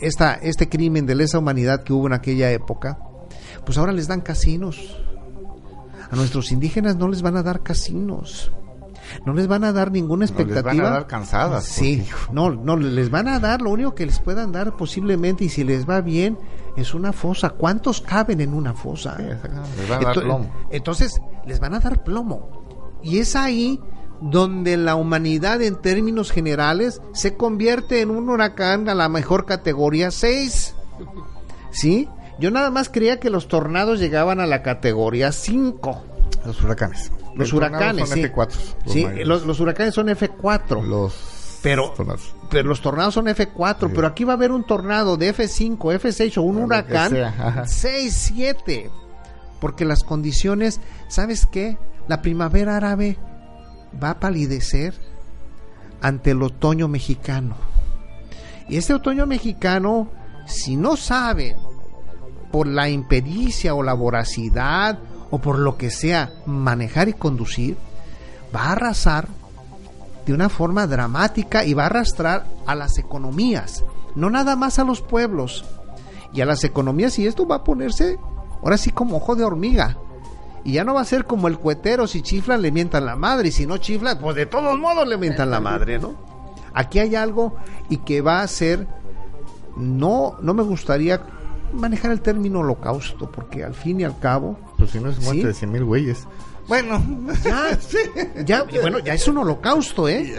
esta, 0.00 0.34
este 0.34 0.68
crimen 0.68 1.06
de 1.06 1.14
lesa 1.14 1.38
humanidad 1.38 1.82
que 1.82 1.92
hubo 1.92 2.06
en 2.06 2.12
aquella 2.12 2.50
época, 2.50 2.98
pues 3.64 3.78
ahora 3.78 3.92
les 3.92 4.08
dan 4.08 4.20
casinos. 4.20 5.02
A 6.10 6.14
nuestros 6.14 6.52
indígenas 6.52 6.96
no 6.96 7.08
les 7.08 7.22
van 7.22 7.36
a 7.36 7.42
dar 7.42 7.62
casinos. 7.62 8.52
No 9.24 9.32
les 9.32 9.46
van 9.46 9.64
a 9.64 9.72
dar 9.72 9.90
ninguna 9.90 10.24
expectativa. 10.24 10.72
No 10.72 10.74
les 10.74 10.82
van 10.82 10.92
a 10.92 10.96
dar 10.96 11.06
cansadas. 11.06 11.64
Sí, 11.64 12.04
no, 12.32 12.50
no, 12.50 12.76
les 12.76 13.10
van 13.10 13.28
a 13.28 13.38
dar, 13.38 13.62
lo 13.62 13.70
único 13.70 13.94
que 13.94 14.06
les 14.06 14.18
puedan 14.18 14.52
dar 14.52 14.76
posiblemente, 14.76 15.44
y 15.44 15.48
si 15.48 15.64
les 15.64 15.88
va 15.88 16.00
bien, 16.00 16.38
es 16.76 16.94
una 16.94 17.12
fosa. 17.12 17.50
¿Cuántos 17.50 18.00
caben 18.00 18.40
en 18.40 18.52
una 18.52 18.74
fosa? 18.74 19.16
les 19.18 19.88
van 19.88 20.02
a 20.02 20.06
dar 20.06 20.14
plomo. 20.14 20.50
Entonces, 20.70 21.20
les 21.46 21.60
van 21.60 21.74
a 21.74 21.80
dar 21.80 22.02
plomo. 22.02 22.66
Y 23.02 23.18
es 23.18 23.36
ahí 23.36 23.80
donde 24.20 24.76
la 24.76 24.94
humanidad 24.94 25.62
en 25.62 25.76
términos 25.76 26.30
generales 26.30 27.00
se 27.12 27.36
convierte 27.36 28.00
en 28.00 28.10
un 28.10 28.28
huracán 28.28 28.88
a 28.88 28.94
la 28.94 29.08
mejor 29.08 29.46
categoría 29.46 30.10
6. 30.10 30.74
¿Sí? 31.70 32.08
Yo 32.38 32.50
nada 32.50 32.70
más 32.70 32.88
creía 32.88 33.18
que 33.18 33.30
los 33.30 33.48
tornados 33.48 33.98
llegaban 33.98 34.40
a 34.40 34.46
la 34.46 34.62
categoría 34.62 35.32
5. 35.32 36.04
Los 36.44 36.62
huracanes. 36.62 37.10
Los 37.34 37.52
huracanes, 37.52 38.08
son 38.08 38.18
F4. 38.18 38.46
Los 38.84 38.92
sí, 38.92 39.06
los, 39.24 39.60
huracanes 39.60 39.94
son 39.94 40.08
F4. 40.08 40.82
Los 40.82 41.58
pero, 41.62 41.90
tornados. 41.90 42.34
pero 42.50 42.68
los 42.68 42.80
tornados 42.80 43.14
son 43.14 43.26
F4, 43.26 43.90
pero 43.94 44.06
aquí 44.06 44.24
va 44.24 44.32
a 44.32 44.36
haber 44.36 44.52
un 44.52 44.64
tornado 44.64 45.16
de 45.16 45.34
F5, 45.34 45.76
F6 45.76 46.38
o 46.38 46.42
un 46.42 46.58
huracán 46.58 47.12
6, 47.66 48.32
7. 48.34 48.90
Porque 49.60 49.84
las 49.84 50.04
condiciones, 50.04 50.80
¿sabes 51.08 51.46
qué? 51.46 51.76
La 52.08 52.22
primavera 52.22 52.76
árabe 52.76 53.18
va 54.02 54.10
a 54.10 54.20
palidecer 54.20 54.94
ante 56.00 56.32
el 56.32 56.42
otoño 56.42 56.88
mexicano. 56.88 57.56
Y 58.68 58.76
este 58.76 58.94
otoño 58.94 59.26
mexicano, 59.26 60.08
si 60.46 60.76
no 60.76 60.96
saben, 60.96 61.56
por 62.50 62.66
la 62.66 62.88
impericia 62.88 63.74
o 63.74 63.82
la 63.82 63.94
voracidad 63.94 64.98
o 65.30 65.38
por 65.38 65.58
lo 65.58 65.76
que 65.76 65.90
sea, 65.90 66.32
manejar 66.46 67.08
y 67.08 67.12
conducir, 67.12 67.76
va 68.54 68.64
a 68.64 68.72
arrasar 68.72 69.28
de 70.24 70.32
una 70.32 70.48
forma 70.48 70.86
dramática 70.86 71.64
y 71.64 71.74
va 71.74 71.84
a 71.84 71.86
arrastrar 71.86 72.46
a 72.66 72.74
las 72.74 72.98
economías, 72.98 73.84
no 74.14 74.30
nada 74.30 74.56
más 74.56 74.78
a 74.78 74.84
los 74.84 75.00
pueblos 75.02 75.64
y 76.32 76.40
a 76.40 76.46
las 76.46 76.64
economías 76.64 77.18
y 77.18 77.26
esto 77.26 77.46
va 77.46 77.56
a 77.56 77.64
ponerse 77.64 78.18
ahora 78.62 78.76
sí 78.76 78.90
como 78.90 79.16
ojo 79.16 79.36
de 79.36 79.44
hormiga. 79.44 79.96
Y 80.66 80.72
ya 80.72 80.82
no 80.82 80.94
va 80.94 81.02
a 81.02 81.04
ser 81.04 81.26
como 81.26 81.46
el 81.46 81.58
cuetero, 81.58 82.08
si 82.08 82.22
chiflan 82.22 82.60
le 82.60 82.72
mientan 82.72 83.06
la 83.06 83.14
madre, 83.14 83.48
y 83.48 83.52
si 83.52 83.68
no 83.68 83.76
chiflan, 83.76 84.18
pues 84.18 84.34
de 84.34 84.46
todos 84.46 84.76
modos 84.76 85.06
le 85.06 85.16
mientan 85.16 85.48
la 85.48 85.60
madre, 85.60 86.00
¿no? 86.00 86.16
Aquí 86.74 86.98
hay 86.98 87.14
algo 87.14 87.54
y 87.88 87.98
que 87.98 88.20
va 88.20 88.40
a 88.40 88.48
ser, 88.48 88.88
no, 89.76 90.34
no 90.42 90.54
me 90.54 90.64
gustaría 90.64 91.22
manejar 91.72 92.10
el 92.10 92.20
término 92.20 92.58
holocausto, 92.58 93.30
porque 93.30 93.62
al 93.62 93.74
fin 93.74 94.00
y 94.00 94.04
al 94.04 94.18
cabo... 94.18 94.58
Pues 94.76 94.90
si 94.90 94.98
no 94.98 95.08
es 95.08 95.22
muerte 95.22 95.46
de 95.46 95.54
cien 95.54 95.70
mil 95.70 95.84
güeyes. 95.84 96.26
Bueno, 96.68 97.00
ya, 97.44 97.78
ya, 98.44 98.64
bueno, 98.80 98.98
ya 98.98 99.14
es 99.14 99.28
un 99.28 99.38
holocausto, 99.38 100.08
¿eh? 100.08 100.34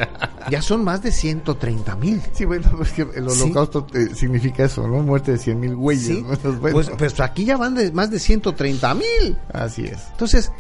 Ya 0.50 0.62
son 0.62 0.84
más 0.84 1.02
de 1.02 1.12
130 1.12 1.96
mil. 1.96 2.22
Sí, 2.34 2.44
bueno, 2.44 2.70
es 2.82 2.92
que 2.92 3.04
el 3.04 3.28
holocausto 3.28 3.88
eh, 3.94 4.10
significa 4.14 4.66
eso, 4.66 4.88
¿no? 4.88 5.02
Muerte 5.04 5.34
de 5.34 5.38
100 5.38 5.60
mil 5.60 5.76
güeyes. 5.76 6.24
Pues, 6.62 6.90
pues, 6.98 7.20
aquí 7.22 7.46
ya 7.46 7.56
van 7.56 7.76
de 7.76 7.92
más 7.92 8.12
de 8.12 8.20
130 8.20 8.94
mil. 8.94 9.38
Así 9.54 9.86
es. 9.86 10.08
Entonces, 10.12 10.52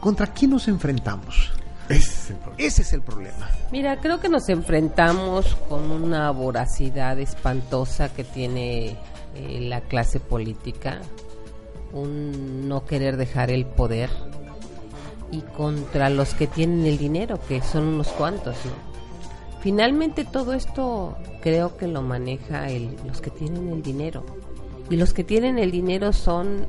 ¿contra 0.00 0.26
quién 0.28 0.50
nos 0.50 0.66
enfrentamos? 0.66 1.52
Ese 1.88 2.82
es, 2.82 2.92
el 2.92 3.02
problema. 3.02 3.50
Mira, 3.72 4.00
creo 4.00 4.20
que 4.20 4.28
nos 4.28 4.48
enfrentamos 4.48 5.56
con 5.68 5.90
una 5.90 6.30
voracidad 6.30 7.18
espantosa 7.18 8.10
que 8.10 8.22
tiene 8.22 8.96
eh, 9.34 9.60
la 9.60 9.80
clase 9.80 10.20
política, 10.20 11.00
un 11.92 12.68
no 12.68 12.86
querer 12.86 13.16
dejar 13.16 13.50
el 13.50 13.66
poder 13.66 14.08
y 15.30 15.40
contra 15.40 16.10
los 16.10 16.34
que 16.34 16.46
tienen 16.46 16.86
el 16.86 16.98
dinero, 16.98 17.38
que 17.48 17.62
son 17.62 17.84
unos 17.84 18.08
cuantos. 18.08 18.56
Finalmente 19.60 20.24
todo 20.24 20.52
esto 20.54 21.16
creo 21.42 21.76
que 21.76 21.86
lo 21.86 22.02
maneja 22.02 22.68
el, 22.68 22.96
los 23.06 23.20
que 23.20 23.30
tienen 23.30 23.68
el 23.68 23.82
dinero. 23.82 24.24
Y 24.88 24.96
los 24.96 25.12
que 25.12 25.22
tienen 25.22 25.58
el 25.58 25.70
dinero 25.70 26.12
son 26.12 26.66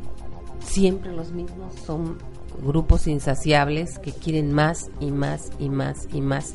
siempre 0.60 1.12
los 1.12 1.32
mismos, 1.32 1.74
son 1.86 2.18
grupos 2.64 3.08
insaciables 3.08 3.98
que 3.98 4.12
quieren 4.12 4.52
más 4.52 4.90
y 5.00 5.12
más 5.12 5.52
y 5.60 5.70
más 5.70 6.08
y 6.14 6.22
más. 6.22 6.54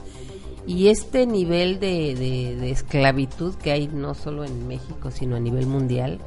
Y 0.66 0.88
este 0.88 1.26
nivel 1.26 1.78
de, 1.80 2.14
de, 2.14 2.70
esclavitud 2.70 3.54
que 3.54 3.70
hay 3.70 3.88
no 3.88 4.14
solo 4.14 4.44
en 4.44 4.66
México, 4.66 5.10
sino 5.10 5.36
a 5.36 5.40
nivel 5.40 5.66
mundial, 5.66 6.18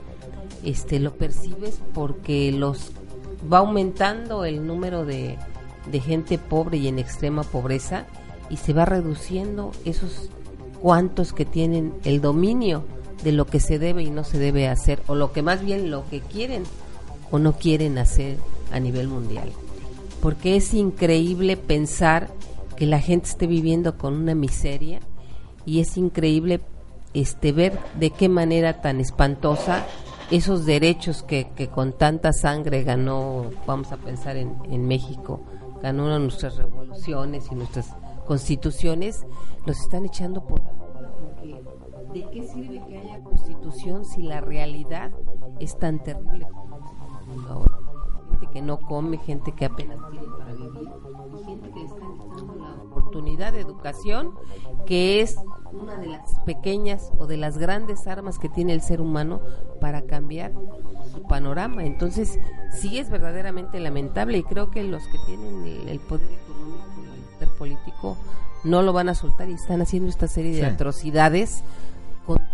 este 0.64 1.00
lo 1.00 1.14
percibes 1.16 1.80
porque 1.94 2.52
los 2.52 2.92
va 3.52 3.60
aumentando 3.60 4.46
el 4.46 4.66
número 4.66 5.06
de, 5.06 5.38
de 5.92 6.00
gente 6.00 6.38
pobre 6.38 6.78
y 6.78 6.88
en 6.88 7.00
extrema 7.00 7.44
pobreza 7.44 8.06
y 8.50 8.58
se 8.58 8.74
va 8.74 8.86
reduciendo 8.86 9.72
esos 9.86 10.30
cuantos 10.82 11.34
que 11.34 11.46
tienen 11.46 11.94
el 12.04 12.22
dominio 12.22 12.84
de 13.24 13.32
lo 13.32 13.46
que 13.46 13.60
se 13.60 13.80
debe 13.80 14.04
y 14.04 14.10
no 14.10 14.24
se 14.24 14.40
debe 14.40 14.68
hacer 14.68 15.02
o 15.08 15.16
lo 15.16 15.32
que 15.34 15.42
más 15.42 15.64
bien 15.64 15.92
lo 15.92 16.08
que 16.10 16.22
quieren 16.22 16.64
o 17.32 17.40
no 17.40 17.54
quieren 17.54 17.98
hacer 17.98 18.38
a 18.72 18.80
nivel 18.80 19.08
mundial. 19.08 19.52
Porque 20.22 20.56
es 20.56 20.74
increíble 20.74 21.58
pensar 21.58 22.30
que 22.76 22.86
la 22.86 23.00
gente 23.00 23.28
esté 23.28 23.48
viviendo 23.48 23.98
con 23.98 24.14
una 24.14 24.36
miseria 24.36 25.00
y 25.66 25.80
es 25.80 25.98
increíble 25.98 26.62
este 27.14 27.52
ver 27.52 27.78
de 28.00 28.12
qué 28.12 28.30
manera 28.30 28.82
tan 28.82 29.00
espantosa 29.00 29.86
esos 30.32 30.66
derechos 30.66 31.24
que, 31.24 31.50
que 31.56 31.68
con 31.68 31.94
tanta 31.94 32.34
sangre 32.34 32.84
ganó, 32.84 33.46
vamos 33.66 33.92
a 33.92 33.98
pensar 33.98 34.38
en, 34.38 34.56
en 34.70 34.88
México, 34.88 35.42
ganó 35.82 36.20
nuestras 36.20 36.58
revoluciones 36.58 37.52
y 37.52 37.56
nuestras 37.56 37.96
constituciones, 38.26 39.26
los 39.66 39.80
están 39.80 40.06
echando 40.06 40.46
por 40.46 40.62
¿De 42.14 42.28
qué 42.32 42.48
sirve 42.48 42.84
que 42.88 42.98
haya 42.98 43.24
constitución 43.24 44.04
si 44.04 44.24
la 44.24 44.42
realidad 44.42 45.12
es 45.60 45.78
tan 45.78 46.00
terrible 46.04 46.48
Gente 48.32 48.48
que 48.52 48.62
no 48.62 48.80
come, 48.80 49.18
gente 49.18 49.52
que 49.52 49.66
apenas 49.66 50.00
tiene 50.10 50.28
para 50.38 50.54
vivir, 50.54 50.90
y 51.34 51.44
gente 51.44 51.72
que 51.72 51.84
está 51.84 52.06
quitando 52.14 52.56
la 52.56 52.74
oportunidad 52.84 53.54
de 53.54 53.62
educación, 53.62 54.34
que 54.86 55.22
es 55.22 55.38
una 55.72 55.96
de 55.98 56.08
las 56.08 56.40
pequeñas 56.46 57.12
o 57.18 57.28
de 57.28 57.38
las 57.38 57.58
grandes 57.58 58.08
armas 58.08 58.40
que 58.40 58.50
tiene 58.50 58.74
el 58.74 58.82
ser 58.82 59.02
humano 59.02 59.42
para 59.80 60.04
cambiar 60.04 60.54
su 61.20 61.28
panorama. 61.28 61.86
Entonces, 61.86 62.40
sí 62.74 63.00
es 63.00 63.10
verdaderamente 63.10 63.80
lamentable 63.80 64.38
y 64.38 64.44
creo 64.44 64.72
que 64.72 64.84
los 64.84 65.04
que 65.08 65.18
tienen 65.26 65.88
el, 65.88 66.00
poder 66.00 66.32
económico 66.32 67.02
y 67.04 67.20
el 67.20 67.26
poder 67.36 67.50
político 67.58 68.18
no 68.64 68.82
lo 68.82 68.94
van 68.94 69.10
a 69.10 69.16
soltar 69.16 69.50
y 69.50 69.54
están 69.54 69.82
haciendo 69.82 70.10
esta 70.10 70.28
serie 70.28 70.52
de 70.52 70.66
atrocidades 70.66 71.64
con 72.26 72.38
tal 72.38 72.48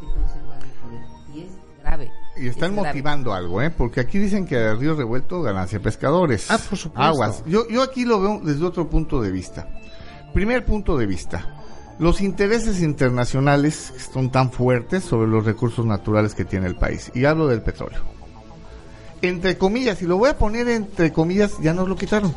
de 0.00 0.06
conservar 0.14 0.62
el 0.62 0.70
poder. 0.70 1.00
Y 1.34 1.40
es 1.42 1.52
grave. 1.82 2.12
Y 2.36 2.48
están 2.48 2.74
motivando 2.74 3.32
algo, 3.32 3.62
¿eh? 3.62 3.70
Porque 3.70 4.00
aquí 4.00 4.18
dicen 4.18 4.46
que 4.46 4.56
el 4.56 4.78
río 4.78 4.94
revuelto 4.94 5.42
ganancia 5.42 5.80
pescadores. 5.80 6.50
Ah, 6.50 6.58
por 6.58 6.78
supuesto. 6.78 7.02
Aguas. 7.02 7.44
Yo, 7.46 7.68
yo 7.68 7.82
aquí 7.82 8.04
lo 8.04 8.20
veo 8.20 8.40
desde 8.42 8.64
otro 8.64 8.88
punto 8.88 9.20
de 9.20 9.32
vista. 9.32 9.68
Primer 10.32 10.64
punto 10.64 10.96
de 10.96 11.06
vista. 11.06 11.57
Los 11.98 12.20
intereses 12.20 12.80
internacionales 12.80 13.92
son 14.12 14.30
tan 14.30 14.52
fuertes 14.52 15.02
sobre 15.02 15.28
los 15.28 15.44
recursos 15.44 15.84
naturales 15.84 16.34
que 16.34 16.44
tiene 16.44 16.66
el 16.66 16.76
país. 16.76 17.10
Y 17.14 17.24
hablo 17.24 17.48
del 17.48 17.62
petróleo. 17.62 18.00
entre 19.20 19.58
comillas, 19.58 20.00
y 20.00 20.06
lo 20.06 20.16
voy 20.16 20.30
a 20.30 20.38
poner 20.38 20.68
entre 20.68 21.12
comillas, 21.12 21.58
ya 21.60 21.74
nos 21.74 21.88
lo 21.88 21.96
quitaron. 21.96 22.32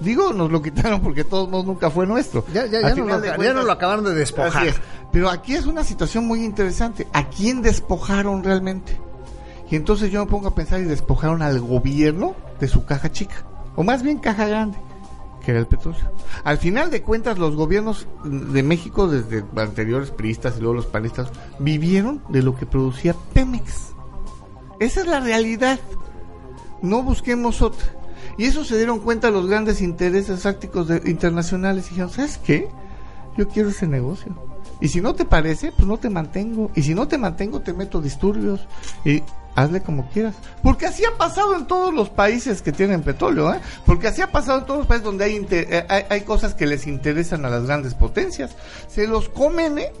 Digo, 0.00 0.34
nos 0.34 0.50
lo 0.52 0.60
quitaron 0.60 1.00
porque 1.00 1.24
todos 1.24 1.48
modos 1.48 1.64
nunca 1.64 1.90
fue 1.90 2.06
nuestro. 2.06 2.44
Ya, 2.52 2.66
ya, 2.66 2.82
ya, 2.82 2.94
no 2.94 3.62
lo, 3.62 3.72
acabaron 3.72 4.04
de 4.04 4.14
despojar. 4.14 4.74
Pero 5.10 5.30
aquí 5.30 5.54
es 5.54 5.64
una 5.64 5.84
situación 5.84 6.26
muy 6.26 6.44
interesante. 6.44 7.06
¿A 7.14 7.30
quién 7.30 7.62
despojaron 7.62 8.44
realmente? 8.44 9.00
Y 9.70 9.76
entonces 9.76 10.12
yo 10.12 10.24
me 10.24 10.30
pongo 10.30 10.48
a 10.48 10.54
pensar 10.54 10.80
y 10.80 10.84
despojaron 10.84 11.40
al 11.40 11.60
gobierno 11.60 12.36
de 12.60 12.68
su 12.68 12.84
caja 12.84 13.10
chica. 13.10 13.36
O 13.74 13.82
más 13.82 14.02
bien 14.02 14.18
caja 14.18 14.46
grande, 14.46 14.78
que 15.46 15.52
era 15.52 15.60
el 15.60 15.68
petróleo. 15.68 16.10
Al 16.42 16.58
final 16.58 16.90
de 16.90 17.02
cuentas, 17.02 17.38
los 17.38 17.54
gobiernos 17.54 18.08
de 18.24 18.64
México, 18.64 19.06
desde 19.06 19.44
anteriores 19.54 20.10
priistas 20.10 20.56
y 20.56 20.60
luego 20.60 20.74
los 20.74 20.86
panistas, 20.86 21.30
vivieron 21.60 22.20
de 22.28 22.42
lo 22.42 22.56
que 22.56 22.66
producía 22.66 23.14
Pemex. 23.32 23.92
Esa 24.80 25.00
es 25.02 25.06
la 25.06 25.20
realidad. 25.20 25.78
No 26.82 27.04
busquemos 27.04 27.62
otra. 27.62 27.86
Y 28.36 28.46
eso 28.46 28.64
se 28.64 28.76
dieron 28.76 28.98
cuenta 28.98 29.30
los 29.30 29.46
grandes 29.46 29.80
intereses 29.80 30.42
tácticos 30.42 30.88
internacionales 31.04 31.86
y 31.86 31.90
dijeron, 31.90 32.10
¿sabes 32.10 32.38
qué? 32.38 32.68
Yo 33.38 33.48
quiero 33.48 33.68
ese 33.68 33.86
negocio. 33.86 34.34
Y 34.80 34.88
si 34.88 35.00
no 35.00 35.14
te 35.14 35.24
parece, 35.24 35.70
pues 35.70 35.86
no 35.86 35.96
te 35.96 36.10
mantengo. 36.10 36.72
Y 36.74 36.82
si 36.82 36.92
no 36.92 37.06
te 37.06 37.18
mantengo, 37.18 37.60
te 37.60 37.72
meto 37.72 38.00
disturbios. 38.00 38.66
Y 39.04 39.22
hazle 39.56 39.80
como 39.80 40.08
quieras. 40.10 40.36
Porque 40.62 40.86
así 40.86 41.04
ha 41.04 41.16
pasado 41.16 41.56
en 41.56 41.66
todos 41.66 41.92
los 41.92 42.08
países 42.10 42.62
que 42.62 42.70
tienen 42.70 43.02
petróleo, 43.02 43.52
¿eh? 43.52 43.60
Porque 43.84 44.06
así 44.08 44.22
ha 44.22 44.30
pasado 44.30 44.60
en 44.60 44.66
todos 44.66 44.78
los 44.78 44.86
países 44.86 45.04
donde 45.04 45.24
hay, 45.24 45.46
eh, 45.50 46.24
cosas 46.24 46.54
que 46.54 46.66
les 46.66 46.86
interesan 46.86 47.44
a 47.44 47.50
las 47.50 47.64
grandes 47.64 47.94
potencias. 47.94 48.54
Se 48.88 49.08
los 49.08 49.28
comen, 49.28 49.78
¿eh? 49.78 49.92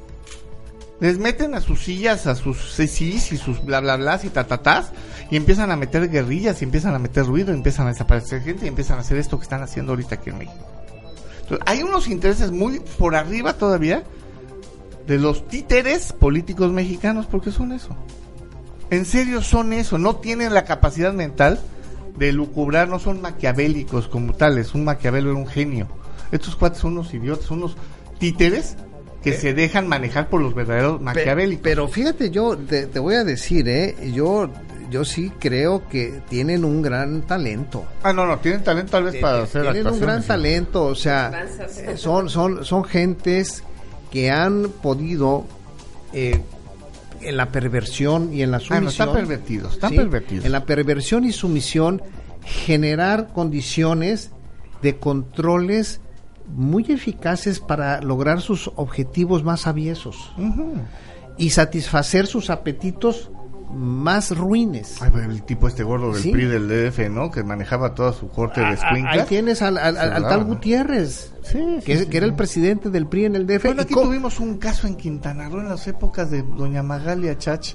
Les 1.00 1.18
meten 1.18 1.54
a 1.54 1.60
sus 1.60 1.82
sillas, 1.84 2.26
a 2.26 2.34
sus 2.34 2.72
sís 2.72 3.32
y 3.32 3.36
sus 3.36 3.62
bla 3.64 3.80
bla 3.80 3.96
bla 3.96 4.18
y 4.22 4.28
tatatás 4.28 4.92
y 5.30 5.36
empiezan 5.36 5.70
a 5.70 5.76
meter 5.76 6.08
guerrillas 6.08 6.62
y 6.62 6.64
empiezan 6.64 6.94
a 6.94 6.98
meter 6.98 7.26
ruido, 7.26 7.52
y 7.52 7.56
empiezan 7.56 7.86
a 7.86 7.90
desaparecer 7.90 8.42
gente 8.42 8.64
y 8.64 8.68
empiezan 8.68 8.98
a 8.98 9.00
hacer 9.00 9.18
esto 9.18 9.36
que 9.38 9.42
están 9.42 9.62
haciendo 9.62 9.92
ahorita 9.92 10.14
aquí 10.14 10.30
en 10.30 10.38
México. 10.38 10.64
Hay 11.64 11.82
unos 11.82 12.08
intereses 12.08 12.50
muy 12.50 12.80
por 12.98 13.14
arriba 13.14 13.52
todavía 13.54 14.04
de 15.06 15.18
los 15.18 15.46
títeres 15.48 16.12
políticos 16.12 16.72
mexicanos 16.72 17.26
porque 17.26 17.50
son 17.50 17.72
eso. 17.72 17.96
En 18.90 19.04
serio 19.04 19.42
son 19.42 19.72
eso, 19.72 19.98
no 19.98 20.16
tienen 20.16 20.54
la 20.54 20.64
capacidad 20.64 21.12
mental 21.12 21.60
de 22.16 22.32
lucubrar, 22.32 22.88
no 22.88 22.98
son 22.98 23.20
maquiavélicos 23.20 24.08
como 24.08 24.34
tales, 24.34 24.74
un 24.74 24.84
maquiavelo 24.84 25.30
era 25.30 25.38
un 25.38 25.46
genio. 25.46 25.88
Estos 26.32 26.56
cuates 26.56 26.78
son 26.78 26.92
unos 26.92 27.12
idiotas, 27.12 27.46
son 27.46 27.58
unos 27.58 27.76
títeres 28.18 28.76
que 29.22 29.32
se 29.32 29.54
dejan 29.54 29.88
manejar 29.88 30.28
por 30.28 30.40
los 30.40 30.54
verdaderos 30.54 31.00
maquiavélicos. 31.00 31.62
Pero, 31.64 31.88
fíjate, 31.88 32.30
yo 32.30 32.56
te, 32.56 32.86
voy 33.00 33.16
a 33.16 33.24
decir, 33.24 33.68
¿eh? 33.68 33.96
Yo 34.12 34.48
yo 34.88 35.04
sí 35.04 35.32
creo 35.40 35.88
que 35.88 36.20
tienen 36.28 36.64
un 36.64 36.80
gran 36.80 37.22
talento. 37.22 37.84
Ah, 38.04 38.12
no, 38.12 38.24
no, 38.24 38.38
tienen 38.38 38.62
talento 38.62 38.92
tal 38.92 39.02
vez 39.02 39.16
para 39.16 39.42
hacer 39.42 39.62
Tienen 39.62 39.88
un 39.88 40.00
gran 40.00 40.22
talento, 40.22 40.84
o 40.84 40.94
sea, 40.94 41.46
son, 41.96 42.30
son, 42.30 42.64
son 42.64 42.84
gentes 42.84 43.64
que 44.12 44.30
han 44.30 44.70
podido 44.80 45.44
eh, 46.12 46.40
en 47.22 47.36
la 47.36 47.50
perversión 47.50 48.32
y 48.32 48.42
en 48.42 48.50
la 48.50 48.58
sumisión. 48.58 48.78
Ah, 48.78 48.80
no, 48.82 48.90
están 48.90 49.12
pervertidos, 49.12 49.74
están 49.74 49.94
pervertidos. 49.94 50.44
En 50.44 50.52
la 50.52 50.64
perversión 50.64 51.24
y 51.24 51.32
sumisión 51.32 52.02
generar 52.44 53.32
condiciones 53.32 54.30
de 54.82 54.98
controles 54.98 56.00
muy 56.54 56.84
eficaces 56.88 57.60
para 57.60 58.00
lograr 58.00 58.40
sus 58.40 58.70
objetivos 58.76 59.42
más 59.42 59.66
aviesos 59.66 60.32
y 61.36 61.50
satisfacer 61.50 62.26
sus 62.26 62.50
apetitos 62.50 63.30
más 63.70 64.36
ruines. 64.36 64.98
el 65.00 65.42
tipo 65.42 65.68
este 65.68 65.82
gordo 65.82 66.12
del 66.12 66.30
PRI 66.30 66.44
del 66.46 66.68
DF, 66.68 67.10
¿no? 67.10 67.30
Que 67.30 67.42
manejaba 67.42 67.94
toda 67.94 68.12
su 68.12 68.28
corte 68.28 68.60
de 68.60 68.74
escuincla. 68.74 69.10
Ahí 69.10 69.22
tienes 69.28 69.62
al, 69.62 69.76
tal 69.76 70.44
Gutiérrez, 70.44 71.32
que, 71.84 72.08
era 72.10 72.26
el 72.26 72.34
presidente 72.34 72.90
del 72.90 73.06
PRI 73.06 73.26
en 73.26 73.36
el 73.36 73.46
DF. 73.46 73.64
Bueno, 73.64 73.82
aquí 73.82 73.94
tuvimos 73.94 74.40
un 74.40 74.58
caso 74.58 74.86
en 74.86 74.96
Quintana 74.96 75.48
Roo 75.48 75.60
en 75.60 75.68
las 75.68 75.86
épocas 75.86 76.30
de 76.30 76.42
doña 76.42 76.82
Magalia 76.82 77.36
Chach 77.38 77.74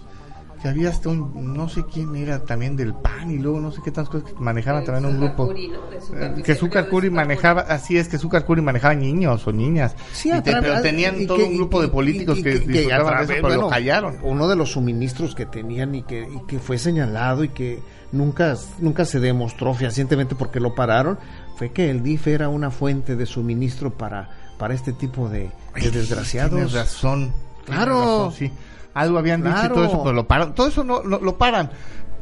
que 0.62 0.69
había 0.69 0.89
hasta 0.89 1.10
un, 1.10 1.54
no 1.56 1.67
sé 1.67 1.86
quién 1.91 2.15
era 2.15 2.43
también 2.43 2.76
del 2.76 2.93
PAN 2.93 3.32
y 3.32 3.39
luego 3.39 3.60
no 3.60 3.71
sé 3.71 3.82
qué 3.84 3.91
tantas 3.91 4.10
cosas 4.10 4.32
que 4.32 4.39
manejaban 4.39 4.86
también 4.86 5.06
un 5.06 5.19
grupo. 5.19 5.52
Eh, 5.54 6.43
que 6.43 6.56
Zúcar 6.56 6.88
Curi 6.88 7.10
manejaba, 7.10 7.62
así 7.62 7.97
es 7.97 8.08
que 8.08 8.17
Zúcar 8.17 8.45
Curi 8.45 8.62
manejaba 8.62 8.93
niños 8.93 9.47
o 9.47 9.52
niñas. 9.52 9.95
Sí, 10.13 10.32
pero 10.43 10.82
tenían 10.82 11.26
todo 11.26 11.45
un 11.45 11.56
grupo 11.56 11.82
de 11.82 11.88
políticos 11.88 12.39
que, 12.43 12.60
disfrutaban 12.60 13.26
de 13.28 13.34
eso, 13.34 13.47
pero 13.47 13.62
lo 13.62 13.69
callaron. 13.69 14.17
Uno 14.21 14.47
de 14.47 14.56
los 14.56 14.71
suministros 14.71 15.34
que 15.34 15.45
tenían 15.45 15.95
y 15.95 16.04
que, 16.04 16.21
y 16.21 16.45
que 16.45 16.60
fue 16.60 16.78
señalado 16.78 17.43
y 17.43 17.50
que 17.50 17.80
nunca, 18.12 18.56
nunca 18.80 19.06
se 19.06 19.19
demostró 19.19 19.74
fehacientemente 19.74 20.36
porque 20.36 20.60
lo 20.60 20.76
pararon, 20.76 21.17
fue 21.56 21.71
que 21.71 21.89
el 21.89 22.04
DIF 22.04 22.28
era 22.28 22.50
una 22.50 22.69
fuente 22.69 23.15
de 23.15 23.26
suministro 23.26 23.91
para, 23.91 24.30
para 24.60 24.76
este 24.76 24.93
tipo 24.93 25.28
de, 25.28 25.50
desgraciados. 25.74 26.54
Tienes 26.54 26.74
razón. 26.74 27.34
Claro. 27.65 28.32
sí 28.32 28.52
algo 28.94 29.18
habían 29.18 29.44
dicho 29.44 29.66
y 29.66 29.70
todo 29.70 29.86
eso, 29.86 30.04
pero 30.04 30.14
lo 30.14 30.28
paran. 30.28 30.54
Todo 30.54 30.68
eso 30.68 30.84
no, 30.84 31.02
lo 31.02 31.38
paran. 31.38 31.70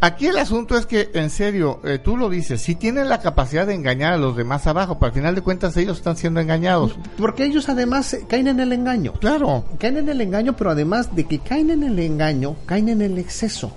Aquí 0.02 0.28
el 0.28 0.38
asunto 0.38 0.78
es 0.78 0.86
que, 0.86 1.10
en 1.14 1.30
serio, 1.30 1.82
eh, 1.84 2.00
tú 2.02 2.16
lo 2.16 2.30
dices, 2.30 2.62
si 2.62 2.76
tienen 2.76 3.10
la 3.10 3.20
capacidad 3.20 3.68
de 3.68 3.74
engañar 3.74 4.14
a 4.14 4.18
los 4.18 4.38
demás 4.38 4.66
abajo, 4.66 4.98
pero 4.98 5.08
al 5.08 5.14
final 5.14 5.36
de 5.36 5.42
cuentas 5.42 5.76
ellos 5.76 5.98
están 5.98 6.16
siendo 6.16 6.40
engañados. 6.40 6.98
Porque 7.18 7.44
ellos 7.44 7.68
además 7.68 8.14
eh, 8.14 8.26
caen 8.28 8.48
en 8.48 8.62
el 8.62 8.72
engaño. 8.72 9.14
Claro. 9.14 9.66
Caen 9.78 9.98
en 9.98 10.08
el 10.08 10.22
engaño, 10.22 10.56
pero 10.56 10.72
además 10.72 11.14
de 11.14 11.26
que 11.26 11.40
caen 11.40 11.70
en 11.70 11.84
el 11.84 12.00
engaño, 12.00 12.56
caen 12.66 12.88
en 12.88 13.02
el 13.02 13.18
exceso. 13.18 13.76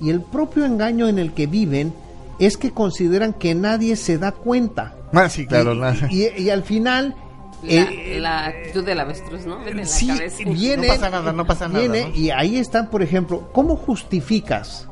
Y 0.00 0.10
el 0.10 0.20
propio 0.20 0.64
engaño 0.64 1.08
en 1.08 1.18
el 1.18 1.32
que 1.32 1.48
viven 1.48 1.92
es 2.38 2.56
que 2.56 2.70
consideran 2.70 3.32
que 3.32 3.56
nadie 3.56 3.96
se 3.96 4.16
da 4.16 4.30
cuenta. 4.30 4.94
Ah, 5.12 5.28
sí, 5.28 5.44
claro. 5.44 5.74
y, 6.08 6.28
y 6.40 6.50
al 6.50 6.62
final 6.62 7.16
eh, 7.62 8.18
la, 8.20 8.46
actitud 8.46 8.84
del 8.84 9.00
avestruz, 9.00 9.46
¿no? 9.46 9.58
sí, 9.84 10.10
viene, 10.44 10.88
no 10.88 10.94
pasa 10.94 11.10
nada, 11.10 11.32
no 11.32 11.46
pasa 11.46 11.68
nada. 11.68 12.08
Y 12.10 12.30
ahí 12.30 12.58
están, 12.58 12.90
por 12.90 13.02
ejemplo, 13.02 13.50
¿cómo 13.52 13.76
justificas 13.76 14.88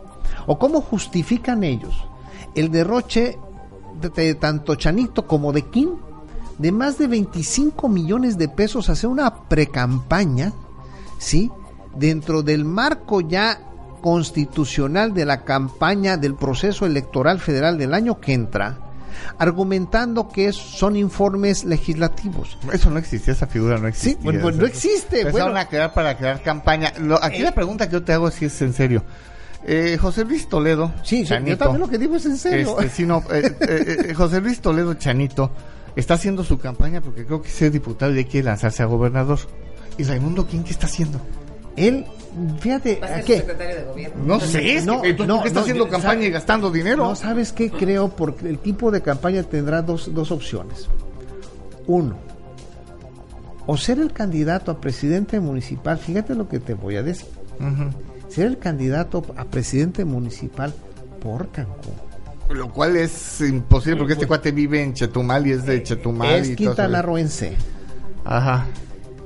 o 0.46 0.58
cómo 0.58 0.80
justifican 0.80 1.64
ellos 1.64 1.94
el 2.54 2.70
derroche 2.70 3.38
de, 4.00 4.34
tanto 4.34 4.74
Chanito 4.74 5.26
como 5.26 5.52
de 5.52 5.62
Kim 5.62 5.90
de 6.58 6.72
más 6.72 6.98
de 6.98 7.06
25 7.06 7.88
millones 7.88 8.38
de 8.38 8.48
pesos 8.48 8.88
hacer 8.88 9.08
una 9.10 9.48
precampaña, 9.48 10.52
¿sí? 11.18 11.50
Dentro 11.96 12.42
del 12.42 12.64
marco 12.64 13.20
ya 13.20 13.60
constitucional 14.00 15.14
de 15.14 15.24
la 15.24 15.44
campaña 15.44 16.16
del 16.16 16.34
proceso 16.34 16.86
electoral 16.86 17.40
federal 17.40 17.78
del 17.78 17.94
año 17.94 18.20
que 18.20 18.34
entra, 18.34 18.91
argumentando 19.38 20.28
que 20.28 20.52
son 20.52 20.96
informes 20.96 21.64
legislativos. 21.64 22.58
Eso 22.72 22.90
no 22.90 22.98
existe, 22.98 23.32
esa 23.32 23.46
figura 23.46 23.78
no 23.78 23.88
existe. 23.88 24.10
Sí, 24.10 24.18
bueno, 24.22 24.50
no 24.50 24.66
existe. 24.66 25.20
Empezaron 25.22 25.56
a 25.56 25.68
crear 25.68 25.92
para 25.94 26.16
crear 26.16 26.42
campaña. 26.42 26.92
aquí 27.20 27.42
la 27.42 27.50
eh, 27.50 27.52
pregunta 27.52 27.86
que 27.86 27.92
yo 27.92 28.02
te 28.02 28.12
hago 28.12 28.28
es 28.28 28.34
si 28.34 28.46
es 28.46 28.62
en 28.62 28.72
serio. 28.72 29.04
Eh, 29.64 29.96
José 30.00 30.24
Luis 30.24 30.48
Toledo. 30.48 30.92
Sí, 31.04 31.24
yo 31.24 31.56
también 31.56 31.80
lo 31.80 31.88
que 31.88 31.98
digo 31.98 32.16
es 32.16 32.26
en 32.26 32.36
serio. 32.36 32.80
Este, 32.80 34.10
eh, 34.10 34.14
José 34.14 34.40
Luis 34.40 34.60
Toledo 34.60 34.94
Chanito 34.94 35.52
está 35.94 36.14
haciendo 36.14 36.42
su 36.42 36.58
campaña 36.58 37.00
porque 37.00 37.24
creo 37.24 37.42
que 37.42 37.48
es 37.48 37.72
diputado 37.72 38.16
y 38.16 38.24
quiere 38.24 38.46
lanzarse 38.46 38.82
a 38.82 38.86
gobernador. 38.86 39.38
¿Y 39.98 40.04
Raimundo 40.04 40.46
quién 40.46 40.64
qué 40.64 40.70
está 40.70 40.86
haciendo? 40.86 41.20
Él 41.76 42.06
Fíjate, 42.60 43.00
qué? 43.26 43.44
No 44.24 44.40
sé, 44.40 44.82
no, 44.82 45.02
no, 45.26 45.44
está 45.44 45.60
haciendo 45.60 45.88
campaña 45.88 46.26
y 46.26 46.30
gastando 46.30 46.70
dinero? 46.70 47.04
No, 47.04 47.14
¿sabes 47.14 47.52
qué? 47.52 47.70
Creo, 47.70 48.08
porque 48.08 48.48
el 48.48 48.58
tipo 48.58 48.90
de 48.90 49.02
campaña 49.02 49.42
tendrá 49.42 49.82
dos, 49.82 50.14
dos 50.14 50.30
opciones. 50.30 50.88
Uno, 51.86 52.16
o 53.66 53.76
ser 53.76 53.98
el 53.98 54.12
candidato 54.12 54.70
a 54.70 54.80
presidente 54.80 55.40
municipal, 55.40 55.98
fíjate 55.98 56.34
lo 56.34 56.48
que 56.48 56.58
te 56.58 56.74
voy 56.74 56.96
a 56.96 57.02
decir. 57.02 57.28
Ser 58.28 58.46
el 58.46 58.58
candidato 58.58 59.24
a 59.36 59.44
presidente 59.44 60.04
municipal 60.04 60.72
por 61.22 61.50
Cancún. 61.50 61.94
Lo 62.50 62.70
cual 62.70 62.96
es 62.96 63.40
imposible 63.40 63.98
porque 63.98 64.14
este 64.14 64.26
cuate 64.26 64.52
vive 64.52 64.82
en 64.82 64.94
Chetumal 64.94 65.46
y 65.46 65.52
es 65.52 65.66
de 65.66 65.82
Chetumal. 65.82 66.34
Es 66.34 66.56
quintanarroense. 66.56 67.56
Ajá 68.24 68.66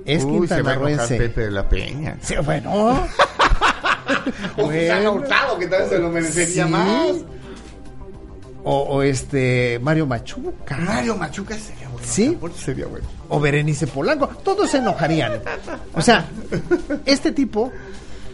es 0.07 0.25
Uy, 0.25 0.41
quintanarroense. 0.41 1.17
Pepe 1.17 1.43
de 1.43 1.51
la 1.51 1.69
Peña. 1.69 2.17
Sí, 2.21 2.35
bueno. 2.45 2.99
o 4.57 4.71
se 4.71 4.91
han 4.91 5.07
Hurtado, 5.07 5.59
que 5.59 5.67
tal 5.67 5.81
vez 5.83 5.91
se 5.91 5.99
lo 5.99 6.11
merecería 6.11 6.67
más. 6.67 7.17
O, 8.69 8.79
o, 8.79 9.03
este 9.03 9.79
Mario 9.81 10.07
Machuca. 10.07 10.77
Mario 10.77 11.17
Machuca 11.17 11.57
sería 11.57 11.89
bueno. 11.89 12.07
Sí. 12.07 12.37
Sería 12.57 12.87
bueno. 12.87 13.07
O 13.29 13.39
Berenice 13.39 13.87
Polanco. 13.87 14.27
Todos 14.43 14.71
se 14.71 14.79
enojarían. 14.79 15.41
O 15.95 16.03
sea, 16.03 16.27
este 17.05 17.31
tipo 17.31 17.73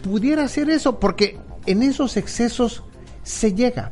pudiera 0.03 0.43
hacer 0.43 0.71
eso 0.71 0.99
porque 0.99 1.37
en 1.67 1.83
esos 1.83 2.17
excesos 2.17 2.83
se 3.23 3.53
llega. 3.53 3.91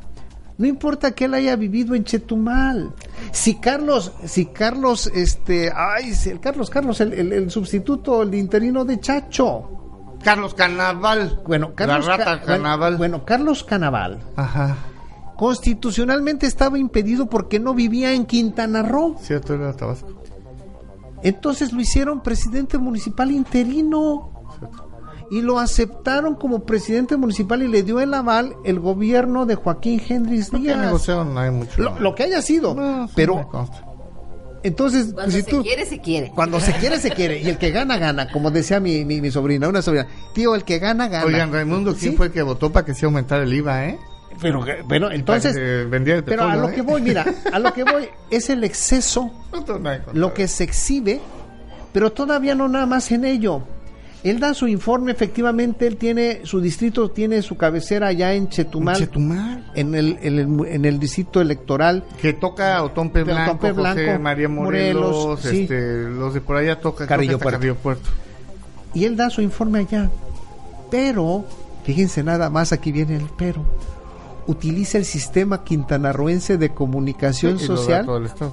No 0.57 0.67
importa 0.67 1.11
que 1.11 1.25
él 1.25 1.33
haya 1.33 1.55
vivido 1.55 1.95
en 1.95 2.03
Chetumal. 2.03 2.91
Si 3.31 3.55
Carlos, 3.55 4.11
si 4.25 4.47
Carlos, 4.47 5.07
este, 5.13 5.71
ay, 5.73 6.13
el 6.25 6.39
Carlos, 6.39 6.69
Carlos, 6.69 6.99
el, 7.01 7.49
sustituto, 7.49 8.23
el 8.23 8.33
interino 8.35 8.83
de 8.85 8.99
Chacho. 8.99 9.69
Carlos 10.23 10.53
Canaval. 10.53 11.41
Bueno, 11.47 11.73
Carlos 11.73 12.05
La 12.05 12.17
rata 12.17 12.41
Canaval. 12.41 12.97
Bueno, 12.97 13.25
Carlos 13.25 13.63
Canaval. 13.63 14.19
Ajá. 14.35 14.75
constitucionalmente 15.35 16.45
estaba 16.45 16.77
impedido 16.77 17.27
porque 17.27 17.59
no 17.59 17.73
vivía 17.73 18.13
en 18.13 18.25
Quintana 18.25 18.83
Roo. 18.83 19.15
Cierto, 19.19 19.55
era 19.55 19.73
Tabasco. 19.73 20.21
Entonces 21.23 21.71
lo 21.73 21.81
hicieron 21.81 22.21
presidente 22.21 22.77
municipal 22.77 23.31
interino. 23.31 24.31
Y 25.31 25.41
lo 25.41 25.59
aceptaron 25.59 26.35
como 26.35 26.65
presidente 26.65 27.17
municipal 27.17 27.63
y 27.63 27.67
le 27.67 27.81
dio 27.81 27.99
el 27.99 28.13
aval 28.13 28.53
el 28.65 28.79
gobierno 28.79 29.45
de 29.45 29.55
Joaquín 29.55 30.01
Hendrix 30.07 30.51
Díaz. 30.51 31.07
Lo, 31.77 32.13
que 32.13 32.23
haya 32.23 32.41
sido. 32.41 32.75
pero 33.15 33.49
entonces, 34.63 35.13
cuando 35.13 35.31
se 35.31 35.43
quiere, 35.43 35.85
se 35.85 35.99
quiere. 35.99 36.31
Cuando 36.35 36.59
se 36.59 36.73
quiere, 36.73 36.99
se 36.99 37.11
quiere. 37.11 37.41
Y 37.41 37.49
el 37.49 37.57
que 37.57 37.71
gana, 37.71 37.97
gana. 37.97 38.31
Como 38.31 38.51
decía 38.51 38.79
mi, 38.79 39.05
mi, 39.05 39.31
sobrina, 39.31 39.67
una 39.67 39.81
sobrina. 39.81 40.07
Tío, 40.33 40.53
el 40.53 40.63
que 40.63 40.79
gana, 40.79 41.07
gana. 41.07 41.25
Oigan, 41.25 41.51
Raimundo, 41.51 41.95
¿quién 41.95 42.15
fue 42.15 42.27
el 42.27 42.31
que 42.31 42.41
votó 42.41 42.71
para 42.71 42.85
que 42.85 42.93
se 42.93 43.05
aumentara 43.05 43.43
el 43.43 43.53
IVA, 43.53 43.85
eh? 43.85 43.99
Pero, 44.39 44.65
bueno, 44.85 45.11
entonces. 45.11 45.55
pero 46.25 46.43
a 46.43 46.55
lo 46.55 46.69
¿eh? 46.69 46.73
que 46.73 46.81
voy, 46.81 47.01
mira, 47.01 47.25
a 47.51 47.59
lo 47.59 47.73
que 47.73 47.83
voy 47.83 48.09
es 48.29 48.49
el 48.49 48.63
exceso, 48.63 49.31
lo 50.13 50.33
que 50.33 50.47
se 50.47 50.63
exhibe, 50.63 51.19
pero 51.91 52.11
todavía 52.11 52.55
no 52.55 52.67
nada 52.67 52.85
más 52.85 53.11
en 53.11 53.25
ello. 53.25 53.63
Él 54.23 54.39
da 54.39 54.53
su 54.53 54.67
informe, 54.67 55.11
efectivamente, 55.11 55.87
él 55.87 55.97
tiene, 55.97 56.41
su 56.43 56.61
distrito 56.61 57.09
tiene 57.09 57.41
su 57.41 57.57
cabecera 57.57 58.07
allá 58.07 58.33
en 58.33 58.49
Chetumal. 58.49 58.95
¿En 58.95 59.01
Chetumal? 59.01 59.71
En 59.73 59.95
el, 59.95 60.19
en 60.21 60.85
el, 60.85 60.99
distrito 60.99 61.41
electoral. 61.41 62.03
Que 62.21 62.33
toca 62.33 62.83
Otompe 62.83 63.23
Blanco, 63.23 63.73
Blanco 63.73 64.19
María 64.19 64.47
Morelos, 64.47 65.43
este, 65.45 66.03
los 66.03 66.35
de 66.35 66.41
por 66.41 66.57
allá 66.57 66.79
toca 66.79 67.07
Carrillo 67.07 67.39
Puerto. 67.39 68.09
Y 68.93 69.05
él 69.05 69.15
da 69.15 69.29
su 69.31 69.41
informe 69.41 69.79
allá. 69.79 70.09
Pero, 70.91 71.45
fíjense 71.83 72.21
nada 72.23 72.49
más, 72.49 72.71
aquí 72.73 72.91
viene 72.91 73.15
el 73.15 73.27
pero. 73.37 73.65
Utiliza 74.45 74.97
el 74.97 75.05
sistema 75.05 75.63
quintanarroense 75.63 76.57
de 76.57 76.69
comunicación 76.69 77.57
social 77.57 78.05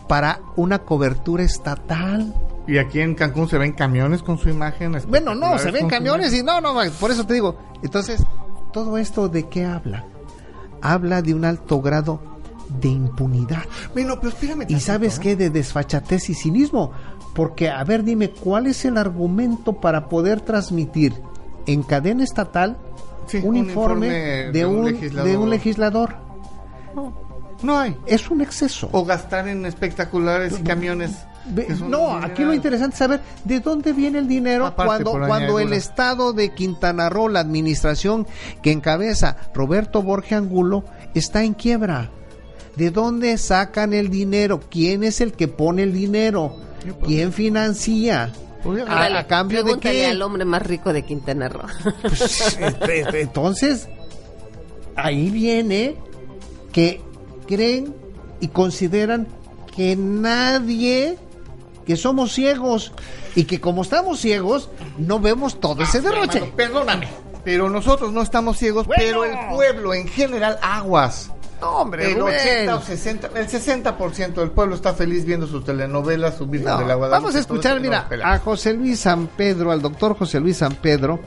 para 0.06 0.40
una 0.56 0.78
cobertura 0.78 1.42
estatal. 1.42 2.32
Y 2.68 2.76
aquí 2.76 3.00
en 3.00 3.14
Cancún 3.14 3.48
se 3.48 3.56
ven 3.56 3.72
camiones 3.72 4.22
con 4.22 4.38
su 4.38 4.50
imagen. 4.50 4.94
Bueno, 5.08 5.34
no, 5.34 5.58
se 5.58 5.70
ven 5.70 5.88
camiones 5.88 6.34
y 6.34 6.42
no, 6.42 6.60
no, 6.60 6.74
por 7.00 7.10
eso 7.10 7.24
te 7.24 7.32
digo. 7.32 7.56
Entonces, 7.82 8.22
¿todo 8.72 8.98
esto 8.98 9.26
de 9.28 9.48
qué 9.48 9.64
habla? 9.64 10.04
Habla 10.82 11.22
de 11.22 11.32
un 11.32 11.46
alto 11.46 11.80
grado 11.80 12.20
de 12.68 12.88
impunidad. 12.88 13.62
Bueno, 13.94 14.16
pero 14.16 14.28
espérame. 14.28 14.66
Y 14.68 14.80
sabes 14.80 15.18
qué, 15.18 15.34
de 15.34 15.48
desfachatez 15.48 16.28
y 16.28 16.34
cinismo. 16.34 16.92
Porque, 17.34 17.70
a 17.70 17.82
ver, 17.84 18.04
dime, 18.04 18.30
¿cuál 18.30 18.66
es 18.66 18.84
el 18.84 18.98
argumento 18.98 19.80
para 19.80 20.10
poder 20.10 20.42
transmitir 20.42 21.14
en 21.66 21.82
cadena 21.82 22.22
estatal 22.22 22.76
un, 23.44 23.56
informe, 23.56 24.08
de, 24.52 24.66
un, 24.66 24.84
legislador? 24.84 25.30
De 25.30 25.36
un 25.38 25.48
legislador? 25.48 26.16
No 27.62 27.78
hay. 27.78 27.96
Es 28.04 28.30
un 28.30 28.42
exceso. 28.42 28.90
O 28.92 29.06
gastar 29.06 29.48
en 29.48 29.64
espectaculares 29.64 30.58
y 30.60 30.62
camiones 30.62 31.16
no, 31.88 32.16
aquí 32.16 32.44
lo 32.44 32.52
interesante 32.52 32.94
es 32.94 32.98
saber 32.98 33.20
de 33.44 33.60
dónde 33.60 33.92
viene 33.92 34.18
el 34.18 34.28
dinero 34.28 34.74
cuando, 34.74 35.12
cuando 35.12 35.58
el 35.58 35.72
Estado 35.72 36.32
de 36.32 36.54
Quintana 36.54 37.08
Roo, 37.08 37.28
la 37.28 37.40
administración 37.40 38.26
que 38.62 38.72
encabeza 38.72 39.36
Roberto 39.54 40.02
Borge 40.02 40.34
Angulo, 40.34 40.84
está 41.14 41.42
en 41.44 41.54
quiebra. 41.54 42.10
¿De 42.76 42.90
dónde 42.90 43.36
sacan 43.38 43.92
el 43.92 44.08
dinero? 44.08 44.60
¿Quién 44.70 45.02
es 45.02 45.20
el 45.20 45.32
que 45.32 45.48
pone 45.48 45.82
el 45.82 45.92
dinero? 45.92 46.56
¿Quién 47.04 47.32
financia? 47.32 48.30
¿A, 48.88 49.26
cambio 49.26 49.64
de 49.64 49.78
qué? 49.78 50.06
al 50.06 50.22
hombre 50.22 50.44
más 50.44 50.62
rico 50.62 50.92
de 50.92 51.02
Quintana 51.02 51.48
Roo. 51.48 51.62
Pues, 52.02 52.50
entonces, 53.14 53.88
ahí 54.94 55.30
viene 55.30 55.96
que 56.72 57.00
creen 57.46 57.94
y 58.40 58.48
consideran 58.48 59.26
que 59.74 59.96
nadie 59.96 61.18
que 61.88 61.96
somos 61.96 62.34
ciegos 62.34 62.92
y 63.34 63.44
que 63.44 63.62
como 63.62 63.80
estamos 63.80 64.20
ciegos 64.20 64.68
no 64.98 65.20
vemos 65.20 65.58
todo 65.58 65.82
ese 65.82 65.98
ah, 65.98 66.00
derroche. 66.02 66.42
perdóname, 66.54 67.08
pero 67.44 67.70
nosotros 67.70 68.12
no 68.12 68.20
estamos 68.20 68.58
ciegos, 68.58 68.86
pero 68.94 69.24
el 69.24 69.34
pueblo 69.48 69.94
en 69.94 70.06
general 70.06 70.58
aguas. 70.60 71.32
hombre, 71.62 72.12
el 72.12 72.20
80 72.20 72.76
o 72.76 72.82
60, 72.82 73.30
el 73.34 73.48
60% 73.48 74.34
del 74.34 74.50
pueblo 74.50 74.74
está 74.74 74.92
feliz 74.92 75.24
viendo 75.24 75.46
sus 75.46 75.64
telenovelas, 75.64 76.36
su 76.36 76.46
Virgen 76.46 76.76
de 76.76 76.84
la 76.84 76.94
Guadalupe. 76.94 77.22
Vamos 77.22 77.36
a 77.36 77.38
escuchar, 77.38 77.80
mira, 77.80 78.06
a 78.22 78.38
José 78.38 78.74
Luis 78.74 79.00
San 79.00 79.26
Pedro, 79.28 79.72
al 79.72 79.80
doctor 79.80 80.14
José 80.14 80.40
Luis 80.40 80.58
San 80.58 80.74
Pedro, 80.74 81.20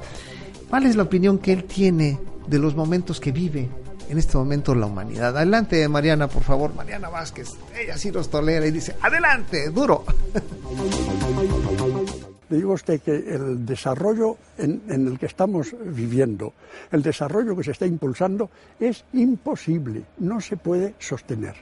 ¿cuál 0.69 0.85
es 0.85 0.95
la 0.95 1.01
opinión 1.01 1.39
que 1.39 1.53
él 1.53 1.63
tiene 1.63 2.19
de 2.45 2.59
los 2.59 2.75
momentos 2.75 3.19
que 3.19 3.31
vive 3.31 3.67
en 4.11 4.17
este 4.17 4.37
momento 4.37 4.75
la 4.75 4.87
humanidad. 4.87 5.37
Adelante, 5.37 5.87
Mariana, 5.87 6.27
por 6.27 6.43
favor. 6.43 6.75
Mariana 6.75 7.07
Vázquez, 7.07 7.51
ella 7.73 7.97
sí 7.97 8.11
los 8.11 8.29
tolera 8.29 8.67
y 8.67 8.71
dice, 8.71 8.93
adelante, 9.01 9.69
duro. 9.69 10.03
Le 12.49 12.57
digo 12.57 12.73
usted 12.73 12.99
que 12.99 13.15
el 13.15 13.65
desarrollo 13.65 14.35
en, 14.57 14.81
el 14.89 15.17
que 15.17 15.27
estamos 15.27 15.73
viviendo, 15.85 16.51
el 16.91 17.01
desarrollo 17.01 17.55
que 17.55 17.63
se 17.63 17.71
está 17.71 17.85
impulsando, 17.85 18.49
es 18.77 19.05
imposible, 19.13 20.03
no 20.17 20.41
se 20.41 20.57
puede 20.57 20.95
sostener. 20.99 21.55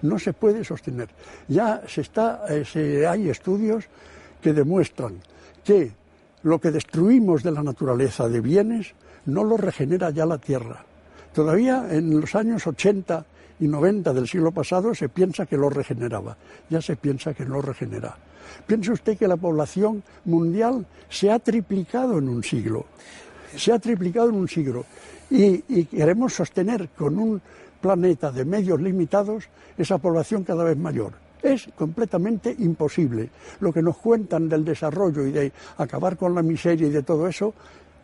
No 0.00 0.18
se 0.18 0.32
puede 0.32 0.64
sostener. 0.64 1.10
Ya 1.48 1.82
se 1.86 2.00
está, 2.00 2.46
eh, 2.48 2.64
se, 2.64 3.06
hay 3.06 3.28
estudios 3.28 3.84
que 4.40 4.54
demuestran 4.54 5.16
que 5.62 5.92
lo 6.44 6.58
que 6.58 6.70
destruimos 6.70 7.42
de 7.42 7.50
la 7.50 7.62
naturaleza 7.62 8.26
de 8.26 8.40
bienes 8.40 8.94
no 9.26 9.44
lo 9.44 9.58
regenera 9.58 10.08
ya 10.08 10.24
la 10.24 10.38
tierra. 10.38 10.86
Todavía 11.34 11.86
en 11.90 12.20
los 12.20 12.34
años 12.34 12.66
80 12.66 13.24
y 13.60 13.68
90 13.68 14.12
del 14.12 14.26
siglo 14.26 14.50
pasado 14.50 14.94
se 14.94 15.08
piensa 15.08 15.46
que 15.46 15.56
lo 15.56 15.70
regeneraba, 15.70 16.36
ya 16.68 16.82
se 16.82 16.96
piensa 16.96 17.34
que 17.34 17.44
no 17.44 17.62
regenera. 17.62 18.16
Piense 18.66 18.92
usted 18.92 19.16
que 19.16 19.28
la 19.28 19.36
población 19.36 20.02
mundial 20.24 20.86
se 21.08 21.30
ha 21.30 21.38
triplicado 21.38 22.18
en 22.18 22.28
un 22.28 22.42
siglo, 22.42 22.86
se 23.54 23.72
ha 23.72 23.78
triplicado 23.78 24.30
en 24.30 24.36
un 24.36 24.48
siglo 24.48 24.86
y, 25.30 25.62
y 25.68 25.84
queremos 25.84 26.34
sostener 26.34 26.88
con 26.90 27.18
un 27.18 27.40
planeta 27.80 28.32
de 28.32 28.44
medios 28.44 28.80
limitados 28.80 29.44
esa 29.78 29.98
población 29.98 30.42
cada 30.42 30.64
vez 30.64 30.76
mayor. 30.76 31.12
Es 31.42 31.68
completamente 31.76 32.54
imposible. 32.58 33.30
Lo 33.60 33.72
que 33.72 33.82
nos 33.82 33.96
cuentan 33.96 34.48
del 34.48 34.64
desarrollo 34.64 35.26
y 35.26 35.32
de 35.32 35.52
acabar 35.78 36.16
con 36.16 36.34
la 36.34 36.42
miseria 36.42 36.88
y 36.88 36.90
de 36.90 37.02
todo 37.02 37.26
eso, 37.26 37.54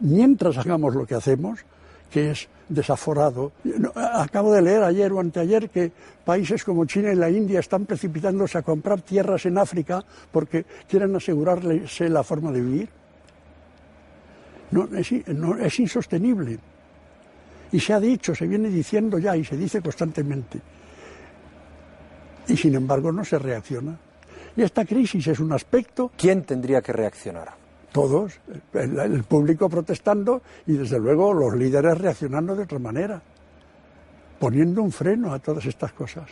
mientras 0.01 0.57
hagamos 0.57 0.95
lo 0.95 1.07
que 1.07 1.16
hacemos, 1.16 1.61
que 2.11 2.31
es 2.31 2.49
desaforado. 2.69 3.53
Acabo 3.95 4.53
de 4.53 4.63
leer 4.63 4.83
ayer 4.83 5.13
o 5.13 5.21
anteayer 5.21 5.71
que 5.71 5.93
países 6.25 6.65
como 6.65 6.85
China 6.85 7.13
y 7.13 7.17
la 7.17 7.31
India 7.31 7.61
están 7.61 7.87
precipitándose 7.87 8.59
a 8.59 8.63
comprar 8.63 9.03
tierras 9.03 9.47
en 9.47 9.59
África 9.59 10.05
porque 10.33 10.65
quieren 10.89 11.15
asegurarse 11.15 12.09
la 12.09 12.23
forma 12.23 12.51
de 12.51 12.61
vivir. 12.61 12.89
No, 14.71 14.89
es, 14.97 15.13
es 15.13 15.81
insostenible. 15.81 16.59
Y 17.73 17.81
se 17.81 17.93
ha 17.93 18.01
dicho, 18.01 18.35
se 18.35 18.47
viene 18.47 18.69
diciendo 18.69 19.19
ya 19.19 19.37
y 19.37 19.45
se 19.45 19.57
dice 19.57 19.81
constantemente. 19.81 20.61
Y 22.49 22.57
sin 22.57 22.75
embargo 22.75 23.13
no 23.13 23.25
se 23.25 23.39
reacciona. 23.39 23.97
Y 24.57 24.63
esta 24.63 24.85
crisis 24.85 25.27
es 25.27 25.39
un 25.39 25.53
aspecto. 25.53 26.11
¿Quién 26.17 26.43
tendría 26.45 26.81
que 26.81 26.93
reaccionar? 26.93 27.66
Todos, 27.97 28.39
el, 28.75 29.25
público 29.25 29.71
protestando 29.71 30.43
y 30.67 30.75
desde 30.75 30.99
luego 30.99 31.33
los 31.33 31.55
líderes 31.55 31.97
reaccionando 31.97 32.55
de 32.55 32.65
otra 32.65 32.79
manera, 32.79 33.23
poniendo 34.39 34.83
un 34.83 34.93
freno 34.93 35.33
a 35.33 35.39
todas 35.39 35.65
estas 35.65 35.93
cosas. 35.93 36.29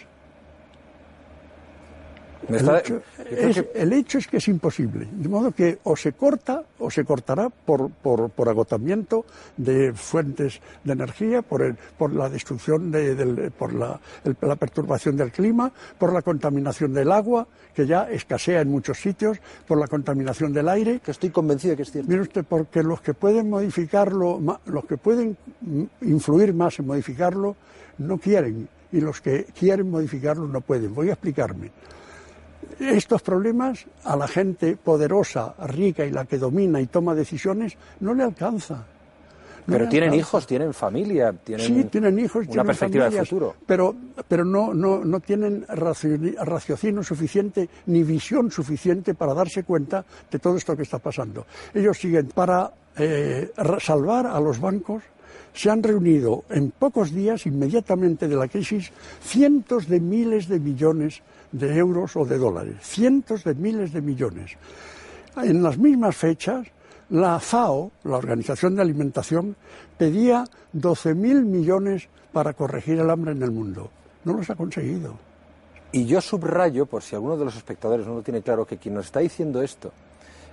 El 2.49 3.93
hecho, 3.93 4.19
es, 4.19 4.27
que 4.27 4.37
es 4.39 4.49
imposible. 4.49 5.09
De 5.11 5.29
modo 5.29 5.53
que 5.53 5.79
o 5.85 5.97
se 5.97 6.13
corta 6.13 6.63
o 6.79 6.91
se 6.91 7.05
cortará 7.05 7.49
por, 7.49 7.91
por, 7.91 8.49
agotamiento 8.49 9.25
de 9.57 9.93
fuentes 9.93 10.61
de 10.83 10.93
energía, 10.93 11.43
por, 11.43 11.63
el, 11.63 11.77
por 11.97 12.13
la 12.13 12.29
destrucción, 12.29 12.91
de, 12.91 13.51
por 13.57 13.73
la, 13.73 14.01
la, 14.41 14.57
perturbación 14.57 15.17
del 15.17 15.33
clima, 15.33 15.73
por 15.99 16.13
la 16.13 16.23
contaminación 16.23 16.93
del 16.93 17.13
agua, 17.13 17.47
que 17.75 17.87
ya 17.87 18.11
escasea 18.11 18.61
en 18.61 18.71
muchos 18.71 18.99
sitios, 18.99 19.39
por 19.67 19.79
la 19.79 19.87
contaminación 19.87 20.53
del 20.53 20.69
aire. 20.69 21.01
Que 21.01 21.11
estoy 21.11 21.31
convencido 21.31 21.73
de 21.73 21.77
que 21.77 21.83
es 21.83 21.91
cierto. 21.91 22.11
Mire 22.11 22.23
usted, 22.23 22.45
porque 22.45 22.83
los 22.83 23.01
que 23.01 23.15
pueden 23.15 23.51
modificarlo, 23.51 24.41
los 24.67 24.85
que 24.85 24.97
pueden 24.97 25.37
influir 26.03 26.55
más 26.55 26.79
en 26.79 26.87
modificarlo, 26.87 27.57
no 27.99 28.19
quieren. 28.19 28.69
Y 28.93 29.01
los 29.01 29.21
que 29.21 29.45
quieren 29.59 29.91
modificarlo 29.91 30.47
no 30.47 30.61
pueden. 30.61 30.95
Voy 30.95 31.09
a 31.11 31.15
explicarme. 31.15 31.73
Estos 32.79 33.23
problemas 33.23 33.87
a 34.05 34.17
la 34.17 34.29
gente 34.29 34.77
poderosa, 34.77 35.55
rica 35.67 36.05
y 36.05 36.11
la 36.11 36.25
que 36.25 36.39
domina 36.39 36.81
y 36.81 36.87
toma 36.87 37.15
decisiones 37.15 37.77
no 38.01 38.15
le 38.15 38.23
alcanza. 38.23 38.85
pero 39.67 39.89
tienen 39.89 40.13
hijos, 40.15 40.47
tienen 40.47 40.75
familia, 40.75 41.33
tienen, 41.33 41.67
sí, 41.67 41.85
tienen 41.85 42.19
hijos, 42.19 42.47
una 42.49 42.65
perspectiva 42.65 43.09
de 43.09 43.25
futuro. 43.25 43.55
Pero, 43.67 43.95
pero 44.29 44.45
no, 44.45 44.75
no, 44.75 45.05
no 45.05 45.21
tienen 45.21 45.65
raciocinio 45.69 47.03
suficiente 47.03 47.69
ni 47.87 48.03
visión 48.03 48.51
suficiente 48.51 49.15
para 49.15 49.33
darse 49.33 49.63
cuenta 49.63 50.05
de 50.31 50.39
todo 50.39 50.57
esto 50.57 50.77
que 50.77 50.83
está 50.83 50.99
pasando. 50.99 51.47
Ellos 51.73 51.97
siguen 51.99 52.27
para 52.29 52.71
eh, 52.97 53.53
salvar 53.81 54.27
a 54.27 54.39
los 54.39 54.61
bancos, 54.61 55.03
se 55.55 55.71
han 55.71 55.83
reunido 55.83 56.45
en 56.51 56.71
pocos 56.73 57.13
días, 57.13 57.47
inmediatamente 57.47 58.29
de 58.29 58.37
la 58.37 58.49
crisis, 58.49 58.93
cientos 59.23 59.89
de 59.89 60.01
miles 60.01 60.49
de 60.49 60.61
millones 60.61 61.23
de 61.55 61.79
euros 61.79 62.17
o 62.17 62.25
de 62.25 62.37
dólares, 62.37 62.75
cientos 62.83 63.45
de 63.45 63.55
miles 63.55 63.93
de 63.93 64.03
millones. 64.03 64.59
En 65.37 65.63
las 65.63 65.79
mismas 65.79 66.17
fechas, 66.17 66.67
la 67.11 67.39
FAO, 67.39 67.93
la 68.03 68.17
Organización 68.17 68.75
de 68.75 68.83
Alimentación, 68.83 69.55
pedía 69.97 70.45
12.000 70.75 71.45
millones 71.45 72.09
para 72.33 72.55
corregir 72.55 72.99
el 72.99 73.09
hambre 73.09 73.33
en 73.33 73.43
el 73.43 73.53
mundo. 73.53 73.91
No 74.25 74.33
los 74.35 74.51
ha 74.51 74.57
conseguido. 74.57 75.17
Y 75.93 76.07
yo 76.07 76.21
subrayo, 76.21 76.87
por 76.87 77.03
si 77.03 77.15
alguno 77.15 77.37
de 77.37 77.45
los 77.45 77.57
espectadores 77.57 78.05
no 78.05 78.15
lo 78.15 78.23
tiene 78.23 78.43
claro, 78.43 78.67
que 78.67 78.79
quien 78.79 78.95
nos 78.95 79.07
está 79.07 79.21
diciendo 79.21 79.63
esto 79.63 79.93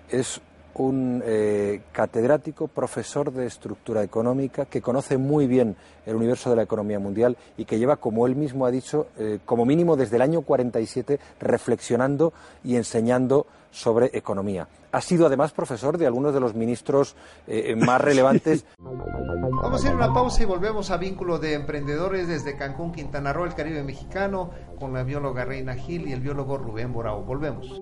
es 0.08 0.40
un 0.76 1.22
eh, 1.26 1.82
catedrático, 1.92 2.68
profesor 2.68 3.32
de 3.32 3.46
estructura 3.46 4.04
económica, 4.04 4.66
que 4.66 4.82
conoce 4.82 5.18
muy 5.18 5.48
bien 5.48 5.76
el 6.06 6.16
universo 6.16 6.50
de 6.50 6.56
la 6.56 6.64
economía 6.64 7.00
mundial 7.00 7.38
y 7.58 7.66
que 7.66 7.78
lleva, 7.78 7.98
como 7.98 8.26
él 8.28 8.36
mismo 8.36 8.66
ha 8.66 8.72
dicho, 8.72 9.08
eh, 9.18 9.40
como 9.46 9.66
mínimo 9.66 9.96
desde 9.96 10.16
el 10.16 10.22
año 10.22 10.42
47 10.42 11.20
reflexionando 11.40 12.34
y 12.64 12.76
enseñando 12.76 13.46
sobre 13.72 14.10
economía. 14.14 14.68
Ha 14.92 15.02
sido 15.02 15.26
además 15.26 15.54
profesor 15.54 15.98
de 15.98 16.06
algunos 16.06 16.34
de 16.34 16.42
los 16.42 16.54
ministros 16.54 17.16
eh, 17.48 17.76
más 17.76 18.02
relevantes. 18.02 18.66
Vamos 18.78 19.74
a 19.74 19.76
hacer 19.76 19.96
una 19.96 20.14
pausa 20.14 20.44
y 20.44 20.46
volvemos 20.46 20.92
a 20.92 20.98
vínculo 20.98 21.40
de 21.40 21.54
emprendedores 21.54 22.28
desde 22.28 22.58
Cancún, 22.58 22.92
Quintana 22.92 23.32
Roo, 23.32 23.46
el 23.46 23.54
Caribe 23.54 23.84
mexicano, 23.84 24.50
con 24.80 24.92
la 24.94 25.04
bióloga 25.04 25.46
Reina 25.46 25.76
Gil 25.76 26.08
y 26.08 26.14
el 26.14 26.20
biólogo 26.20 26.58
Rubén 26.58 26.92
Borao. 26.92 27.24
Volvemos. 27.24 27.82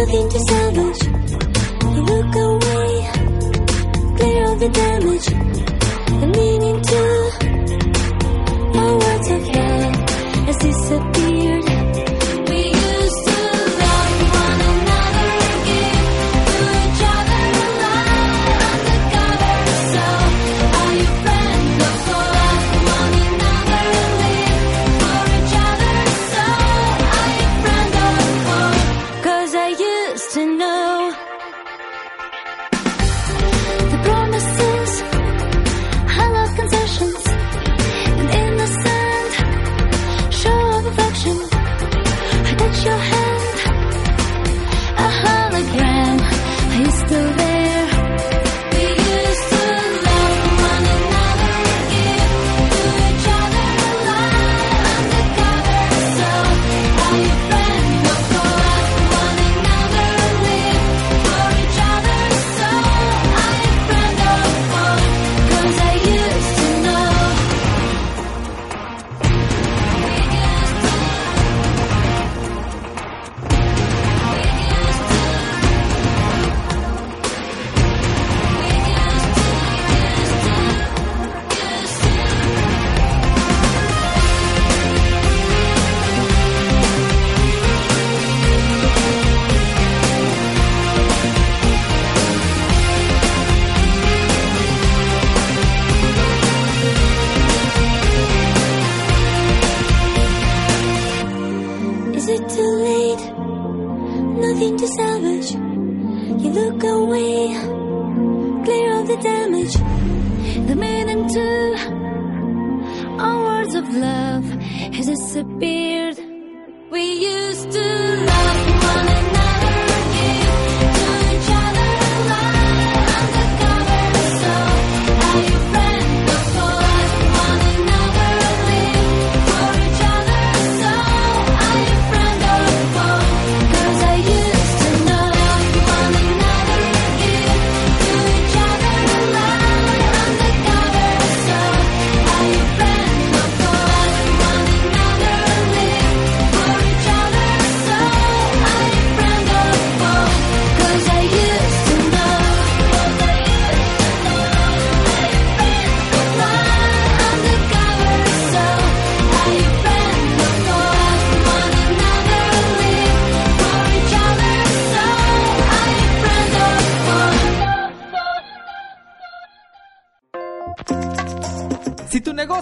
Nothing 0.00 0.28
to 0.28 0.38
salvage. 0.40 1.02
You 1.94 2.02
look 2.02 2.34
away, 2.34 2.92
clear 4.16 4.46
the 4.56 4.68
damage, 4.72 5.26
the 6.20 6.26
meaning 6.26 6.80
to 6.82 7.02
our 8.78 8.94
words 8.98 9.30
of 9.30 9.42
love 9.48 9.94
has 10.46 10.56
disappeared. 10.56 11.69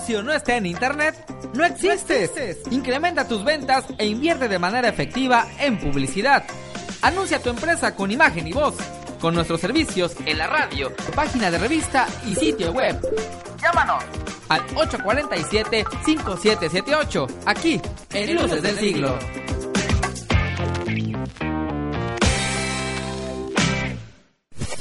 No 0.09 0.33
está 0.33 0.57
en 0.57 0.65
internet, 0.67 1.15
no 1.55 1.65
existes. 1.65 2.59
Incrementa 2.71 3.29
tus 3.29 3.45
ventas 3.45 3.85
e 3.99 4.07
invierte 4.07 4.49
de 4.49 4.59
manera 4.59 4.89
efectiva 4.89 5.47
en 5.61 5.79
publicidad. 5.79 6.43
Anuncia 7.03 7.41
tu 7.41 7.51
empresa 7.51 7.95
con 7.95 8.11
imagen 8.11 8.49
y 8.49 8.53
voz, 8.53 8.75
con 9.21 9.35
nuestros 9.35 9.61
servicios 9.61 10.17
en 10.25 10.39
la 10.39 10.47
radio, 10.47 10.91
página 11.15 11.51
de 11.51 11.59
revista 11.59 12.07
y 12.27 12.35
sitio 12.35 12.73
web. 12.73 12.99
Llámanos 13.61 14.03
al 14.49 14.67
847-5778, 14.69 17.29
aquí 17.45 17.79
en 18.13 18.35
Luces 18.35 18.63
del 18.63 18.79
Siglo. 18.79 19.19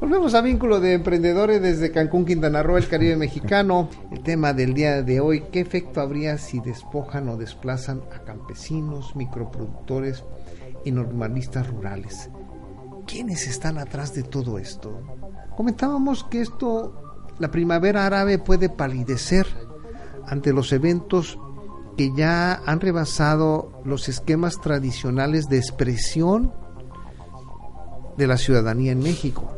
Volvemos 0.00 0.34
a 0.34 0.42
vínculo 0.42 0.78
de 0.78 0.92
emprendedores 0.92 1.60
desde 1.60 1.90
Cancún, 1.90 2.24
Quintana 2.24 2.62
Roo, 2.62 2.76
el 2.76 2.86
Caribe 2.86 3.16
mexicano. 3.16 3.88
El 4.12 4.22
tema 4.22 4.52
del 4.52 4.72
día 4.72 5.02
de 5.02 5.18
hoy, 5.18 5.46
¿qué 5.50 5.58
efecto 5.58 6.00
habría 6.00 6.38
si 6.38 6.60
despojan 6.60 7.28
o 7.28 7.36
desplazan 7.36 8.02
a 8.14 8.20
campesinos, 8.20 9.16
microproductores 9.16 10.22
y 10.84 10.92
normalistas 10.92 11.66
rurales? 11.66 12.30
¿Quiénes 13.08 13.48
están 13.48 13.76
atrás 13.76 14.14
de 14.14 14.22
todo 14.22 14.58
esto? 14.58 15.02
Comentábamos 15.56 16.22
que 16.22 16.42
esto, 16.42 17.26
la 17.40 17.50
primavera 17.50 18.06
árabe 18.06 18.38
puede 18.38 18.68
palidecer 18.68 19.48
ante 20.28 20.52
los 20.52 20.72
eventos 20.72 21.40
que 21.96 22.12
ya 22.14 22.62
han 22.64 22.78
rebasado 22.78 23.82
los 23.84 24.08
esquemas 24.08 24.60
tradicionales 24.60 25.48
de 25.48 25.58
expresión 25.58 26.54
de 28.16 28.28
la 28.28 28.36
ciudadanía 28.36 28.92
en 28.92 29.00
México. 29.00 29.57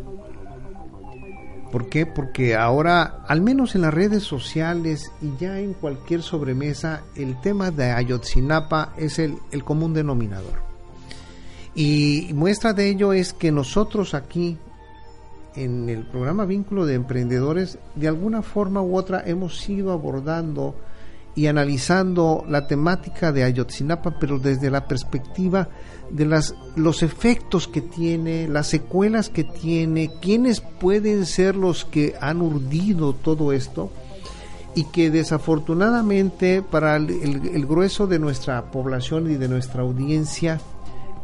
¿Por 1.70 1.88
qué? 1.88 2.04
Porque 2.04 2.56
ahora, 2.56 3.22
al 3.28 3.40
menos 3.42 3.74
en 3.74 3.82
las 3.82 3.94
redes 3.94 4.24
sociales 4.24 5.12
y 5.22 5.32
ya 5.38 5.60
en 5.60 5.74
cualquier 5.74 6.22
sobremesa, 6.22 7.02
el 7.14 7.40
tema 7.40 7.70
de 7.70 7.92
Ayotzinapa 7.92 8.92
es 8.96 9.18
el, 9.18 9.36
el 9.52 9.62
común 9.62 9.94
denominador. 9.94 10.70
Y 11.74 12.30
muestra 12.34 12.72
de 12.72 12.88
ello 12.88 13.12
es 13.12 13.32
que 13.32 13.52
nosotros 13.52 14.14
aquí, 14.14 14.58
en 15.54 15.88
el 15.88 16.04
programa 16.04 16.44
Vínculo 16.44 16.86
de 16.86 16.94
Emprendedores, 16.94 17.78
de 17.94 18.08
alguna 18.08 18.42
forma 18.42 18.82
u 18.82 18.96
otra 18.96 19.22
hemos 19.24 19.68
ido 19.68 19.92
abordando 19.92 20.74
y 21.34 21.46
analizando 21.46 22.44
la 22.48 22.66
temática 22.66 23.32
de 23.32 23.44
Ayotzinapa, 23.44 24.18
pero 24.18 24.38
desde 24.38 24.70
la 24.70 24.86
perspectiva 24.86 25.68
de 26.10 26.26
las, 26.26 26.54
los 26.76 27.02
efectos 27.02 27.68
que 27.68 27.80
tiene, 27.80 28.48
las 28.48 28.66
secuelas 28.66 29.28
que 29.28 29.44
tiene, 29.44 30.10
quiénes 30.20 30.60
pueden 30.60 31.26
ser 31.26 31.54
los 31.54 31.84
que 31.84 32.14
han 32.20 32.42
urdido 32.42 33.12
todo 33.14 33.52
esto 33.52 33.90
y 34.74 34.84
que 34.84 35.10
desafortunadamente 35.10 36.62
para 36.62 36.96
el, 36.96 37.66
grueso 37.66 38.06
de 38.06 38.18
nuestra 38.18 38.70
población 38.70 39.30
y 39.30 39.34
de 39.34 39.48
nuestra 39.48 39.82
audiencia, 39.82 40.60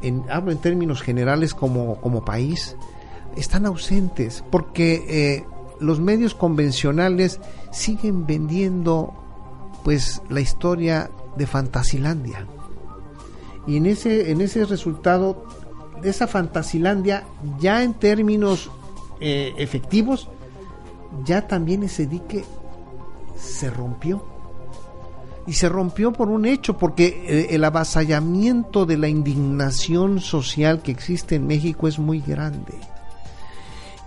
en, 0.03 0.25
hablo 0.31 0.53
en 0.53 0.59
términos 0.59 1.03
generales 1.03 1.55
como, 1.55 2.01
como 2.01 2.25
país, 2.25 2.77
están 3.37 3.67
ausentes 3.67 4.45
porque 4.51 5.05
eh, 5.09 5.45
los 5.81 6.01
medios 6.01 6.35
convencionales 6.35 7.41
siguen 7.71 8.27
vendiendo 8.27 9.26
pues 9.87 10.20
la 10.28 10.41
historia 10.41 11.12
de 11.37 11.47
Fantasilandia 11.47 12.45
y 13.68 13.76
en 13.76 13.87
ese, 13.87 14.32
en 14.32 14.41
ese 14.41 14.64
resultado 14.64 15.47
de 16.03 16.11
esa 16.11 16.26
Fantasilandia, 16.26 17.22
ya 17.61 17.84
en 17.84 17.95
términos 17.95 18.68
eh, 19.20 19.55
efectivos, 19.59 20.28
ya 21.24 21.47
también 21.47 21.84
ese 21.84 22.09
dique 22.09 22.45
se 23.39 23.70
rompió. 23.70 24.24
Y 25.47 25.53
se 25.53 25.68
rompió 25.68 26.12
por 26.12 26.30
un 26.30 26.47
hecho, 26.47 26.76
porque 26.76 27.22
eh, 27.24 27.55
el 27.55 27.62
avasallamiento 27.62 28.87
de 28.87 28.99
la 28.99 29.07
indignación 29.07 30.18
social 30.18 30.82
que 30.82 30.91
existe 30.91 31.37
en 31.37 31.47
México 31.47 31.87
es 31.87 32.01
muy 32.01 32.20
grande. 32.20 32.74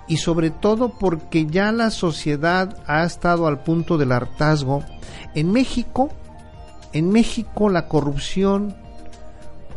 Y 0.09 0.17
sobre 0.17 0.49
todo 0.49 0.89
porque 0.89 1.45
ya 1.45 1.71
la 1.71 1.91
sociedad 1.91 2.75
ha 2.87 3.05
estado 3.05 3.47
al 3.47 3.63
punto 3.63 3.97
del 3.97 4.11
hartazgo. 4.11 4.83
En 5.35 5.51
México, 5.51 6.09
en 6.93 7.11
México 7.11 7.69
la 7.69 7.87
corrupción 7.87 8.75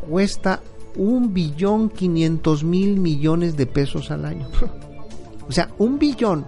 cuesta 0.09 0.61
un 0.97 1.33
billón 1.33 1.91
quinientos 1.91 2.65
mil 2.65 2.99
millones 2.99 3.57
de 3.57 3.67
pesos 3.67 4.11
al 4.11 4.25
año. 4.25 4.49
o 5.49 5.53
sea, 5.53 5.69
un 5.79 5.99
billón, 5.99 6.47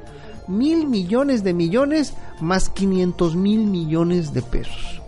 mil 0.49 0.87
millones 0.87 1.45
de 1.45 1.55
millones 1.55 2.15
más 2.41 2.69
quinientos 2.69 3.37
mil 3.37 3.67
millones 3.67 4.33
de 4.33 4.43
pesos. 4.43 5.01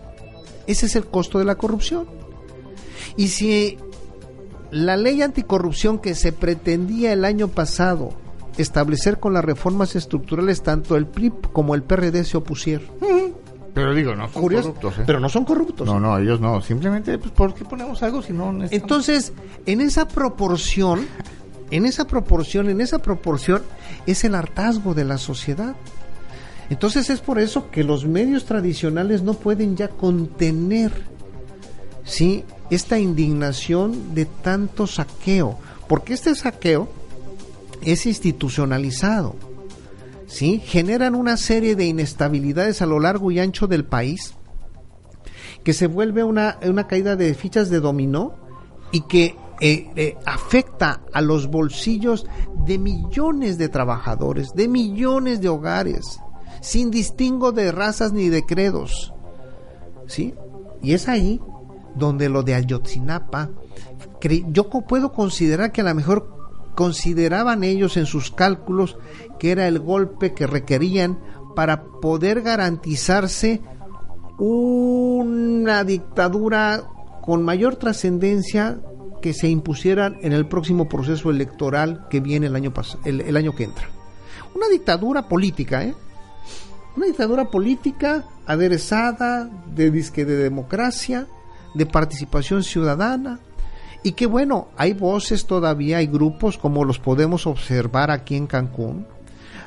Ese 0.66 0.86
es 0.86 0.96
el 0.96 1.06
costo 1.06 1.38
de 1.38 1.44
la 1.44 1.54
corrupción. 1.54 2.06
Y 3.16 3.28
si 3.28 3.78
la 4.70 4.96
ley 4.96 5.22
anticorrupción 5.22 5.98
que 5.98 6.14
se 6.14 6.32
pretendía 6.32 7.12
el 7.12 7.24
año 7.24 7.48
pasado 7.48 8.10
establecer 8.56 9.18
con 9.18 9.34
las 9.34 9.44
reformas 9.44 9.96
estructurales, 9.96 10.62
tanto 10.62 10.96
el 10.96 11.06
PRI 11.06 11.32
como 11.52 11.74
el 11.74 11.82
PRD 11.82 12.24
se 12.24 12.36
opusieron. 12.36 12.88
Pero 13.76 13.94
digo, 13.94 14.14
no 14.14 14.26
son 14.28 14.42
Curioso, 14.42 14.68
corruptos. 14.68 14.98
¿eh? 15.00 15.02
Pero 15.06 15.20
no 15.20 15.28
son 15.28 15.44
corruptos. 15.44 15.86
No, 15.86 16.00
no, 16.00 16.18
ellos 16.18 16.40
no. 16.40 16.62
Simplemente, 16.62 17.18
pues, 17.18 17.30
¿por 17.32 17.52
qué 17.52 17.62
ponemos 17.66 18.02
algo 18.02 18.22
si 18.22 18.32
no 18.32 18.50
necesitamos? 18.50 18.82
Entonces, 18.82 19.32
en 19.66 19.82
esa 19.82 20.08
proporción, 20.08 21.06
en 21.70 21.84
esa 21.84 22.06
proporción, 22.06 22.70
en 22.70 22.80
esa 22.80 23.00
proporción, 23.00 23.62
es 24.06 24.24
el 24.24 24.34
hartazgo 24.34 24.94
de 24.94 25.04
la 25.04 25.18
sociedad. 25.18 25.76
Entonces 26.70 27.10
es 27.10 27.20
por 27.20 27.38
eso 27.38 27.70
que 27.70 27.84
los 27.84 28.06
medios 28.06 28.44
tradicionales 28.44 29.22
no 29.22 29.34
pueden 29.34 29.76
ya 29.76 29.88
contener, 29.88 30.92
¿sí? 32.02 32.44
Esta 32.70 32.98
indignación 32.98 34.14
de 34.14 34.24
tanto 34.24 34.86
saqueo. 34.86 35.58
Porque 35.86 36.14
este 36.14 36.34
saqueo 36.34 36.88
es 37.82 38.06
institucionalizado. 38.06 39.34
¿sí? 40.26 40.60
generan 40.64 41.14
una 41.14 41.36
serie 41.36 41.76
de 41.76 41.86
inestabilidades 41.86 42.82
a 42.82 42.86
lo 42.86 43.00
largo 43.00 43.30
y 43.30 43.38
ancho 43.38 43.66
del 43.66 43.84
país 43.84 44.34
que 45.64 45.72
se 45.72 45.86
vuelve 45.86 46.22
una, 46.22 46.58
una 46.62 46.86
caída 46.86 47.16
de 47.16 47.34
fichas 47.34 47.70
de 47.70 47.80
dominó 47.80 48.34
y 48.92 49.02
que 49.02 49.36
eh, 49.60 49.90
eh, 49.96 50.16
afecta 50.24 51.00
a 51.12 51.20
los 51.20 51.48
bolsillos 51.48 52.26
de 52.66 52.78
millones 52.78 53.58
de 53.58 53.68
trabajadores, 53.68 54.52
de 54.54 54.68
millones 54.68 55.40
de 55.40 55.48
hogares, 55.48 56.20
sin 56.60 56.90
distingo 56.90 57.52
de 57.52 57.72
razas 57.72 58.12
ni 58.12 58.28
de 58.28 58.44
credos. 58.44 59.12
¿Sí? 60.06 60.34
Y 60.82 60.92
es 60.92 61.08
ahí 61.08 61.40
donde 61.96 62.28
lo 62.28 62.42
de 62.42 62.54
Ayotzinapa, 62.54 63.50
yo 64.48 64.68
puedo 64.68 65.12
considerar 65.12 65.72
que 65.72 65.80
a 65.80 65.84
lo 65.84 65.94
mejor 65.94 66.45
consideraban 66.76 67.64
ellos 67.64 67.96
en 67.96 68.06
sus 68.06 68.30
cálculos 68.30 68.96
que 69.40 69.50
era 69.50 69.66
el 69.66 69.80
golpe 69.80 70.34
que 70.34 70.46
requerían 70.46 71.18
para 71.56 71.82
poder 71.82 72.42
garantizarse 72.42 73.62
una 74.38 75.82
dictadura 75.82 76.84
con 77.22 77.42
mayor 77.42 77.76
trascendencia 77.76 78.78
que 79.22 79.32
se 79.32 79.48
impusieran 79.48 80.18
en 80.20 80.32
el 80.32 80.46
próximo 80.46 80.88
proceso 80.88 81.30
electoral 81.30 82.06
que 82.10 82.20
viene 82.20 82.46
el 82.46 82.54
año 82.54 82.72
el, 83.04 83.22
el 83.22 83.36
año 83.36 83.56
que 83.56 83.64
entra. 83.64 83.88
Una 84.54 84.68
dictadura 84.68 85.26
política, 85.28 85.82
¿eh? 85.82 85.94
Una 86.94 87.06
dictadura 87.06 87.50
política 87.50 88.24
aderezada 88.46 89.50
de 89.74 89.90
disque 89.90 90.24
de 90.24 90.36
democracia, 90.36 91.26
de 91.74 91.86
participación 91.86 92.62
ciudadana, 92.62 93.40
y 94.06 94.12
que 94.12 94.26
bueno, 94.26 94.68
hay 94.76 94.92
voces 94.92 95.46
todavía, 95.46 95.96
hay 95.96 96.06
grupos 96.06 96.58
como 96.58 96.84
los 96.84 97.00
podemos 97.00 97.44
observar 97.48 98.12
aquí 98.12 98.36
en 98.36 98.46
Cancún. 98.46 99.04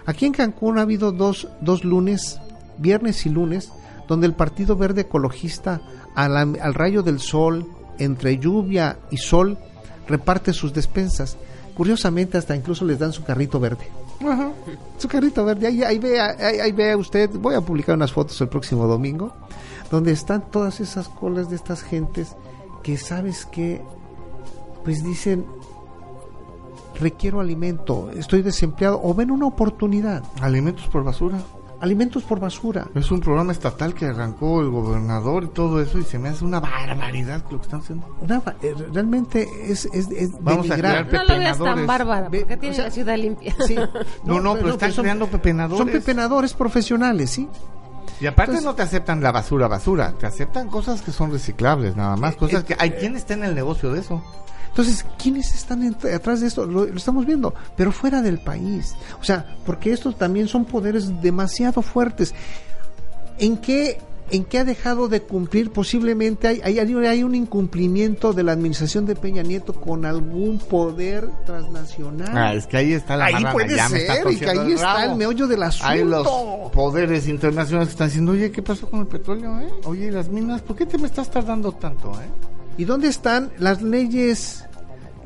Aquí 0.06 0.26
en 0.26 0.32
Cancún 0.32 0.80
ha 0.80 0.84
habido 0.84 1.12
dos, 1.12 1.50
dos 1.60 1.84
lunes, 1.84 2.40
viernes 2.78 3.26
y 3.26 3.30
lunes, 3.30 3.70
donde 4.08 4.28
el 4.28 4.34
Partido 4.36 4.78
Verde 4.78 5.02
Ecologista, 5.02 5.82
al, 6.16 6.38
al 6.38 6.74
rayo 6.74 7.04
del 7.04 7.20
sol, 7.20 7.68
entre 7.98 8.38
lluvia 8.38 9.00
y 9.12 9.18
sol, 9.18 9.58
reparte 10.08 10.54
sus 10.54 10.72
despensas. 10.72 11.36
Curiosamente, 11.76 12.38
hasta 12.38 12.56
incluso 12.56 12.86
les 12.86 12.98
dan 12.98 13.12
su 13.12 13.26
carrito 13.26 13.60
verde. 13.60 13.90
Su 15.00 15.10
carrito 15.10 15.44
verde. 15.44 15.68
Ahí, 15.68 15.84
ahí 15.84 16.00
vea, 16.00 16.34
ahí, 16.40 16.60
ahí 16.62 16.72
vea 16.72 16.96
usted. 16.96 17.30
Voy 17.32 17.56
a 17.56 17.62
publicar 17.62 17.96
unas 17.96 18.14
fotos 18.14 18.40
el 18.40 18.48
próximo 18.48 18.88
domingo, 18.88 19.34
donde 19.92 20.14
están 20.14 20.50
todas 20.50 20.80
esas 20.80 21.10
colas 21.10 21.50
de 21.50 21.58
estas 21.58 21.84
gentes 21.84 22.38
que, 22.84 22.96
¿sabes 22.96 23.46
que 23.46 23.82
Pues 24.84 25.04
dicen, 25.04 25.46
requiero 27.00 27.40
alimento, 27.40 28.10
estoy 28.12 28.42
desempleado, 28.42 29.00
o 29.04 29.14
ven 29.14 29.32
una 29.32 29.46
oportunidad. 29.48 30.24
Alimentos 30.42 30.88
por 30.88 31.04
basura. 31.04 31.38
Alimentos 31.82 32.24
por 32.24 32.42
basura. 32.42 32.88
Es 32.94 33.10
un 33.10 33.22
programa 33.22 33.54
estatal 33.54 33.94
que 33.94 34.06
arrancó 34.06 34.60
el 34.60 34.70
gobernador 34.70 35.46
y 35.46 35.48
todo 35.48 35.82
eso 35.82 35.98
y 35.98 36.04
se 36.04 36.20
me 36.20 36.28
hace 36.28 36.44
una 36.44 36.60
barbaridad 36.60 37.42
lo 37.50 37.58
que 37.58 37.64
están 37.64 37.80
haciendo. 37.80 38.06
Una 38.20 38.42
eh, 38.62 38.76
realmente 38.92 39.48
es, 39.72 39.86
es, 39.94 40.10
es 40.12 40.32
Vamos 40.42 40.66
a 40.70 40.76
denigrar. 40.76 41.08
crear 41.08 41.26
No 41.26 41.34
lo 41.34 41.40
veas 41.40 41.58
tan 41.58 41.88
bárbara, 41.88 42.26
porque 42.30 42.58
tiene 42.58 42.72
o 42.72 42.76
sea, 42.76 42.86
la 42.86 42.92
ciudad 42.92 43.16
limpia. 43.18 43.56
Sí. 43.66 43.78
No, 44.26 44.42
no, 44.42 44.56
pero 44.56 44.72
están 44.72 44.92
son- 44.92 45.04
creando 45.04 45.28
pepenadores. 45.28 45.78
Son 45.78 45.88
pepenadores 45.90 46.54
profesionales, 46.54 47.30
¿sí? 47.30 47.48
Y 48.22 48.28
aparte 48.28 48.52
Entonces- 48.52 48.66
no 48.66 48.76
te 48.76 48.82
aceptan 48.84 49.22
la 49.22 49.32
basura, 49.32 49.68
basura. 49.68 50.14
Te 50.20 50.26
aceptan 50.28 50.68
cosas 50.68 51.02
que 51.02 51.12
son 51.12 51.32
reciclables, 51.32 51.96
nada 51.96 52.16
más. 52.18 52.36
Cosas 52.36 52.64
que 52.64 52.76
hay 52.78 52.92
quien 52.92 53.16
está 53.16 53.34
en 53.34 53.44
el 53.46 53.56
negocio 53.56 53.92
de 53.94 54.02
eso. 54.02 54.22
Entonces, 54.68 55.06
¿quiénes 55.18 55.54
están 55.56 55.84
en- 55.84 55.96
atrás 56.14 56.42
de 56.42 56.48
esto? 56.48 56.66
Lo, 56.66 56.86
lo 56.86 56.96
estamos 56.98 57.26
viendo, 57.26 57.54
pero 57.76 57.92
fuera 57.92 58.22
del 58.22 58.40
país. 58.40 58.94
O 59.20 59.24
sea, 59.24 59.46
porque 59.66 59.92
estos 59.92 60.18
también 60.18 60.48
son 60.48 60.66
poderes 60.66 61.22
demasiado 61.22 61.82
fuertes. 61.82 62.34
¿En 63.40 63.58
qué 63.58 64.00
¿En 64.32 64.44
qué 64.46 64.60
ha 64.60 64.64
dejado 64.64 65.08
de 65.08 65.22
cumplir? 65.22 65.72
Posiblemente 65.72 66.48
hay, 66.48 66.62
hay, 66.64 66.80
hay 66.80 67.24
un 67.24 67.36
incumplimiento 67.36 68.34
de 68.34 68.44
la 68.44 68.52
administración 68.52 69.06
de 69.06 69.16
Peña 69.16 69.42
Nieto 69.44 69.74
con 69.74 70.06
algún 70.06 70.60
poder 70.60 71.30
transnacional. 71.46 72.38
Ah, 72.38 72.54
es 72.54 72.68
que 72.68 72.78
ahí 72.78 72.94
está 72.94 73.18
la 73.18 73.26
Ahí 73.26 73.44
puede 73.52 73.76
ya 73.76 73.88
está 73.88 74.16
ser, 74.16 74.32
y 74.32 74.36
que 74.38 74.50
ahí 74.50 74.74
está 74.74 75.06
el 75.06 75.16
meollo 75.16 75.48
del 75.48 75.64
asunto. 75.64 75.88
Hay 75.88 76.04
los 76.04 76.28
poderes 76.72 77.28
internacionales 77.28 77.90
que 77.90 77.94
están 77.94 78.08
diciendo, 78.08 78.32
oye, 78.34 78.52
¿qué 78.52 78.62
pasó 78.62 78.90
con 78.90 79.02
el 79.02 79.08
petróleo, 79.08 79.60
eh? 79.60 79.70
Oye, 79.86 80.08
¿y 80.08 80.12
las 80.12 80.30
minas? 80.30 80.62
¿Por 80.62 80.76
qué 80.76 80.86
te 80.86 80.98
me 80.98 81.08
estás 81.08 81.30
tardando 81.30 81.72
tanto, 81.72 82.12
eh? 82.14 82.30
¿Y 82.78 82.86
dónde 82.86 83.10
están 83.10 83.52
las 83.58 83.82
leyes, 83.82 84.64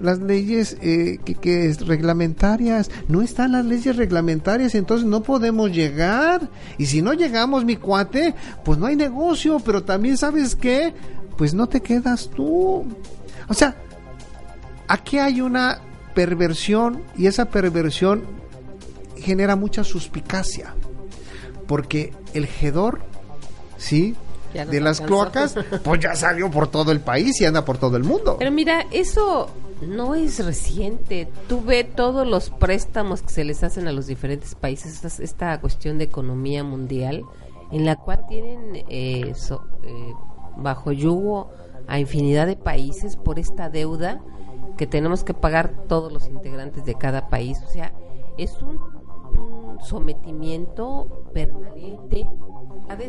las 0.04 0.20
leyes 0.20 0.78
eh, 0.82 1.18
que, 1.42 1.68
es 1.68 1.88
reglamentarias? 1.88 2.92
No 3.08 3.22
están 3.22 3.54
las 3.54 3.66
leyes 3.66 3.96
reglamentarias, 3.96 4.76
entonces 4.76 5.08
no 5.08 5.24
podemos 5.24 5.72
llegar. 5.72 6.50
Y 6.78 6.86
si 6.88 7.02
no 7.02 7.14
llegamos, 7.14 7.66
mi 7.66 7.78
cuate, 7.78 8.36
pues 8.64 8.78
no 8.78 8.86
hay 8.86 8.96
negocio. 8.96 9.60
Pero 9.64 9.84
también 9.84 10.18
sabes 10.18 10.56
qué, 10.56 10.94
pues 11.38 11.54
no 11.54 11.68
te 11.68 11.82
quedas 11.82 12.30
tú. 12.30 12.86
O 13.48 13.54
sea, 13.54 13.76
aquí 14.88 15.18
hay 15.18 15.42
una 15.42 15.80
perversión 16.14 17.02
y 17.18 17.28
esa 17.28 17.46
perversión 17.46 18.24
genera 19.18 19.56
mucha 19.56 19.84
suspicacia. 19.84 20.76
Porque 21.66 22.14
el 22.34 22.48
hedor, 22.62 23.00
¿sí? 23.78 24.16
Ya 24.54 24.66
de 24.66 24.80
las 24.82 25.00
alcanzó. 25.02 25.06
cloacas, 25.32 25.56
pues 25.84 26.00
ya 26.02 26.16
salió 26.16 26.50
por 26.52 26.68
todo 26.68 26.92
el 26.92 27.00
país 27.00 27.40
y 27.42 27.46
anda 27.46 27.66
por 27.66 27.78
todo 27.78 27.98
el 27.98 28.04
mundo. 28.04 28.36
Pero 28.40 28.52
mira, 28.52 28.86
eso 28.92 29.50
no 29.82 30.16
es 30.16 30.44
reciente. 30.46 31.28
Tú 31.48 31.62
ve 31.64 31.84
todos 31.84 32.28
los 32.28 32.50
préstamos 32.50 33.22
que 33.22 33.30
se 33.30 33.44
les 33.44 33.64
hacen 33.64 33.88
a 33.88 33.92
los 33.92 34.08
diferentes 34.08 34.56
países, 34.56 35.04
esta, 35.04 35.24
esta 35.24 35.60
cuestión 35.60 35.98
de 35.98 36.04
economía 36.06 36.64
mundial, 36.64 37.24
en 37.72 37.86
la 37.86 37.96
cual 37.96 38.26
tienen 38.30 38.84
eh, 38.90 39.34
so- 39.36 39.66
eh, 39.84 40.14
bajo 40.58 40.92
yugo 40.92 41.50
a 41.88 42.00
infinidad 42.00 42.46
de 42.48 42.56
países 42.56 43.16
por 43.18 43.40
esta 43.40 43.70
deuda 43.70 44.22
que 44.78 44.88
tenemos 44.88 45.24
que 45.24 45.34
pagar 45.34 45.74
todos 45.88 46.12
los 46.14 46.28
integrantes 46.28 46.86
de 46.86 46.96
cada 46.96 47.28
país. 47.30 47.58
O 47.68 47.72
sea, 47.72 47.92
es 48.38 48.54
un, 48.62 48.80
un 49.40 49.80
sometimiento 49.84 51.24
permanente. 51.34 52.28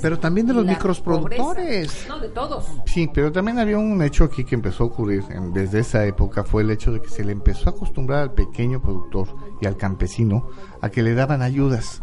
Pero 0.01 0.19
también 0.21 0.47
de 0.47 0.55
los 0.55 0.65
microproductores. 0.65 1.39
pobreza. 1.39 2.09
No, 2.09 2.21
de 2.21 2.29
todos. 2.29 2.65
Sí, 2.87 3.11
pero 3.13 3.33
también 3.33 3.59
había 3.59 3.77
un 3.79 4.01
hecho 4.03 4.25
aquí 4.25 4.45
que 4.45 4.55
empezó 4.55 4.85
a 4.85 4.87
ocurrir 4.87 5.25
en- 5.31 5.53
desde 5.53 5.81
esa 5.81 6.05
época, 6.07 6.45
fue 6.45 6.63
el 6.63 6.71
hecho 6.71 6.93
de 6.93 7.01
que 7.01 7.09
se 7.09 7.25
le 7.25 7.33
empezó 7.33 7.69
a 7.69 7.73
acostumbrar 7.73 8.21
al 8.21 8.33
pequeño 8.35 8.81
productor 8.81 9.29
y 9.61 9.67
al 9.67 9.77
campesino 9.77 10.47
a 10.81 10.91
que 10.91 11.03
le 11.03 11.15
daban 11.15 11.43
ayudas. 11.43 12.03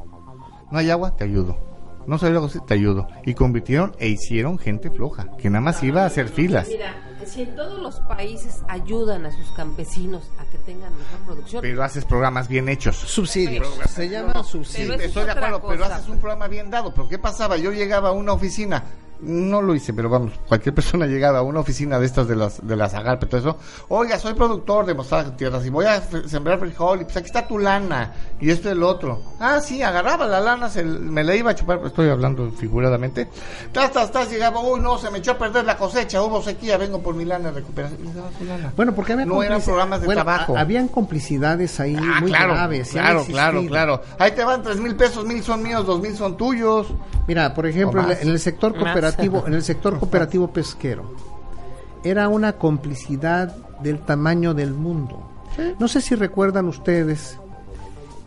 No 0.69 0.77
hay 0.79 0.89
agua, 0.89 1.15
te 1.15 1.23
ayudo. 1.23 1.55
No 2.07 2.17
sale 2.17 2.33
algo 2.33 2.47
así, 2.47 2.59
te 2.65 2.73
ayudo. 2.73 3.07
Y 3.25 3.33
convirtieron 3.33 3.95
e 3.99 4.07
hicieron 4.07 4.57
gente 4.57 4.89
floja, 4.89 5.27
que 5.37 5.49
nada 5.49 5.61
más 5.61 5.81
iba 5.83 6.03
a 6.03 6.05
hacer 6.05 6.29
filas. 6.29 6.67
Mira, 6.67 6.95
si 7.25 7.43
en 7.43 7.55
todos 7.55 7.79
los 7.79 7.99
países 8.01 8.61
ayudan 8.67 9.25
a 9.25 9.31
sus 9.31 9.51
campesinos 9.51 10.23
a 10.39 10.45
que 10.45 10.57
tengan 10.59 10.91
mejor 10.97 11.19
producción, 11.25 11.61
Pero 11.61 11.83
haces 11.83 12.05
programas 12.05 12.47
bien 12.47 12.67
hechos. 12.69 12.95
Subsidios. 12.97 13.67
Se 13.89 14.09
llama 14.09 14.33
Pero 14.33 14.43
subsidio. 14.43 14.93
eso 14.93 15.01
es 15.01 15.07
Estoy 15.09 15.25
de 15.25 15.31
acuerdo, 15.31 15.61
pero 15.67 15.83
cosa. 15.83 15.95
haces 15.95 16.09
un 16.09 16.17
programa 16.19 16.47
bien 16.47 16.69
dado. 16.69 16.93
¿Pero 16.93 17.07
qué 17.07 17.19
pasaba? 17.19 17.57
Yo 17.57 17.71
llegaba 17.71 18.09
a 18.09 18.13
una 18.13 18.33
oficina, 18.33 18.83
no 19.21 19.61
lo 19.61 19.75
hice, 19.75 19.93
pero 19.93 20.09
vamos, 20.09 20.33
cualquier 20.47 20.73
persona 20.75 21.05
llegaba 21.07 21.39
a 21.39 21.41
una 21.41 21.59
oficina 21.59 21.99
de 21.99 22.05
estas 22.05 22.27
de 22.27 22.35
las 22.35 22.65
de 22.65 22.75
las 22.75 22.93
Agarpe, 22.93 23.25
todo 23.27 23.39
eso. 23.39 23.57
Oiga, 23.89 24.17
soy 24.19 24.33
productor 24.33 24.85
de 24.85 24.93
Mostrar 24.93 25.35
Tierras 25.37 25.65
y 25.65 25.69
voy 25.69 25.85
a 25.85 26.01
sembrar 26.27 26.59
frijol 26.59 27.01
y 27.01 27.03
pues 27.05 27.17
aquí 27.17 27.27
está 27.27 27.47
tu 27.47 27.57
lana 27.59 28.13
y 28.39 28.49
esto 28.49 28.69
y 28.69 28.71
el 28.71 28.83
otro. 28.83 29.21
Ah, 29.39 29.59
sí, 29.61 29.81
agarraba 29.81 30.25
la 30.27 30.39
lana, 30.39 30.69
se, 30.69 30.83
me 30.83 31.23
la 31.23 31.35
iba 31.35 31.51
a 31.51 31.55
chupar, 31.55 31.79
estoy 31.85 32.09
hablando 32.09 32.51
figuradamente. 32.51 33.27
Tas, 33.71 33.91
tas, 33.91 34.11
tas, 34.11 34.29
llegaba, 34.29 34.59
uy, 34.61 34.79
no, 34.79 34.97
se 34.97 35.09
me 35.11 35.19
echó 35.19 35.31
a 35.31 35.37
perder 35.37 35.65
la 35.65 35.77
cosecha, 35.77 36.21
hubo 36.21 36.41
sequía, 36.41 36.77
vengo 36.77 36.99
por 37.01 37.15
mi 37.15 37.25
lana, 37.25 37.51
su 38.37 38.45
lana. 38.45 38.73
Bueno, 38.75 38.93
porque 38.93 39.13
había 39.13 39.25
no 39.25 39.41
eran 39.43 39.61
programas 39.61 40.01
de 40.01 40.05
bueno, 40.07 40.21
a- 40.25 40.45
habían 40.59 40.87
complicidades 40.87 41.79
ahí 41.79 41.95
Ah, 41.97 42.19
muy 42.21 42.29
claro, 42.31 42.53
graves. 42.53 42.89
claro, 42.89 43.23
claro, 43.25 43.61
claro. 43.67 44.01
Ahí 44.19 44.31
te 44.31 44.43
van 44.43 44.63
tres 44.63 44.77
mil 44.79 44.95
pesos, 44.95 45.25
mil 45.25 45.43
son 45.43 45.61
míos, 45.61 45.85
dos 45.85 46.01
mil 46.01 46.15
son 46.15 46.37
tuyos. 46.37 46.87
Mira, 47.27 47.53
por 47.53 47.65
ejemplo, 47.67 48.01
en 48.11 48.29
el 48.29 48.39
sector 48.39 48.73
Más. 48.75 48.93
Cooperativo, 49.15 49.47
en 49.47 49.53
el 49.53 49.63
sector 49.63 49.99
cooperativo 49.99 50.47
pesquero, 50.51 51.13
era 52.03 52.27
una 52.29 52.53
complicidad 52.53 53.55
del 53.81 53.99
tamaño 53.99 54.53
del 54.53 54.73
mundo. 54.73 55.27
No 55.79 55.87
sé 55.87 56.01
si 56.01 56.15
recuerdan 56.15 56.67
ustedes 56.67 57.37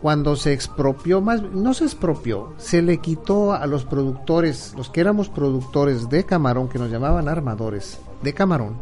cuando 0.01 0.35
se 0.35 0.53
expropió, 0.53 1.21
más 1.21 1.41
no 1.41 1.73
se 1.73 1.85
expropió, 1.85 2.53
se 2.57 2.81
le 2.81 2.99
quitó 2.99 3.53
a 3.53 3.65
los 3.65 3.85
productores, 3.85 4.73
los 4.77 4.89
que 4.89 5.01
éramos 5.01 5.29
productores 5.29 6.09
de 6.09 6.25
camarón, 6.25 6.69
que 6.69 6.77
nos 6.77 6.91
llamaban 6.91 7.27
armadores 7.27 7.99
de 8.21 8.33
camarón, 8.33 8.77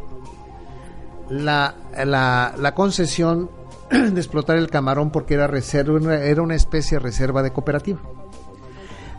la, 1.29 1.75
la, 2.05 2.53
la 2.57 2.75
concesión 2.75 3.49
de 3.89 4.19
explotar 4.19 4.57
el 4.57 4.69
camarón 4.69 5.11
porque 5.11 5.35
era 5.35 5.47
reserva, 5.47 6.15
era 6.15 6.41
una 6.41 6.55
especie 6.55 6.97
de 6.97 7.03
reserva 7.03 7.41
de 7.41 7.51
cooperativa. 7.51 7.99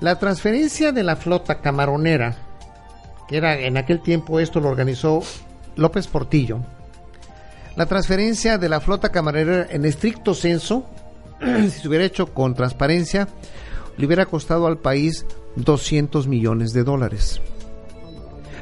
La 0.00 0.18
transferencia 0.18 0.92
de 0.92 1.02
la 1.02 1.16
flota 1.16 1.60
camaronera, 1.60 2.36
que 3.28 3.36
era 3.36 3.58
en 3.58 3.76
aquel 3.76 4.00
tiempo 4.00 4.40
esto 4.40 4.60
lo 4.60 4.68
organizó 4.68 5.22
López 5.76 6.06
Portillo, 6.06 6.60
la 7.76 7.86
transferencia 7.86 8.58
de 8.58 8.68
la 8.68 8.80
flota 8.80 9.10
camarera 9.10 9.66
en 9.68 9.84
estricto 9.84 10.34
censo, 10.34 10.86
si 11.40 11.70
se 11.70 11.88
hubiera 11.88 12.04
hecho 12.04 12.32
con 12.32 12.54
transparencia, 12.54 13.28
le 13.96 14.06
hubiera 14.06 14.26
costado 14.26 14.66
al 14.66 14.78
país 14.78 15.26
200 15.56 16.28
millones 16.28 16.72
de 16.72 16.84
dólares. 16.84 17.40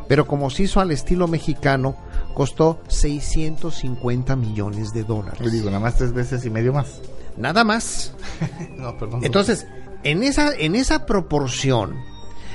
Pero 0.08 0.26
como 0.26 0.50
se 0.50 0.64
hizo 0.64 0.80
al 0.80 0.90
estilo 0.90 1.28
mexicano, 1.28 1.96
costó 2.34 2.80
650 2.88 4.36
millones 4.36 4.92
de 4.92 5.04
dólares. 5.04 5.40
Le 5.40 5.50
digo, 5.50 5.66
nada 5.66 5.80
más 5.80 5.96
tres 5.96 6.12
veces 6.12 6.44
y 6.44 6.50
medio 6.50 6.72
más. 6.72 7.00
Nada 7.36 7.64
más. 7.64 8.14
No, 8.76 8.96
perdón. 8.98 9.24
Entonces, 9.24 9.66
en 10.02 10.22
esa, 10.22 10.54
en 10.54 10.74
esa 10.74 11.06
proporción, 11.06 11.94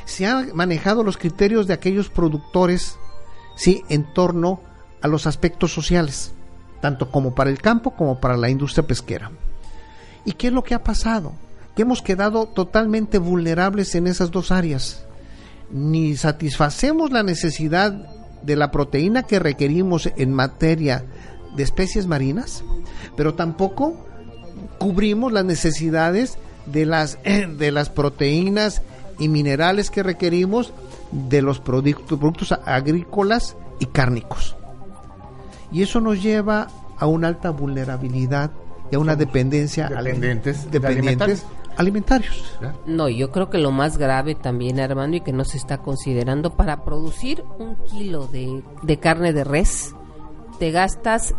se 0.08 0.26
han 0.26 0.56
manejado 0.56 1.04
los 1.04 1.18
criterios 1.18 1.68
de 1.68 1.74
aquellos 1.74 2.10
productores, 2.10 2.98
sí, 3.58 3.84
en 3.90 4.14
torno 4.14 4.62
a 5.02 5.08
los 5.10 5.28
aspectos 5.28 5.74
sociales, 5.74 6.32
tanto 6.82 7.12
como 7.12 7.36
para 7.36 7.50
el 7.50 7.62
campo 7.62 7.92
como 7.92 8.22
para 8.22 8.38
la 8.38 8.50
industria 8.50 8.88
pesquera. 8.88 9.32
¿Y 10.24 10.32
qué 10.32 10.48
es 10.48 10.54
lo 10.54 10.64
que 10.64 10.76
ha 10.76 10.84
pasado? 10.84 11.34
Que 11.76 11.82
hemos 11.82 12.02
quedado 12.02 12.48
totalmente 12.48 13.18
vulnerables 13.18 13.96
en 13.96 14.08
esas 14.08 14.32
dos 14.32 14.50
áreas. 14.50 15.06
Ni 15.72 16.16
satisfacemos 16.16 17.12
la 17.12 17.24
necesidad 17.24 17.92
de 18.44 18.56
la 18.56 18.72
proteína 18.72 19.24
que 19.24 19.40
requerimos 19.40 20.10
en 20.16 20.32
materia 20.32 21.04
de 21.58 21.64
especies 21.64 22.08
marinas, 22.08 22.64
pero 23.18 23.34
tampoco 23.34 24.08
cubrimos 24.80 25.34
las 25.34 25.44
necesidades 25.44 26.38
de 26.66 26.86
las, 26.86 27.20
de 27.58 27.72
las 27.72 27.90
proteínas 27.90 28.82
y 29.20 29.28
minerales 29.30 29.90
que 29.92 30.04
requerimos 30.04 30.74
de 31.12 31.42
los 31.42 31.60
productos, 31.60 32.18
productos 32.20 32.52
agrícolas 32.66 33.56
y 33.80 33.86
cárnicos. 33.88 34.56
Y 35.72 35.82
eso 35.82 36.00
nos 36.02 36.22
lleva 36.22 36.68
a 36.98 37.06
una 37.08 37.28
alta 37.28 37.50
vulnerabilidad 37.52 38.52
y 38.92 38.96
a 38.96 39.00
una 39.00 39.16
dependencia 39.16 39.88
al- 39.88 40.06
dependientes 40.06 40.66
de 40.72 40.80
dependientes 40.80 41.46
alimentarios. 41.76 42.58
No, 42.86 43.08
yo 43.10 43.32
creo 43.32 43.50
que 43.50 43.58
lo 43.60 43.72
más 43.72 43.98
grave 43.98 44.34
también, 44.36 44.80
Armando, 44.80 45.18
y 45.18 45.22
que 45.22 45.34
no 45.34 45.44
se 45.46 45.58
está 45.58 45.78
considerando, 45.80 46.56
para 46.56 46.84
producir 46.84 47.44
un 47.60 47.76
kilo 47.86 48.28
de, 48.28 48.64
de 48.82 48.98
carne 48.98 49.34
de 49.34 49.44
res, 49.44 49.94
te 50.58 50.72
gastas 50.72 51.36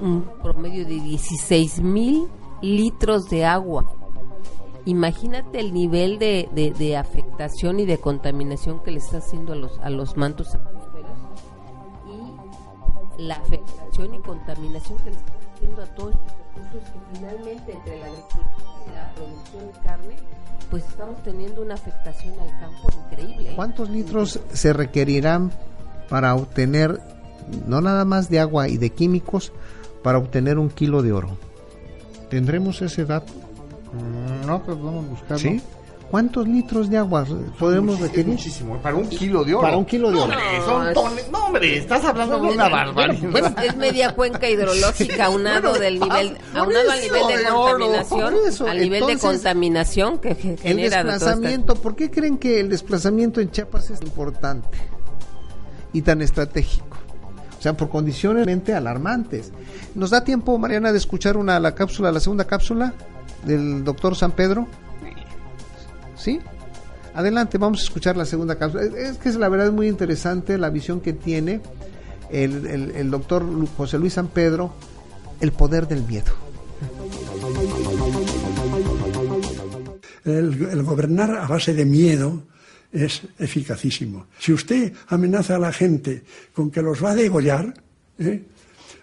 un 0.00 0.24
promedio 0.42 0.84
de 0.86 0.94
16 0.94 1.80
mil 1.80 2.26
litros 2.62 3.28
de 3.28 3.44
agua. 3.44 3.84
Imagínate 4.84 5.60
el 5.60 5.72
nivel 5.72 6.18
de, 6.18 6.48
de- 6.52 6.96
afectación 6.96 7.78
y 7.80 7.86
de 7.86 7.98
contaminación 7.98 8.80
que 8.82 8.90
le 8.90 8.98
está 8.98 9.18
haciendo 9.18 9.52
a 9.52 9.56
los, 9.56 9.78
a 9.78 9.90
los 9.90 10.16
mantos 10.16 10.48
y 13.18 13.22
la 13.22 13.36
afectación 13.36 14.14
y 14.14 14.18
contaminación 14.18 14.98
que 14.98 15.10
le 15.10 15.16
está 15.16 15.32
haciendo 15.54 15.82
a 15.82 15.86
todos 15.94 16.14
estos 16.14 16.34
recursos 16.56 16.90
que 16.90 16.98
finalmente 17.18 17.72
entre 17.72 18.00
la 18.00 18.06
agricultura 18.06 18.48
y 18.86 18.90
la 18.94 19.14
producción 19.14 19.66
de 19.66 19.78
carne, 19.86 20.16
pues 20.70 20.84
estamos 20.84 21.22
teniendo 21.22 21.62
una 21.62 21.74
afectación 21.74 22.34
al 22.40 22.60
campo 22.60 22.88
increíble. 23.10 23.50
¿eh? 23.50 23.52
¿Cuántos 23.54 23.88
litros 23.90 24.40
se 24.52 24.72
requerirán 24.72 25.52
para 26.08 26.34
obtener, 26.34 27.00
no 27.66 27.80
nada 27.80 28.04
más 28.04 28.28
de 28.28 28.40
agua 28.40 28.68
y 28.68 28.78
de 28.78 28.90
químicos, 28.90 29.52
para 30.02 30.18
obtener 30.18 30.58
un 30.58 30.68
kilo 30.70 31.02
de 31.02 31.12
oro? 31.12 31.36
¿Tendremos 32.30 32.82
ese 32.82 33.04
dato? 33.04 33.32
Mm, 33.92 34.46
No, 34.46 34.62
pues 34.62 34.78
vamos 34.80 35.04
a 35.04 35.08
buscarlo. 35.08 35.38
¿Sí? 35.38 35.62
¿Cuántos 36.10 36.46
litros 36.46 36.90
de 36.90 36.98
agua 36.98 37.24
podemos 37.58 37.98
requerir? 37.98 38.26
Muchísimo, 38.34 38.76
para 38.82 38.96
un 38.96 39.08
kilo 39.08 39.44
de 39.44 39.54
oro. 39.54 39.62
Para 39.62 39.78
un 39.78 39.86
kilo 39.86 40.10
de 40.10 40.18
oro. 40.18 40.24
Hombre, 40.24 40.38
son 40.66 40.92
tones- 40.92 41.30
No, 41.30 41.46
hombre, 41.46 41.78
estás 41.78 42.04
hablando 42.04 42.38
de 42.38 42.48
una 42.50 42.68
barbaridad. 42.68 43.54
Es, 43.58 43.64
es 43.70 43.76
media 43.78 44.14
cuenca 44.14 44.46
hidrológica 44.46 45.24
aunado 45.26 45.70
Bueno, 45.70 45.78
del 45.82 45.98
nivel, 46.00 46.36
por 46.52 46.60
aunado 46.60 46.90
al 46.90 46.98
eso, 46.98 47.14
nivel 47.14 47.28
de 47.38 47.48
contaminación, 47.48 48.34
eso. 48.46 48.66
al 48.66 48.78
nivel 48.78 49.06
de 49.06 49.16
contaminación 49.18 50.18
que 50.18 50.34
ge- 50.34 50.50
El 50.52 50.58
genera 50.58 50.98
estas- 51.00 51.06
desplazamiento, 51.14 51.74
¿por 51.76 51.96
qué 51.96 52.10
creen 52.10 52.36
que 52.36 52.60
el 52.60 52.68
desplazamiento 52.68 53.40
en 53.40 53.50
Chiapas 53.50 53.88
es 53.88 54.02
importante 54.02 54.68
y 55.94 56.02
tan 56.02 56.20
estratégico? 56.20 56.98
O 57.58 57.62
sea, 57.62 57.72
por 57.74 57.88
condiciones 57.88 58.44
realmente 58.44 58.74
alarmantes. 58.74 59.50
¿Nos 59.94 60.10
da 60.10 60.22
tiempo, 60.24 60.58
Mariana, 60.58 60.92
de 60.92 60.98
escuchar 60.98 61.38
una 61.38 61.58
la 61.58 61.74
cápsula, 61.74 62.12
la 62.12 62.20
segunda 62.20 62.44
cápsula 62.44 62.92
del 63.44 63.84
doctor 63.84 64.16
San 64.16 64.32
Pedro? 64.32 64.66
¿Sí? 66.16 66.40
Adelante, 67.14 67.58
vamos 67.58 67.80
a 67.80 67.84
escuchar 67.84 68.16
la 68.16 68.24
segunda 68.24 68.56
cápsula. 68.56 68.84
Es, 68.84 69.18
que 69.18 69.28
es 69.28 69.36
la 69.36 69.48
verdad 69.48 69.66
es 69.66 69.72
muy 69.72 69.88
interesante 69.88 70.56
la 70.56 70.70
visión 70.70 71.00
que 71.00 71.12
tiene 71.12 71.60
el, 72.30 72.66
el, 72.66 72.90
el 72.92 73.10
doctor 73.10 73.44
José 73.76 73.98
Luis 73.98 74.14
San 74.14 74.28
Pedro, 74.28 74.72
el 75.40 75.52
poder 75.52 75.86
del 75.88 76.02
miedo. 76.04 76.32
El, 80.24 80.68
el 80.70 80.82
gobernar 80.82 81.36
a 81.36 81.46
base 81.46 81.74
de 81.74 81.84
miedo 81.84 82.44
es 82.92 83.22
eficacísimo. 83.38 84.26
Si 84.38 84.52
usted 84.52 84.92
amenaza 85.08 85.56
a 85.56 85.58
la 85.58 85.72
gente 85.72 86.22
con 86.54 86.70
que 86.70 86.82
los 86.82 87.02
va 87.02 87.10
a 87.10 87.14
degollar, 87.14 87.74
¿eh? 88.18 88.44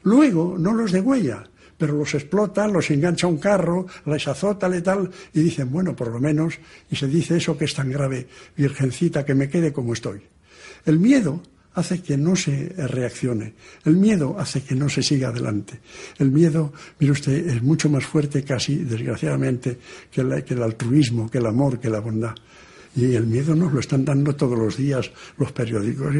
luego 0.04 0.56
no 0.58 0.74
los 0.74 0.92
degüella, 0.92 1.44
pero 1.80 1.94
los 1.98 2.14
explota, 2.14 2.68
los 2.68 2.92
engancha 2.92 3.26
a 3.26 3.30
un 3.32 3.40
carro, 3.40 3.88
les 4.06 4.28
azota, 4.28 4.70
le 4.70 4.82
tal, 4.84 5.10
y 5.34 5.40
dicen, 5.40 5.72
bueno, 5.72 5.96
por 5.96 6.10
lo 6.12 6.20
menos, 6.20 6.54
y 6.92 6.96
se 6.96 7.08
dice 7.08 7.38
eso 7.38 7.58
que 7.58 7.66
es 7.66 7.74
tan 7.74 7.90
grave, 7.90 8.28
virgencita, 8.56 9.26
que 9.26 9.34
me 9.34 9.50
quede 9.50 9.74
como 9.74 9.94
estoy. 9.94 10.22
El 10.86 11.00
miedo 11.00 11.42
hace 11.74 12.02
que 12.02 12.18
no 12.18 12.36
se 12.36 12.70
reaccione. 12.76 13.54
El 13.86 13.96
miedo 13.96 14.36
hace 14.38 14.62
que 14.62 14.76
no 14.76 14.90
se 14.90 15.02
siga 15.02 15.30
adelante. 15.30 15.80
El 16.18 16.32
miedo, 16.32 16.74
mire 17.00 17.14
usted, 17.14 17.48
es 17.48 17.64
mucho 17.64 17.90
más 17.90 18.06
fuerte 18.06 18.44
casi, 18.44 18.76
desgraciadamente, 18.76 19.78
que, 20.12 20.24
la- 20.24 20.42
que 20.44 20.56
el 20.56 20.64
altruismo, 20.64 21.30
que 21.30 21.38
el 21.38 21.46
amor, 21.46 21.80
que 21.80 21.90
la 21.90 22.00
bondad. 22.02 22.36
Y 22.96 23.16
el 23.16 23.28
miedo 23.28 23.56
nos 23.56 23.72
lo 23.72 23.80
están 23.80 24.04
dando 24.04 24.36
todos 24.36 24.58
los 24.58 24.78
días 24.78 25.12
los 25.38 25.52
periódicos. 25.52 26.14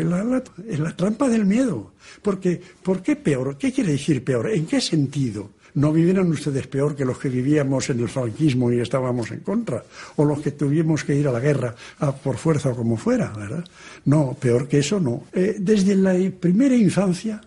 Es 0.68 0.80
la 0.80 0.96
trampa 0.96 1.28
del 1.28 1.46
miedo. 1.46 1.94
Porque, 2.22 2.62
¿Por 2.84 3.02
qué 3.02 3.16
peor? 3.16 3.58
¿Qué 3.58 3.72
quiere 3.72 3.94
decir 3.94 4.24
peor? 4.24 4.50
¿En 4.52 4.66
qué 4.66 4.80
sentido? 4.80 5.50
¿No 5.76 5.94
vivieran 5.94 6.30
ustedes 6.30 6.68
peor 6.68 6.96
que 6.96 7.06
los 7.06 7.20
que 7.20 7.30
vivíamos 7.30 7.90
en 7.90 8.00
el 8.00 8.10
franquismo 8.10 8.72
y 8.72 8.80
estábamos 8.80 9.32
en 9.32 9.42
contra? 9.42 9.84
¿O 10.16 10.26
los 10.26 10.42
que 10.42 10.52
tuvimos 10.52 11.04
que 11.04 11.16
ir 11.16 11.28
a 11.28 11.32
la 11.32 11.40
guerra 11.40 11.76
por 12.24 12.38
fuerza 12.38 12.70
o 12.70 12.76
como 12.76 12.98
fuera? 12.98 13.32
¿verdad? 13.36 13.64
No, 14.06 14.36
peor 14.40 14.68
que 14.68 14.80
eso 14.80 15.00
no. 15.00 15.24
Eh, 15.34 15.58
desde 15.60 15.96
la 15.96 16.16
primera 16.40 16.76
infancia 16.76 17.42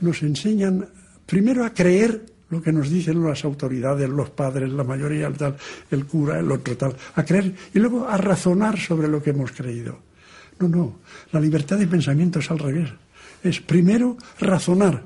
nos 0.00 0.22
enseñan 0.22 0.86
primero 1.26 1.64
a 1.64 1.70
creer 1.72 2.33
lo 2.54 2.62
que 2.62 2.72
nos 2.72 2.88
dicen 2.88 3.22
las 3.22 3.44
autoridades, 3.44 4.08
los 4.08 4.30
padres, 4.30 4.70
la 4.70 4.84
mayoría, 4.84 5.26
el, 5.26 5.34
tal, 5.34 5.56
el 5.90 6.06
cura, 6.06 6.38
el 6.38 6.50
otro 6.50 6.76
tal, 6.76 6.96
a 7.14 7.24
creer 7.24 7.54
y 7.74 7.78
luego 7.78 8.08
a 8.08 8.16
razonar 8.16 8.78
sobre 8.78 9.08
lo 9.08 9.22
que 9.22 9.30
hemos 9.30 9.52
creído. 9.52 9.98
No, 10.60 10.68
no, 10.68 10.98
la 11.32 11.40
libertad 11.40 11.78
de 11.78 11.86
pensamiento 11.86 12.38
es 12.38 12.50
al 12.50 12.58
revés. 12.58 12.90
Es 13.42 13.60
primero 13.60 14.16
razonar 14.38 15.02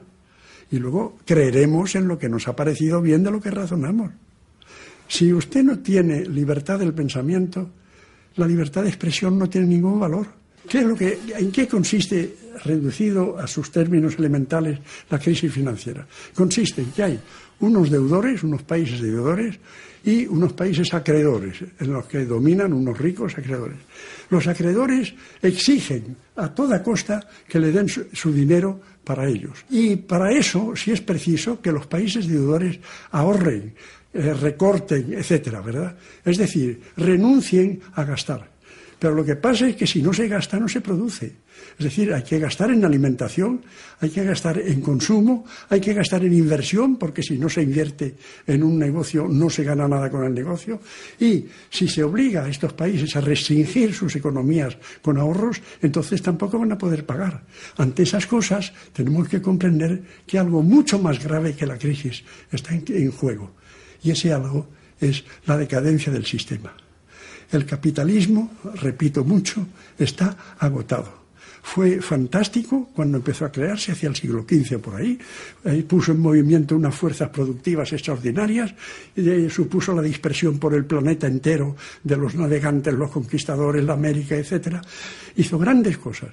y 0.71 0.79
luego 0.79 1.19
creeremos 1.25 1.95
en 1.95 2.07
lo 2.07 2.19
que 2.19 2.29
nos 2.29 2.47
ha 2.49 2.55
parecido 2.55 3.01
bien 3.01 3.25
de 3.25 3.31
lo 3.31 3.41
que 3.41 3.51
razonamos. 3.51 4.13
Si 5.09 5.33
usted 5.33 5.65
no 5.65 5.79
tiene 5.79 6.27
libertad 6.27 6.79
del 6.79 6.93
pensamiento, 6.93 7.71
la 8.37 8.47
libertad 8.47 8.83
de 8.83 8.89
expresión 8.89 9.39
no 9.39 9.49
tiene 9.49 9.67
ningún 9.67 9.99
valor. 9.99 10.27
¿Qué 10.69 10.81
es 10.81 10.85
lo 10.85 10.95
que, 10.95 11.19
¿En 11.39 11.51
qué 11.51 11.67
consiste, 11.67 12.37
reducido 12.65 13.39
a 13.39 13.47
sus 13.47 13.71
términos 13.71 14.17
elementales, 14.19 14.79
la 15.11 15.19
crisis 15.19 15.53
financiera? 15.53 16.07
Consiste 16.35 16.83
en 16.83 16.91
que 16.93 17.03
hay 17.03 17.21
unos 17.61 17.91
deudores, 17.91 18.43
unos 18.43 18.63
países 18.63 19.01
deudores 19.01 19.59
y 20.05 20.27
unos 20.27 20.53
países 20.53 20.95
acreedores, 20.95 21.59
en 21.81 21.93
los 21.93 22.07
que 22.07 22.25
dominan 22.25 22.73
unos 22.73 22.97
ricos 22.97 23.37
acreedores. 23.37 23.79
Los 24.31 24.47
acreedores 24.47 25.15
exigen 25.43 26.17
a 26.37 26.55
toda 26.55 26.83
costa 26.83 27.27
que 27.49 27.59
le 27.59 27.73
den 27.73 27.89
su, 27.89 28.33
dinero 28.33 28.81
para 29.03 29.27
ellos. 29.27 29.65
Y 29.71 29.97
para 29.97 30.31
eso, 30.33 30.77
si 30.77 30.93
es 30.93 31.01
preciso, 31.01 31.61
que 31.61 31.73
los 31.73 31.87
países 31.87 32.29
deudores 32.29 32.79
ahorren, 33.11 33.75
eh, 34.13 34.35
recorten, 34.35 35.15
etcétera, 35.15 35.61
¿verdad? 35.61 35.97
Es 36.25 36.39
decir, 36.39 36.81
renuncien 36.97 37.81
a 37.95 38.05
gastar. 38.05 38.58
Pero 38.99 39.15
lo 39.15 39.25
que 39.25 39.37
pasa 39.37 39.69
es 39.69 39.77
que 39.77 39.87
si 39.87 40.03
no 40.03 40.13
se 40.13 40.27
gasta, 40.27 40.59
no 40.59 40.69
se 40.69 40.81
produce. 40.81 41.33
Es 41.79 41.85
decir, 41.85 42.13
hay 42.13 42.23
que 42.23 42.39
gastar 42.39 42.71
en 42.71 42.85
alimentación, 42.85 43.63
hay 44.01 44.11
que 44.11 44.25
gastar 44.25 44.59
en 44.59 44.81
consumo, 44.81 45.45
hay 45.69 45.81
que 45.81 45.95
gastar 45.95 46.25
en 46.25 46.33
inversión, 46.33 46.97
porque 46.97 47.23
si 47.23 47.39
no 47.39 47.49
se 47.49 47.63
invierte 47.63 48.17
en 48.47 48.63
un 48.63 48.79
negocio, 48.79 49.29
no 49.29 49.49
se 49.51 49.63
gana 49.63 49.87
nada 49.87 50.11
con 50.11 50.25
el 50.25 50.35
negocio. 50.35 50.81
Y 51.21 51.45
si 51.71 51.87
se 51.87 52.03
obliga 52.03 52.45
a 52.45 52.49
estos 52.49 52.73
países 52.73 53.15
a 53.15 53.21
restringir 53.21 53.95
sus 53.95 54.17
economías 54.17 54.77
con 55.01 55.19
ahorros, 55.19 55.61
entonces 55.81 56.21
tampoco 56.21 56.59
van 56.59 56.73
a 56.73 56.79
poder 56.79 57.07
pagar. 57.07 57.45
Ante 57.77 58.03
esas 58.03 58.27
cosas, 58.27 58.73
tenemos 58.93 59.29
que 59.29 59.41
comprender 59.41 60.03
que 60.27 60.39
algo 60.39 60.63
mucho 60.63 60.99
más 60.99 61.23
grave 61.23 61.55
que 61.55 61.67
la 61.67 61.79
crisis 61.79 62.25
está 62.51 62.75
en, 62.75 63.11
juego. 63.13 63.53
Y 64.03 64.11
ese 64.11 64.33
algo 64.33 64.69
es 65.01 65.25
la 65.47 65.57
decadencia 65.57 66.13
del 66.13 66.27
sistema. 66.27 66.75
El 67.51 67.65
capitalismo, 67.65 68.51
repito 68.75 69.25
mucho, 69.25 69.67
está 69.99 70.37
agotado. 70.59 71.19
Fue 71.63 72.01
fantástico 72.01 72.91
cuando 72.95 73.19
empezó 73.19 73.45
a 73.45 73.53
crearse 73.53 73.93
hacia 73.93 74.09
el 74.09 74.17
siglo 74.17 74.47
XV 74.49 74.79
por 74.79 74.97
ahí. 74.97 75.19
Puso 75.87 76.13
en 76.13 76.21
movimiento 76.21 76.77
unas 76.77 76.95
fuerzas 76.95 77.29
productivas 77.31 77.93
extraordinarias 77.93 78.75
y 79.17 79.51
supuso 79.51 79.95
la 79.95 80.03
dispersión 80.03 80.59
por 80.59 80.75
el 80.75 80.85
planeta 80.85 81.27
entero 81.27 81.77
de 82.03 82.17
los 82.17 82.35
navegantes, 82.35 82.95
los 82.95 83.11
conquistadores, 83.11 83.85
la 83.85 83.95
América, 83.95 84.37
etcétera. 84.37 84.81
Hizo 85.37 85.59
grandes 85.59 85.99
cosas, 85.99 86.31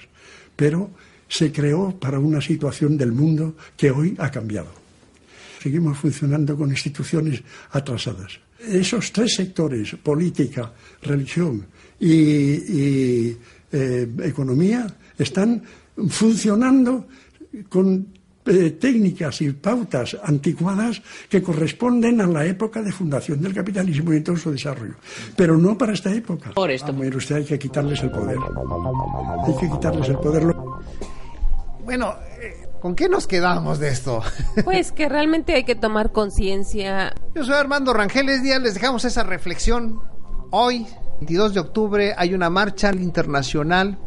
pero 0.55 0.91
se 1.27 1.51
creó 1.51 1.97
para 1.99 2.19
una 2.19 2.39
situación 2.39 2.97
del 2.97 3.11
mundo 3.11 3.55
que 3.75 3.91
hoy 3.91 4.15
ha 4.19 4.31
cambiado. 4.31 4.71
Seguimos 5.61 5.97
funcionando 5.97 6.55
con 6.55 6.69
instituciones 6.69 7.41
atrasadas 7.71 8.39
esos 8.67 9.11
tres 9.11 9.35
sectores, 9.35 9.95
política, 10.01 10.71
religión 11.01 11.65
y, 11.99 12.13
y 12.13 13.37
eh, 13.71 14.07
economía, 14.23 14.87
están 15.17 15.61
funcionando 16.09 17.07
con 17.69 18.07
eh, 18.47 18.77
técnicas 18.79 19.41
y 19.41 19.51
pautas 19.53 20.15
anticuadas 20.23 21.01
que 21.27 21.41
corresponden 21.41 22.21
a 22.21 22.27
la 22.27 22.45
época 22.45 22.81
de 22.81 22.91
fundación 22.91 23.41
del 23.41 23.55
capitalismo 23.55 24.13
y 24.13 24.21
todo 24.21 24.37
su 24.37 24.51
desarrollo, 24.51 24.95
pero 25.35 25.57
no 25.57 25.75
para 25.75 25.93
esta 25.93 26.13
época. 26.13 26.51
Por 26.51 26.69
esto. 26.69 26.93
Ver, 26.93 27.15
usted 27.15 27.37
hay 27.37 27.45
que 27.45 27.57
quitarles 27.57 28.03
el 28.03 28.11
poder. 28.11 28.37
Hay 29.47 29.55
que 29.59 29.67
quitarles 29.67 30.09
el 30.09 30.17
poder. 30.17 30.43
Bueno, 31.83 32.15
¿con 32.85 32.93
qué 32.93 33.09
nos 33.09 33.25
quedamos 33.25 33.79
de 33.79 33.89
esto? 33.89 34.21
Pues 34.63 34.91
que 34.91 35.09
realmente 35.09 35.55
hay 35.55 35.63
que 35.63 35.73
tomar 35.73 36.11
conciencia. 36.11 37.15
Yo 37.33 37.43
soy 37.43 37.55
Armando 37.55 37.93
Rangeles 37.93 38.43
Díaz, 38.43 38.61
les 38.61 38.75
dejamos 38.75 39.05
esa 39.05 39.23
reflexión. 39.23 40.01
Hoy, 40.51 40.85
22 41.19 41.55
de 41.55 41.59
octubre, 41.61 42.13
hay 42.15 42.35
una 42.35 42.51
marcha 42.51 42.91
internacional 42.93 43.97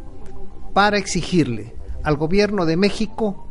para 0.74 0.96
exigirle 0.96 1.74
al 2.04 2.16
gobierno 2.16 2.66
de 2.66 2.76
México 2.76 3.48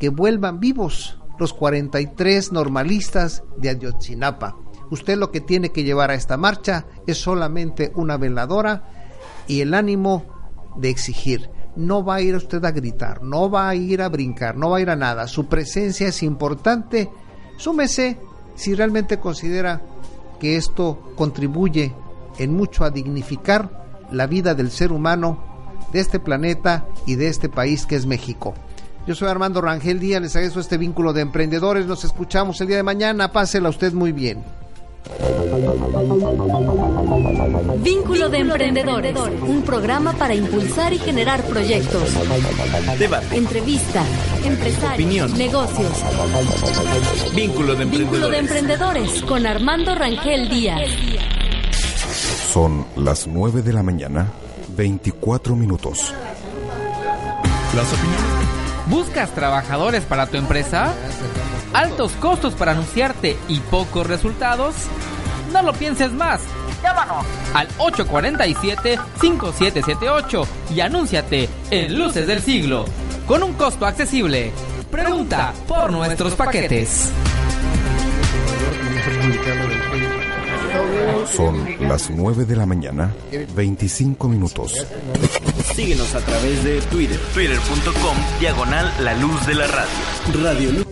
que 0.00 0.08
vuelvan 0.08 0.58
vivos 0.58 1.20
los 1.38 1.52
43 1.52 2.52
normalistas 2.52 3.44
de 3.58 3.68
Ayotzinapa. 3.68 4.56
Usted 4.90 5.18
lo 5.18 5.30
que 5.30 5.42
tiene 5.42 5.68
que 5.68 5.84
llevar 5.84 6.10
a 6.10 6.14
esta 6.14 6.38
marcha 6.38 6.86
es 7.06 7.18
solamente 7.18 7.92
una 7.94 8.16
veladora 8.16 8.88
y 9.46 9.60
el 9.60 9.74
ánimo 9.74 10.24
de 10.76 10.88
exigir. 10.88 11.50
No 11.76 12.04
va 12.04 12.16
a 12.16 12.20
ir 12.20 12.34
usted 12.36 12.64
a 12.64 12.70
gritar, 12.70 13.22
no 13.22 13.50
va 13.50 13.68
a 13.68 13.74
ir 13.74 14.02
a 14.02 14.08
brincar, 14.08 14.56
no 14.56 14.70
va 14.70 14.76
a 14.76 14.80
ir 14.80 14.90
a 14.90 14.96
nada. 14.96 15.26
Su 15.26 15.46
presencia 15.46 16.08
es 16.08 16.22
importante. 16.22 17.10
Súmese 17.56 18.18
si 18.54 18.74
realmente 18.74 19.18
considera 19.18 19.80
que 20.38 20.56
esto 20.56 21.12
contribuye 21.16 21.94
en 22.38 22.54
mucho 22.54 22.84
a 22.84 22.90
dignificar 22.90 24.06
la 24.10 24.26
vida 24.26 24.54
del 24.54 24.70
ser 24.70 24.92
humano 24.92 25.42
de 25.92 26.00
este 26.00 26.18
planeta 26.18 26.86
y 27.06 27.14
de 27.14 27.28
este 27.28 27.48
país 27.48 27.86
que 27.86 27.96
es 27.96 28.06
México. 28.06 28.54
Yo 29.06 29.14
soy 29.14 29.28
Armando 29.28 29.60
Rangel 29.60 29.98
Díaz, 29.98 30.22
les 30.22 30.36
agradezco 30.36 30.60
este 30.60 30.78
vínculo 30.78 31.12
de 31.12 31.22
emprendedores. 31.22 31.86
Nos 31.86 32.04
escuchamos 32.04 32.60
el 32.60 32.68
día 32.68 32.76
de 32.76 32.82
mañana. 32.82 33.32
Pásela 33.32 33.68
usted 33.68 33.92
muy 33.92 34.12
bien. 34.12 34.44
Vínculo 37.78 38.28
de 38.28 38.38
Emprendedores, 38.38 39.14
un 39.42 39.62
programa 39.62 40.12
para 40.12 40.34
impulsar 40.34 40.92
y 40.92 40.98
generar 40.98 41.42
proyectos. 41.44 42.02
Debate. 42.98 43.36
Entrevista, 43.36 44.04
empresarios, 44.44 44.94
Opinión. 44.94 45.38
negocios. 45.38 45.92
Vínculo 47.34 47.74
de 47.74 47.84
Vínculo 47.84 48.28
de 48.28 48.38
emprendedores. 48.38 48.38
Emprendedores 48.38 49.22
con 49.22 49.46
Armando 49.46 49.94
Rangel 49.94 50.48
Díaz. 50.48 50.80
Son 52.52 52.84
las 52.96 53.26
9 53.26 53.62
de 53.62 53.72
la 53.72 53.82
mañana, 53.82 54.28
24 54.76 55.56
minutos. 55.56 56.12
Las 57.74 57.92
opiniones. 57.92 58.22
¿Buscas 58.86 59.30
trabajadores 59.34 60.02
para 60.04 60.26
tu 60.26 60.36
empresa? 60.36 60.92
¿Altos 61.72 62.12
costos 62.12 62.54
para 62.54 62.72
anunciarte 62.72 63.36
y 63.48 63.60
pocos 63.60 64.06
resultados? 64.06 64.74
No 65.52 65.62
lo 65.62 65.72
pienses 65.72 66.12
más. 66.12 66.42
Llámanos 66.82 67.24
al 67.54 67.68
847-5778 67.78 70.46
y 70.74 70.80
anúnciate 70.80 71.48
en 71.70 71.98
Luces 71.98 72.26
del 72.26 72.40
Siglo 72.40 72.84
con 73.26 73.42
un 73.42 73.54
costo 73.54 73.86
accesible. 73.86 74.52
Pregunta 74.90 75.54
por 75.66 75.90
nuestros 75.92 76.34
paquetes. 76.34 77.10
Son 81.34 81.88
las 81.88 82.10
9 82.10 82.44
de 82.44 82.56
la 82.56 82.66
mañana, 82.66 83.14
25 83.54 84.28
minutos. 84.28 84.74
Síguenos 85.74 86.14
a 86.14 86.20
través 86.20 86.62
de 86.64 86.82
Twitter, 86.82 87.18
twitter.com, 87.32 88.16
diagonal 88.40 88.92
la 89.00 89.14
luz 89.14 89.46
de 89.46 89.54
la 89.54 89.66
radio. 89.66 90.42
Radio 90.42 90.91